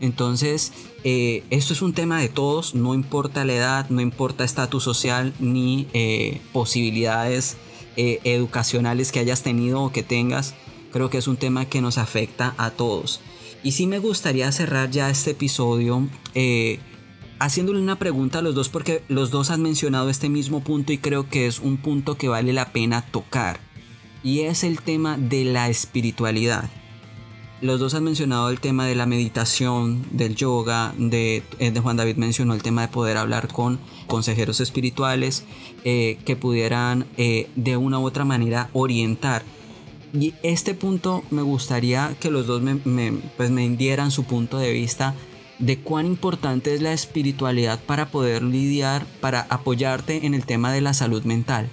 Entonces, 0.00 0.72
eh, 1.04 1.44
esto 1.50 1.72
es 1.72 1.82
un 1.82 1.92
tema 1.92 2.20
de 2.20 2.28
todos, 2.28 2.74
no 2.74 2.94
importa 2.94 3.44
la 3.44 3.54
edad, 3.54 3.90
no 3.90 4.00
importa 4.00 4.44
estatus 4.44 4.84
social 4.84 5.32
ni 5.38 5.86
eh, 5.92 6.40
posibilidades 6.52 7.56
eh, 7.96 8.20
educacionales 8.24 9.12
que 9.12 9.20
hayas 9.20 9.42
tenido 9.42 9.82
o 9.82 9.92
que 9.92 10.02
tengas. 10.02 10.54
Creo 10.92 11.10
que 11.10 11.18
es 11.18 11.28
un 11.28 11.36
tema 11.36 11.66
que 11.66 11.80
nos 11.80 11.98
afecta 11.98 12.54
a 12.58 12.70
todos. 12.70 13.20
Y 13.62 13.72
sí 13.72 13.86
me 13.86 13.98
gustaría 13.98 14.50
cerrar 14.52 14.90
ya 14.90 15.10
este 15.10 15.32
episodio 15.32 16.08
haciéndole 17.38 17.80
una 17.80 17.98
pregunta 17.98 18.38
a 18.38 18.42
los 18.42 18.54
dos 18.54 18.68
porque 18.68 19.02
los 19.08 19.30
dos 19.30 19.50
han 19.50 19.62
mencionado 19.62 20.10
este 20.10 20.28
mismo 20.28 20.62
punto 20.62 20.92
y 20.92 20.98
creo 20.98 21.28
que 21.28 21.46
es 21.46 21.58
un 21.58 21.78
punto 21.78 22.16
que 22.16 22.28
vale 22.28 22.52
la 22.52 22.72
pena 22.72 23.02
tocar. 23.02 23.60
Y 24.22 24.40
es 24.40 24.64
el 24.64 24.80
tema 24.80 25.16
de 25.16 25.44
la 25.44 25.68
espiritualidad. 25.68 26.70
Los 27.62 27.78
dos 27.78 27.92
han 27.92 28.04
mencionado 28.04 28.48
el 28.48 28.58
tema 28.58 28.86
de 28.86 28.94
la 28.94 29.04
meditación, 29.04 30.02
del 30.12 30.34
yoga, 30.34 30.94
de, 30.96 31.42
eh, 31.58 31.70
de 31.70 31.80
Juan 31.80 31.98
David 31.98 32.16
mencionó 32.16 32.54
el 32.54 32.62
tema 32.62 32.80
de 32.80 32.88
poder 32.88 33.18
hablar 33.18 33.48
con 33.48 33.78
consejeros 34.06 34.60
espirituales 34.60 35.44
eh, 35.84 36.18
que 36.24 36.36
pudieran 36.36 37.04
eh, 37.18 37.50
de 37.56 37.76
una 37.76 37.98
u 37.98 38.06
otra 38.06 38.24
manera 38.24 38.70
orientar. 38.72 39.42
Y 40.14 40.32
este 40.42 40.72
punto 40.72 41.22
me 41.30 41.42
gustaría 41.42 42.14
que 42.18 42.30
los 42.30 42.46
dos 42.46 42.62
me, 42.62 42.76
pues 43.36 43.50
me 43.50 43.68
dieran 43.68 44.10
su 44.10 44.24
punto 44.24 44.58
de 44.58 44.72
vista 44.72 45.14
de 45.58 45.78
cuán 45.78 46.06
importante 46.06 46.74
es 46.74 46.80
la 46.80 46.94
espiritualidad 46.94 47.78
para 47.78 48.06
poder 48.06 48.42
lidiar, 48.42 49.04
para 49.20 49.42
apoyarte 49.50 50.24
en 50.24 50.32
el 50.32 50.46
tema 50.46 50.72
de 50.72 50.80
la 50.80 50.94
salud 50.94 51.24
mental. 51.24 51.68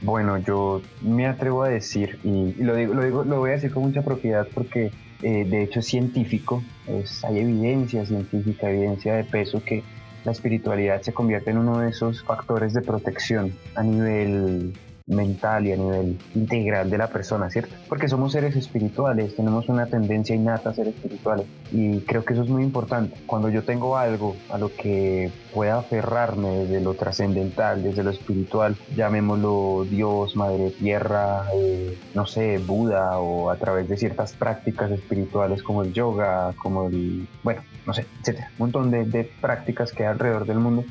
Bueno, 0.00 0.38
yo 0.38 0.80
me 1.02 1.26
atrevo 1.26 1.62
a 1.62 1.68
decir, 1.68 2.18
y 2.24 2.54
lo, 2.62 2.74
digo, 2.74 2.94
lo, 2.94 3.04
digo, 3.04 3.24
lo 3.24 3.38
voy 3.38 3.50
a 3.50 3.52
decir 3.52 3.70
con 3.70 3.82
mucha 3.82 4.00
propiedad 4.02 4.48
porque 4.54 4.90
eh, 5.22 5.44
de 5.44 5.62
hecho 5.62 5.80
es 5.80 5.86
científico, 5.86 6.62
es, 6.86 7.24
hay 7.24 7.38
evidencia 7.38 8.04
científica, 8.06 8.70
evidencia 8.70 9.14
de 9.14 9.24
peso 9.24 9.62
que 9.62 9.82
la 10.24 10.32
espiritualidad 10.32 11.00
se 11.02 11.12
convierte 11.12 11.50
en 11.50 11.58
uno 11.58 11.78
de 11.78 11.90
esos 11.90 12.22
factores 12.22 12.72
de 12.74 12.82
protección 12.82 13.54
a 13.74 13.82
nivel 13.82 14.72
mental 15.10 15.66
y 15.66 15.72
a 15.72 15.76
nivel 15.76 16.18
integral 16.34 16.88
de 16.88 16.98
la 16.98 17.08
persona, 17.08 17.50
¿cierto? 17.50 17.74
Porque 17.88 18.08
somos 18.08 18.32
seres 18.32 18.56
espirituales, 18.56 19.36
tenemos 19.36 19.68
una 19.68 19.86
tendencia 19.86 20.34
innata 20.34 20.70
a 20.70 20.74
ser 20.74 20.88
espirituales 20.88 21.46
y 21.72 22.00
creo 22.00 22.24
que 22.24 22.32
eso 22.32 22.42
es 22.42 22.48
muy 22.48 22.62
importante. 22.62 23.16
Cuando 23.26 23.48
yo 23.48 23.62
tengo 23.62 23.96
algo 23.96 24.36
a 24.50 24.58
lo 24.58 24.74
que 24.74 25.30
pueda 25.52 25.78
aferrarme 25.78 26.50
desde 26.50 26.80
lo 26.80 26.94
trascendental, 26.94 27.82
desde 27.82 28.04
lo 28.04 28.10
espiritual, 28.10 28.76
llamémoslo 28.96 29.84
Dios, 29.88 30.36
Madre 30.36 30.70
Tierra, 30.70 31.44
eh, 31.54 31.98
no 32.14 32.26
sé, 32.26 32.58
Buda 32.58 33.18
o 33.18 33.50
a 33.50 33.56
través 33.56 33.88
de 33.88 33.96
ciertas 33.96 34.32
prácticas 34.32 34.90
espirituales 34.90 35.62
como 35.62 35.82
el 35.82 35.92
yoga, 35.92 36.52
como 36.56 36.88
el, 36.88 37.26
bueno, 37.42 37.62
no 37.86 37.92
sé, 37.92 38.06
etcétera, 38.20 38.50
un 38.52 38.58
montón 38.58 38.90
de, 38.90 39.04
de 39.04 39.24
prácticas 39.40 39.92
que 39.92 40.04
hay 40.04 40.10
alrededor 40.10 40.46
del 40.46 40.58
mundo. 40.58 40.84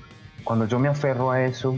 Cuando 0.43 0.67
yo 0.67 0.79
me 0.79 0.87
aferro 0.87 1.31
a 1.31 1.45
eso, 1.45 1.77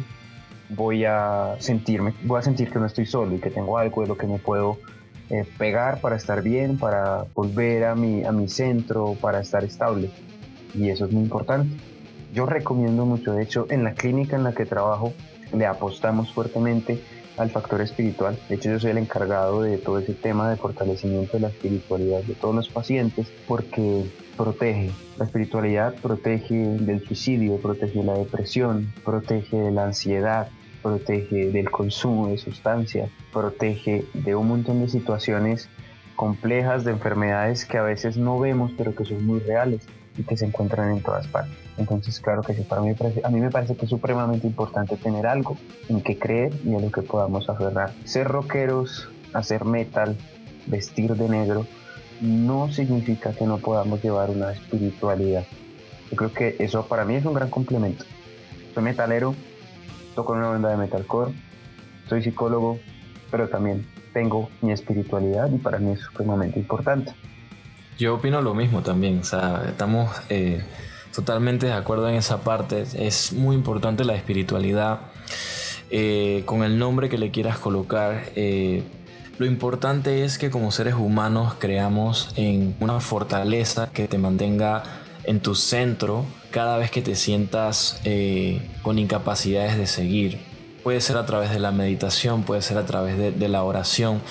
voy 0.76 1.06
a 1.06 1.56
sentirme, 1.60 2.14
voy 2.24 2.40
a 2.40 2.42
sentir 2.42 2.70
que 2.72 2.80
no 2.80 2.86
estoy 2.86 3.06
solo 3.06 3.36
y 3.36 3.40
que 3.40 3.50
tengo 3.50 3.78
algo 3.78 4.02
de 4.02 4.08
lo 4.08 4.18
que 4.18 4.28
me 4.28 4.40
puedo 4.40 4.78
eh, 5.30 5.46
pegar 5.58 6.02
para 6.02 6.16
estar 6.16 6.42
bien, 6.42 6.78
para 6.78 7.26
volver 7.34 7.86
a 7.86 7.96
mi, 7.96 8.24
a 8.24 8.32
mi 8.32 8.48
centro, 8.48 9.16
para 9.22 9.40
estar 9.42 9.64
estable. 9.64 10.10
Y 10.74 10.90
eso 10.90 11.06
es 11.06 11.12
muy 11.12 11.24
importante. 11.24 11.76
Yo 12.34 12.46
recomiendo 12.46 13.06
mucho, 13.06 13.34
de 13.34 13.44
hecho, 13.44 13.68
en 13.70 13.84
la 13.84 13.94
clínica 13.94 14.36
en 14.36 14.44
la 14.44 14.54
que 14.54 14.66
trabajo, 14.66 15.14
le 15.54 15.66
apostamos 15.66 16.34
fuertemente 16.34 17.02
al 17.38 17.50
factor 17.50 17.82
espiritual. 17.82 18.38
De 18.50 18.56
hecho, 18.56 18.70
yo 18.70 18.80
soy 18.80 18.92
el 18.92 18.98
encargado 18.98 19.62
de 19.62 19.78
todo 19.78 20.00
ese 20.00 20.14
tema 20.14 20.50
de 20.50 20.56
fortalecimiento 20.56 21.34
de 21.34 21.42
la 21.42 21.48
espiritualidad 21.50 22.24
de 22.24 22.36
todos 22.36 22.56
los 22.56 22.70
pacientes 22.70 23.28
porque 23.48 24.06
protege. 24.38 24.92
La 25.18 25.26
espiritualidad 25.26 25.94
protege 25.96 26.56
del 26.56 27.06
suicidio, 27.06 27.58
protege 27.58 28.04
la 28.04 28.14
depresión, 28.14 28.94
protege 29.04 29.58
de 29.58 29.72
la 29.72 29.86
ansiedad, 29.86 30.50
protege 30.82 31.52
del 31.52 31.70
consumo 31.70 32.28
de 32.28 32.38
sustancias, 32.38 33.10
protege 33.32 34.06
de 34.14 34.36
un 34.36 34.48
montón 34.48 34.82
de 34.82 34.90
situaciones 34.90 35.70
complejas, 36.16 36.84
de 36.84 36.92
enfermedades 36.92 37.66
que 37.66 37.78
a 37.78 37.84
veces 37.84 38.18
no 38.18 38.40
vemos, 38.40 38.72
pero 38.78 38.94
que 38.94 39.06
son 39.06 39.26
muy 39.26 39.40
reales 39.40 39.88
y 40.18 40.24
que 40.24 40.38
se 40.38 40.46
encuentran 40.46 40.92
en 40.92 41.02
todas 41.02 41.28
partes. 41.28 41.58
Entonces, 41.78 42.20
claro 42.20 42.42
que 42.42 42.54
sí, 42.54 42.64
para 42.64 42.82
mí 42.82 42.94
a 43.24 43.30
mí 43.30 43.40
me 43.40 43.50
parece 43.50 43.76
que 43.76 43.86
es 43.86 43.90
supremamente 43.90 44.46
importante 44.46 44.98
tener 44.98 45.26
algo 45.26 45.58
en 45.90 46.02
que 46.02 46.18
creer 46.18 46.54
y 46.66 46.76
en 46.76 46.82
lo 46.82 46.92
que 46.92 47.02
podamos 47.02 47.50
aferrar. 47.50 47.92
Ser 48.04 48.28
rockeros, 48.28 49.10
hacer 49.34 49.66
metal, 49.66 50.18
vestir 50.68 51.16
de 51.16 51.30
negro, 51.30 51.66
no 52.22 52.72
significa 52.72 53.34
que 53.34 53.46
no 53.46 53.58
podamos 53.58 54.04
llevar 54.04 54.30
una 54.30 54.52
espiritualidad. 54.52 55.46
Yo 56.12 56.18
creo 56.18 56.34
que 56.34 56.56
eso 56.60 56.86
para 56.86 57.06
mí 57.06 57.16
es 57.16 57.26
un 57.26 57.34
gran 57.34 57.50
complemento. 57.50 58.06
Soy 58.74 58.84
metalero, 58.84 59.34
toco 60.16 60.34
en 60.34 60.40
una 60.40 60.50
banda 60.50 60.70
de 60.70 60.78
metalcore, 60.78 61.34
soy 62.08 62.24
psicólogo, 62.24 62.80
pero 63.30 63.48
también 63.50 63.88
tengo 64.14 64.50
mi 64.62 64.72
espiritualidad 64.72 65.50
y 65.52 65.58
para 65.58 65.80
mí 65.80 65.92
es 65.92 66.02
supremamente 66.02 66.60
importante. 66.60 67.14
Yo 67.98 68.16
opino 68.16 68.42
lo 68.42 68.54
mismo 68.54 68.82
también, 68.82 69.20
o 69.20 69.24
sea, 69.24 69.64
estamos 69.68 70.10
eh, 70.30 70.64
totalmente 71.14 71.68
de 71.68 71.74
acuerdo 71.74 72.10
en 72.10 72.16
esa 72.16 72.42
parte. 72.42 72.84
Es 72.96 73.34
muy 73.34 73.56
importante 73.56 74.04
la 74.04 74.16
espiritualidad, 74.16 75.02
eh, 75.90 76.44
con 76.46 76.64
el 76.64 76.80
nombre 76.80 77.10
que 77.10 77.18
le 77.18 77.32
quieras 77.32 77.58
colocar. 77.58 78.24
Eh, 78.36 78.84
lo 79.38 79.46
importante 79.46 80.24
es 80.24 80.38
que 80.38 80.50
como 80.50 80.72
seres 80.72 80.96
humanos 80.96 81.56
creamos 81.60 82.34
en 82.36 82.76
una 82.80 83.00
fortaleza 83.00 83.90
que 83.92 84.08
te 84.08 84.18
mantenga 84.18 84.84
en 85.24 85.40
tu 85.40 85.56
centro 85.56 86.26
cada 86.52 86.78
vez 86.78 86.92
que 86.92 87.02
te 87.02 87.16
sientas 87.16 88.02
eh, 88.04 88.62
con 88.82 89.00
incapacidades 89.00 89.78
de 89.78 89.88
seguir. 89.88 90.40
Puede 90.84 91.02
ser 91.02 91.18
a 91.18 91.26
través 91.26 91.52
de 91.52 91.60
la 91.60 91.72
meditación, 91.72 92.44
puede 92.44 92.62
ser 92.62 92.78
a 92.78 92.86
través 92.86 93.18
de, 93.18 93.48
la 93.48 93.64
oración. 93.64 94.22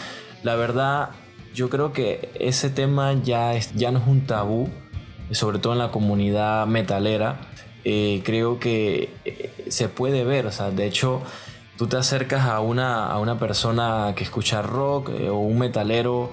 La 0.42 0.56
verdad, 0.56 1.10
yo 1.54 1.70
creo 1.70 1.92
que 1.92 2.30
ese 2.34 2.70
tema 2.70 3.14
ya, 3.22 3.54
es, 3.54 3.72
ya 3.74 3.90
no 3.92 4.00
es 4.00 4.06
un 4.06 4.26
tabú, 4.26 4.68
sobre 5.30 5.58
todo 5.58 5.72
en 5.74 5.78
la 5.78 5.90
comunidad 5.90 6.66
metalera. 6.66 7.40
Eh, 7.84 8.22
creo 8.24 8.58
que 8.58 9.10
eh, 9.24 9.66
se 9.68 9.88
puede 9.88 10.24
ver, 10.24 10.46
o 10.46 10.52
sea, 10.52 10.70
de 10.70 10.86
hecho, 10.86 11.22
tú 11.78 11.86
te 11.86 11.96
acercas 11.96 12.46
a 12.46 12.60
una, 12.60 13.06
a 13.06 13.18
una 13.20 13.38
persona 13.38 14.12
que 14.16 14.24
escucha 14.24 14.60
rock 14.60 15.10
o 15.30 15.38
un 15.38 15.58
metalero 15.58 16.30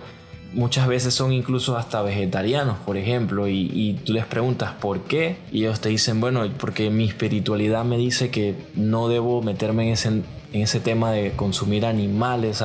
muchas 0.54 0.88
veces 0.88 1.14
son 1.14 1.34
incluso 1.34 1.78
hasta 1.78 2.02
vegetarianos, 2.02 2.78
por 2.80 2.98
ejemplo, 2.98 3.48
y, 3.48 4.00
tú 4.06 4.14
les 4.14 4.26
preguntas 4.26 4.74
por 4.80 5.02
qué, 5.02 5.38
y 5.52 5.60
ellos 5.60 5.80
te 5.80 5.90
dicen, 5.90 6.20
bueno, 6.20 6.48
porque 6.60 6.90
mi 6.90 7.06
espiritualidad 7.06 7.84
me 7.86 7.98
dice 7.98 8.30
que 8.30 8.56
no 8.76 9.08
debo 9.08 9.42
meterme 9.42 9.88
en 9.88 9.94
ese, 9.94 10.08
en 10.10 10.24
ese 10.62 10.80
tema 10.80 11.12
de 11.12 11.32
consumir 11.32 11.86
animales. 11.86 12.64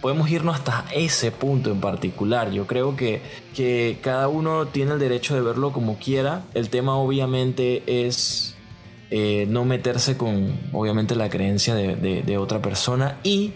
podemos 0.00 0.30
irnos 0.30 0.56
hasta 0.56 0.84
ese 0.94 1.30
punto 1.32 1.70
en 1.70 1.80
particular. 1.80 2.50
Yo 2.50 2.66
creo 2.66 2.96
que, 2.96 3.20
que 3.54 3.98
cada 4.00 4.28
uno 4.28 4.66
tiene 4.66 4.92
el 4.92 4.98
derecho 4.98 5.34
de 5.34 5.40
verlo 5.40 5.72
como 5.72 5.98
quiera. 5.98 6.44
El 6.54 6.70
tema 6.70 6.96
obviamente 6.96 7.82
es 8.06 8.54
eh, 9.10 9.46
no 9.48 9.64
meterse 9.64 10.16
con, 10.16 10.58
obviamente, 10.72 11.14
la 11.14 11.28
creencia 11.28 11.74
de, 11.74 12.22
de 12.22 12.38
otra 12.38 12.62
persona 12.62 13.18
y 13.22 13.52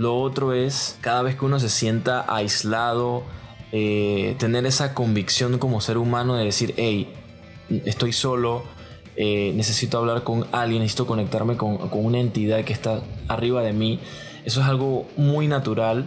lo 0.00 0.18
otro 0.18 0.54
es 0.54 0.96
cada 1.02 1.20
vez 1.20 1.36
que 1.36 1.44
uno 1.44 1.60
se 1.60 1.68
sienta 1.68 2.24
aislado, 2.26 3.22
eh, 3.70 4.34
tener 4.38 4.64
esa 4.64 4.94
convicción 4.94 5.58
como 5.58 5.82
ser 5.82 5.98
humano 5.98 6.36
de 6.36 6.44
decir, 6.46 6.72
hey, 6.78 7.12
estoy 7.84 8.14
solo, 8.14 8.62
eh, 9.16 9.52
necesito 9.54 9.98
hablar 9.98 10.24
con 10.24 10.46
alguien, 10.52 10.80
necesito 10.80 11.06
conectarme 11.06 11.58
con, 11.58 11.78
una 11.92 12.18
entidad 12.18 12.64
que 12.64 12.72
está 12.72 13.02
arriba 13.28 13.60
de 13.60 13.74
mí. 13.74 14.00
Eso 14.46 14.62
es 14.62 14.66
algo 14.68 15.06
muy 15.18 15.48
natural 15.48 16.06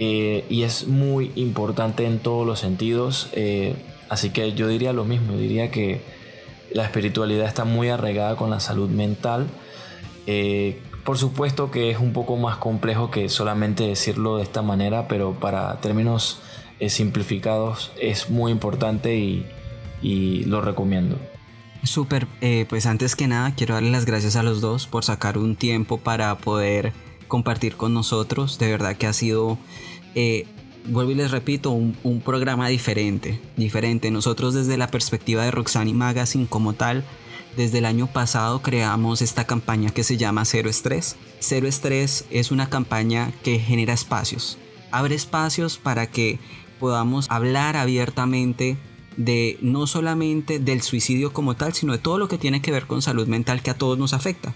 eh, 0.00 0.44
y 0.50 0.64
es 0.64 0.88
muy 0.88 1.30
importante 1.36 2.04
en 2.06 2.18
todos 2.18 2.44
los 2.44 2.58
sentidos. 2.58 3.30
así 4.08 4.30
que 4.30 4.52
yo 4.54 4.66
diría 4.66 4.92
lo 4.92 5.04
mismo, 5.04 5.36
diría 5.36 5.70
que 5.70 6.00
la 6.72 6.82
espiritualidad 6.82 7.46
está 7.46 7.64
muy 7.64 7.88
arraigada 7.88 8.34
con 8.34 8.50
la 8.50 8.58
salud 8.58 8.90
mental. 8.90 9.46
Por 11.04 11.18
supuesto 11.18 11.70
que 11.70 11.90
es 11.90 11.98
un 11.98 12.12
poco 12.12 12.36
más 12.36 12.58
complejo 12.58 13.10
que 13.10 13.28
solamente 13.28 13.84
decirlo 13.84 14.36
de 14.36 14.44
esta 14.44 14.62
manera, 14.62 15.08
pero 15.08 15.32
para 15.32 15.80
términos 15.80 16.40
eh, 16.78 16.90
simplificados 16.90 17.92
es 18.00 18.30
muy 18.30 18.52
importante 18.52 19.16
y, 19.16 19.46
lo 20.46 20.60
recomiendo. 20.60 21.16
Súper, 21.84 22.26
eh, 22.40 22.66
pues 22.68 22.86
antes 22.86 23.14
que 23.14 23.28
nada 23.28 23.54
quiero 23.54 23.74
darle 23.74 23.90
las 23.90 24.04
gracias 24.04 24.34
a 24.34 24.42
los 24.42 24.60
dos 24.60 24.88
por 24.88 25.04
sacar 25.04 25.38
un 25.38 25.54
tiempo 25.54 25.98
para 25.98 26.36
poder 26.38 26.92
compartir 27.28 27.76
con 27.76 27.94
nosotros. 27.94 28.58
De 28.58 28.68
verdad 28.68 28.96
que 28.96 29.06
ha 29.06 29.12
sido, 29.12 29.58
eh, 30.16 30.46
vuelvo 30.86 31.12
y 31.12 31.14
les 31.14 31.30
repito, 31.30 31.70
un, 31.70 31.96
un, 32.02 32.20
programa 32.20 32.66
diferente. 32.66 33.40
Diferente. 33.56 34.10
Nosotros 34.10 34.54
desde 34.54 34.76
la 34.76 34.88
perspectiva 34.88 35.44
de 35.44 35.52
Roxani 35.52 35.94
Magazine 35.94 36.46
como 36.48 36.72
tal, 36.72 37.04
desde 37.56 37.78
el 37.78 37.84
año 37.84 38.06
pasado 38.06 38.62
creamos 38.62 39.22
esta 39.22 39.44
campaña 39.44 39.90
que 39.90 40.04
se 40.04 40.16
llama 40.16 40.44
Cero 40.44 40.70
Estrés. 40.70 41.16
Cero 41.40 41.66
Estrés 41.66 42.24
es 42.30 42.50
una 42.50 42.70
campaña 42.70 43.32
que 43.42 43.58
genera 43.58 43.92
espacios. 43.92 44.58
Abre 44.90 45.14
espacios 45.14 45.78
para 45.78 46.06
que 46.06 46.38
podamos 46.80 47.30
hablar 47.30 47.76
abiertamente 47.76 48.76
de 49.16 49.58
no 49.60 49.86
solamente 49.86 50.58
del 50.58 50.82
suicidio 50.82 51.32
como 51.32 51.54
tal, 51.54 51.74
sino 51.74 51.92
de 51.92 51.98
todo 51.98 52.18
lo 52.18 52.28
que 52.28 52.38
tiene 52.38 52.62
que 52.62 52.72
ver 52.72 52.86
con 52.86 53.02
salud 53.02 53.26
mental 53.26 53.62
que 53.62 53.70
a 53.70 53.78
todos 53.78 53.98
nos 53.98 54.14
afecta. 54.14 54.54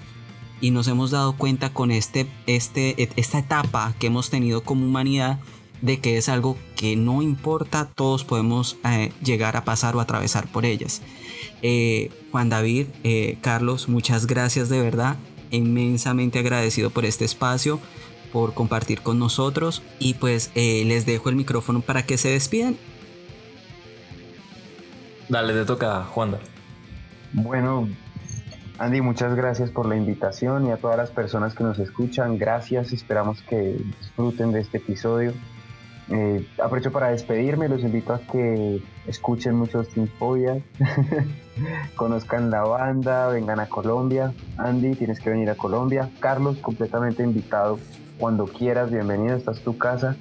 Y 0.61 0.71
nos 0.71 0.89
hemos 0.89 1.11
dado 1.11 1.37
cuenta 1.37 1.73
con 1.73 1.91
este, 1.91 2.27
este, 2.47 3.11
esta 3.17 3.39
etapa 3.39 3.95
que 3.99 4.07
hemos 4.07 4.31
tenido 4.31 4.63
como 4.63 4.87
humanidad 4.87 5.39
de 5.83 6.01
que 6.01 6.17
es 6.17 6.31
algo 6.31 6.57
que 6.75 6.97
no 6.97 7.21
importa, 7.21 7.91
todos 7.95 8.25
podemos 8.25 8.79
eh, 8.85 9.13
llegar 9.23 9.57
a 9.57 9.65
pasar 9.65 9.95
o 9.95 10.01
atravesar 10.01 10.51
por 10.51 10.65
ellas. 10.65 11.03
Eh, 11.63 12.11
Juan 12.31 12.49
David, 12.49 12.87
eh, 13.05 13.39
Carlos, 13.41 13.89
muchas 13.89 14.27
gracias 14.27 14.69
de 14.69 14.81
verdad, 14.81 15.17
inmensamente 15.51 16.39
agradecido 16.39 16.91
por 16.91 17.05
este 17.05 17.25
espacio, 17.25 17.81
por 18.33 18.55
compartir 18.55 19.01
con 19.01 19.19
nosotros 19.19 19.83
y 19.99 20.15
pues 20.15 20.51
les 20.55 21.07
dejo 21.07 21.29
el 21.29 21.37
micrófono 21.37 21.81
para 21.81 22.05
que 22.05 22.19
se 22.19 22.29
despidan. 22.29 22.77
Dale, 25.29 25.55
te 25.55 25.65
toca, 25.65 26.05
Juan. 26.05 26.37
Bueno, 27.33 27.89
Andy, 28.79 29.01
muchas 29.01 29.35
gracias 29.35 29.71
por 29.71 29.87
la 29.87 29.97
invitación 29.97 30.67
y 30.67 30.71
a 30.71 30.77
todas 30.77 30.99
las 30.99 31.11
personas 31.11 31.55
que 31.55 31.65
nos 31.65 31.79
escuchan, 31.79 32.37
gracias, 32.37 32.93
esperamos 32.93 33.41
que 33.43 33.79
disfruten 34.01 34.53
de 34.53 34.61
este 34.61 34.79
episodio. 34.79 35.33
Eh, 36.09 36.47
aprovecho 36.63 36.93
para 36.93 37.09
despedirme, 37.09 37.69
los 37.69 37.83
invito 37.83 38.15
a 38.15 38.21
que 38.21 38.81
escuchen 39.07 39.57
muchos 39.57 39.89
Teamphobia, 39.89 40.63
conozcan 41.97 42.51
la 42.51 42.63
banda, 42.63 43.29
vengan 43.29 43.59
a 43.59 43.69
Colombia. 43.69 44.33
Andy, 44.57 44.95
tienes 44.95 45.21
que 45.21 45.31
venir 45.31 45.51
a 45.51 45.57
Colombia. 45.57 46.11
Carlos, 46.21 46.59
completamente 46.59 47.23
invitado 47.23 47.79
cuando 48.19 48.47
quieras, 48.47 48.91
bienvenido, 48.91 49.37
esta 49.37 49.51
es 49.51 49.61
tu 49.61 49.77
casa 49.77 50.17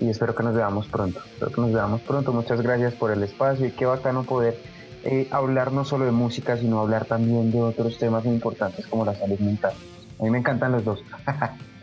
y 0.00 0.08
espero 0.08 0.34
que 0.34 0.42
nos 0.42 0.54
veamos 0.54 0.86
pronto. 0.86 1.20
Espero 1.32 1.52
que 1.52 1.60
nos 1.60 1.72
veamos 1.72 2.00
pronto. 2.00 2.32
Muchas 2.32 2.60
gracias 2.62 2.94
por 2.94 3.10
el 3.10 3.22
espacio 3.22 3.66
y 3.66 3.70
qué 3.72 3.84
bacano 3.84 4.22
poder 4.22 4.58
eh, 5.04 5.28
hablar 5.30 5.72
no 5.72 5.84
solo 5.84 6.04
de 6.04 6.12
música, 6.12 6.56
sino 6.56 6.80
hablar 6.80 7.04
también 7.04 7.52
de 7.52 7.60
otros 7.60 7.98
temas 7.98 8.24
importantes 8.24 8.86
como 8.86 9.04
la 9.04 9.14
salud 9.14 9.38
mental. 9.40 9.72
A 10.18 10.22
mí 10.22 10.30
me 10.30 10.38
encantan 10.38 10.72
los 10.72 10.84
dos. 10.84 11.02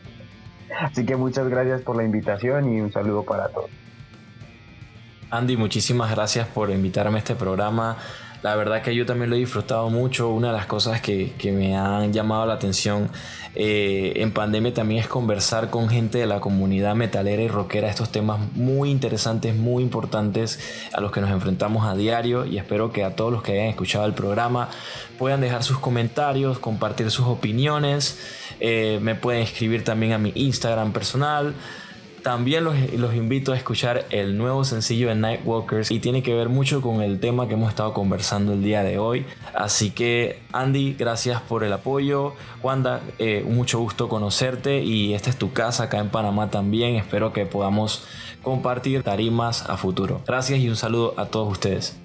Así 0.79 1.05
que 1.05 1.15
muchas 1.15 1.47
gracias 1.47 1.81
por 1.81 1.95
la 1.95 2.03
invitación 2.03 2.73
y 2.73 2.81
un 2.81 2.91
saludo 2.91 3.23
para 3.23 3.49
todos. 3.49 3.69
Andy, 5.31 5.57
muchísimas 5.57 6.11
gracias 6.11 6.47
por 6.47 6.69
invitarme 6.69 7.17
a 7.17 7.19
este 7.19 7.35
programa. 7.35 7.97
La 8.45 8.55
verdad 8.55 8.83
que 8.83 8.93
yo 8.93 9.07
también 9.07 9.31
lo 9.31 9.35
he 9.35 9.39
disfrutado 9.39 9.89
mucho. 9.89 10.29
Una 10.29 10.49
de 10.49 10.53
las 10.53 10.67
cosas 10.67 11.01
que, 11.01 11.33
me 11.45 11.75
han 11.75 12.13
llamado 12.13 12.45
la 12.45 12.53
atención 12.53 13.09
eh, 13.55 14.13
en 14.17 14.31
pandemia 14.31 14.71
también 14.71 15.01
es 15.01 15.07
conversar 15.07 15.71
con 15.71 15.89
gente 15.89 16.19
de 16.19 16.27
la 16.27 16.39
comunidad 16.39 16.93
metalera 16.93 17.41
y 17.41 17.47
rockera. 17.47 17.89
Estos 17.89 18.11
temas 18.11 18.39
muy 18.53 18.91
interesantes, 18.91 19.55
muy 19.55 19.81
importantes 19.81 20.59
a 20.93 21.01
los 21.01 21.11
que 21.11 21.21
nos 21.21 21.31
enfrentamos 21.31 21.87
a 21.87 21.95
diario. 21.95 22.45
Y 22.45 22.59
espero 22.59 22.91
que 22.91 23.03
a 23.03 23.15
todos 23.15 23.33
los 23.33 23.41
que 23.41 23.53
hayan 23.53 23.65
escuchado 23.65 24.05
el 24.05 24.13
programa 24.13 24.69
puedan 25.17 25.41
dejar 25.41 25.63
sus 25.63 25.79
comentarios, 25.79 26.59
compartir 26.59 27.09
sus 27.09 27.25
opiniones. 27.25 28.19
Eh, 28.59 28.99
me 29.01 29.15
pueden 29.15 29.41
escribir 29.41 29.83
también 29.83 30.13
a 30.13 30.19
mi 30.19 30.31
Instagram 30.35 30.93
personal. 30.93 31.55
También 32.25 32.63
los, 32.63 32.75
invito 33.13 33.53
a 33.53 33.55
escuchar 33.55 34.07
el 34.09 34.35
nuevo 34.35 34.63
sencillo 34.63 35.09
de 35.09 35.15
Nightwalkers 35.15 35.91
y 35.91 35.99
tiene 35.99 36.23
que 36.23 36.33
ver 36.33 36.49
mucho 36.49 36.81
con 36.81 37.03
el 37.03 37.19
tema 37.19 37.47
que 37.47 37.53
hemos 37.53 37.69
estado 37.69 37.93
conversando 37.93 38.53
el 38.53 38.63
día 38.63 38.81
de 38.81 38.97
hoy. 38.97 39.27
Así 39.53 39.91
que 39.91 40.39
Andy, 40.51 40.95
gracias 40.95 41.39
por 41.43 41.63
el 41.63 41.71
apoyo. 41.71 42.33
Wanda, 42.63 43.01
eh, 43.19 43.45
mucho 43.47 43.77
gusto 43.77 44.09
conocerte 44.09 44.81
y 44.81 45.13
esta 45.13 45.29
es 45.29 45.37
tu 45.37 45.53
casa 45.53 45.83
acá 45.83 45.99
en 45.99 46.09
Panamá 46.09 46.49
también. 46.49 46.95
Espero 46.95 47.31
que 47.31 47.45
podamos 47.45 48.07
compartir 48.41 49.03
tarimas 49.03 49.69
a 49.69 49.77
futuro. 49.77 50.23
Gracias 50.25 50.57
y 50.57 50.67
un 50.67 50.77
saludo 50.77 51.13
a 51.17 51.27
todos 51.27 51.51
ustedes. 51.51 51.95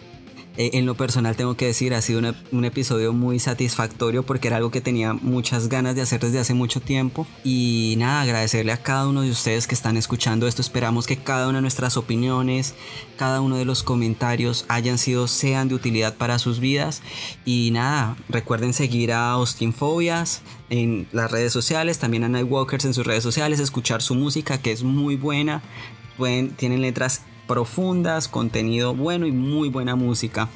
Eh, 0.57 0.71
en 0.75 0.85
lo 0.85 0.95
personal 0.95 1.37
tengo 1.37 1.57
que 1.57 1.67
decir, 1.67 1.95
ha 1.95 2.03
sido 2.03 2.21
un 2.53 2.65
episodio 2.65 3.13
muy 3.13 3.39
satisfactorio 3.39 4.25
porque 4.25 4.49
era 4.49 4.57
algo 4.57 4.71
que 4.71 4.81
tenía 4.81 5.15
muchas 5.15 5.69
ganas 5.69 5.95
de 5.95 6.03
hacer 6.03 6.21
desde 6.21 6.39
hace 6.39 6.55
mucho 6.55 6.81
tiempo. 6.81 7.27
Y 7.45 7.95
nada, 7.99 8.23
agradecerle 8.23 8.73
a 8.73 8.83
cada 8.83 9.09
uno 9.09 9.23
de 9.23 9.31
ustedes 9.31 9.67
que 9.67 9.75
están 9.75 9.97
escuchando 9.97 10.47
esto. 10.47 10.61
Esperamos 10.61 11.07
que 11.07 11.17
cada 11.17 11.49
una 11.49 11.59
de 11.59 11.63
nuestras 11.63 11.97
opiniones, 11.97 12.75
cada 13.17 13.41
uno 13.41 13.57
de 13.57 13.65
los 13.65 13.83
comentarios 13.83 14.65
hayan 14.69 14.99
sido, 14.99 15.29
sean 15.29 15.69
de 15.69 15.75
utilidad 15.75 16.17
para 16.17 16.39
sus 16.39 16.61
vidas. 16.61 17.03
Y 17.45 17.71
nada, 17.73 18.17
recuerden 18.29 18.73
seguir 18.73 19.13
a 19.13 19.31
Austin 19.33 19.73
Fobias 19.73 20.43
en 20.69 21.09
las 21.13 21.31
redes 21.31 21.53
sociales, 21.53 21.99
también 21.99 22.25
a 22.25 22.29
Nightwalkers 22.29 22.85
en 22.85 22.95
sus 22.95 23.07
redes 23.07 23.23
sociales, 23.23 23.61
escuchar 23.61 24.03
su 24.03 24.15
música 24.15 24.59
que 24.59 24.73
es 24.73 24.83
muy 24.83 25.17
buena. 25.17 25.63
Tienen 26.59 26.83
letras 26.83 27.23
profundas, 27.51 28.29
contenido 28.29 28.95
bueno 28.95 29.27
y 29.27 29.33
muy 29.33 29.71
buena 29.71 29.97
música. 29.97 30.49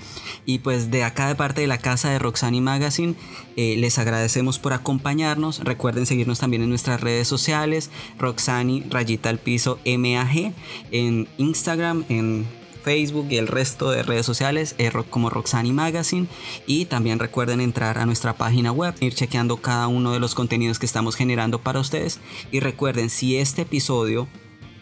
Y 0.46 0.60
pues 0.60 0.92
de 0.92 1.02
acá 1.02 1.26
de 1.26 1.34
parte 1.34 1.60
de 1.60 1.66
la 1.66 1.78
casa 1.78 2.08
de 2.10 2.20
Roxani 2.20 2.60
Magazine, 2.60 3.16
eh, 3.56 3.74
les 3.76 3.98
agradecemos 3.98 4.60
por 4.60 4.74
acompañarnos. 4.74 5.58
Recuerden 5.64 6.06
seguirnos 6.06 6.38
también 6.38 6.62
en 6.62 6.68
nuestras 6.68 7.00
redes 7.00 7.26
sociales, 7.26 7.90
Roxani 8.16 8.84
Rayita 8.88 9.28
al 9.28 9.38
Piso 9.38 9.80
MAG, 9.84 10.54
en 10.92 11.26
Instagram, 11.36 12.04
en 12.08 12.46
Facebook 12.84 13.26
y 13.28 13.38
el 13.38 13.48
resto 13.48 13.90
de 13.90 14.04
redes 14.04 14.24
sociales 14.24 14.76
eh, 14.78 14.92
como 15.10 15.30
Roxani 15.30 15.72
Magazine 15.72 16.28
y 16.64 16.84
también 16.84 17.18
recuerden 17.18 17.60
entrar 17.60 17.98
a 17.98 18.06
nuestra 18.06 18.34
página 18.34 18.70
web, 18.70 18.94
ir 19.00 19.14
chequeando 19.14 19.56
cada 19.56 19.88
uno 19.88 20.12
de 20.12 20.20
los 20.20 20.36
contenidos 20.36 20.78
que 20.78 20.86
estamos 20.86 21.16
generando 21.16 21.58
para 21.58 21.80
ustedes 21.80 22.20
y 22.52 22.60
recuerden 22.60 23.10
si 23.10 23.36
este 23.36 23.62
episodio 23.62 24.28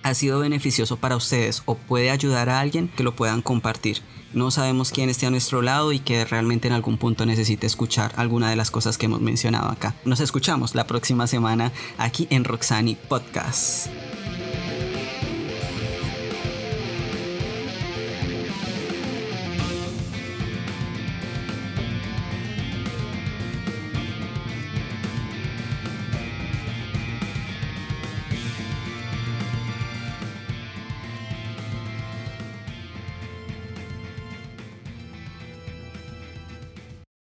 ha 0.02 0.14
sido 0.14 0.40
beneficioso 0.40 0.96
para 0.96 1.16
ustedes 1.16 1.62
o 1.66 1.74
puede 1.76 2.10
ayudar 2.10 2.48
a 2.48 2.60
alguien 2.60 2.88
que 2.88 3.02
lo 3.02 3.14
puedan 3.14 3.42
compartir. 3.42 3.98
No 4.32 4.50
sabemos 4.50 4.90
quién 4.90 5.10
esté 5.10 5.26
a 5.26 5.30
nuestro 5.30 5.60
lado 5.60 5.92
y 5.92 5.98
que 5.98 6.24
realmente 6.24 6.66
en 6.66 6.74
algún 6.74 6.96
punto 6.96 7.26
necesite 7.26 7.66
escuchar 7.66 8.12
alguna 8.16 8.48
de 8.48 8.56
las 8.56 8.70
cosas 8.70 8.96
que 8.96 9.06
hemos 9.06 9.20
mencionado 9.20 9.70
acá. 9.70 9.94
Nos 10.04 10.20
escuchamos 10.20 10.74
la 10.74 10.86
próxima 10.86 11.26
semana 11.26 11.70
aquí 11.98 12.26
en 12.30 12.44
Roxani 12.44 12.94
Podcast. 12.94 13.88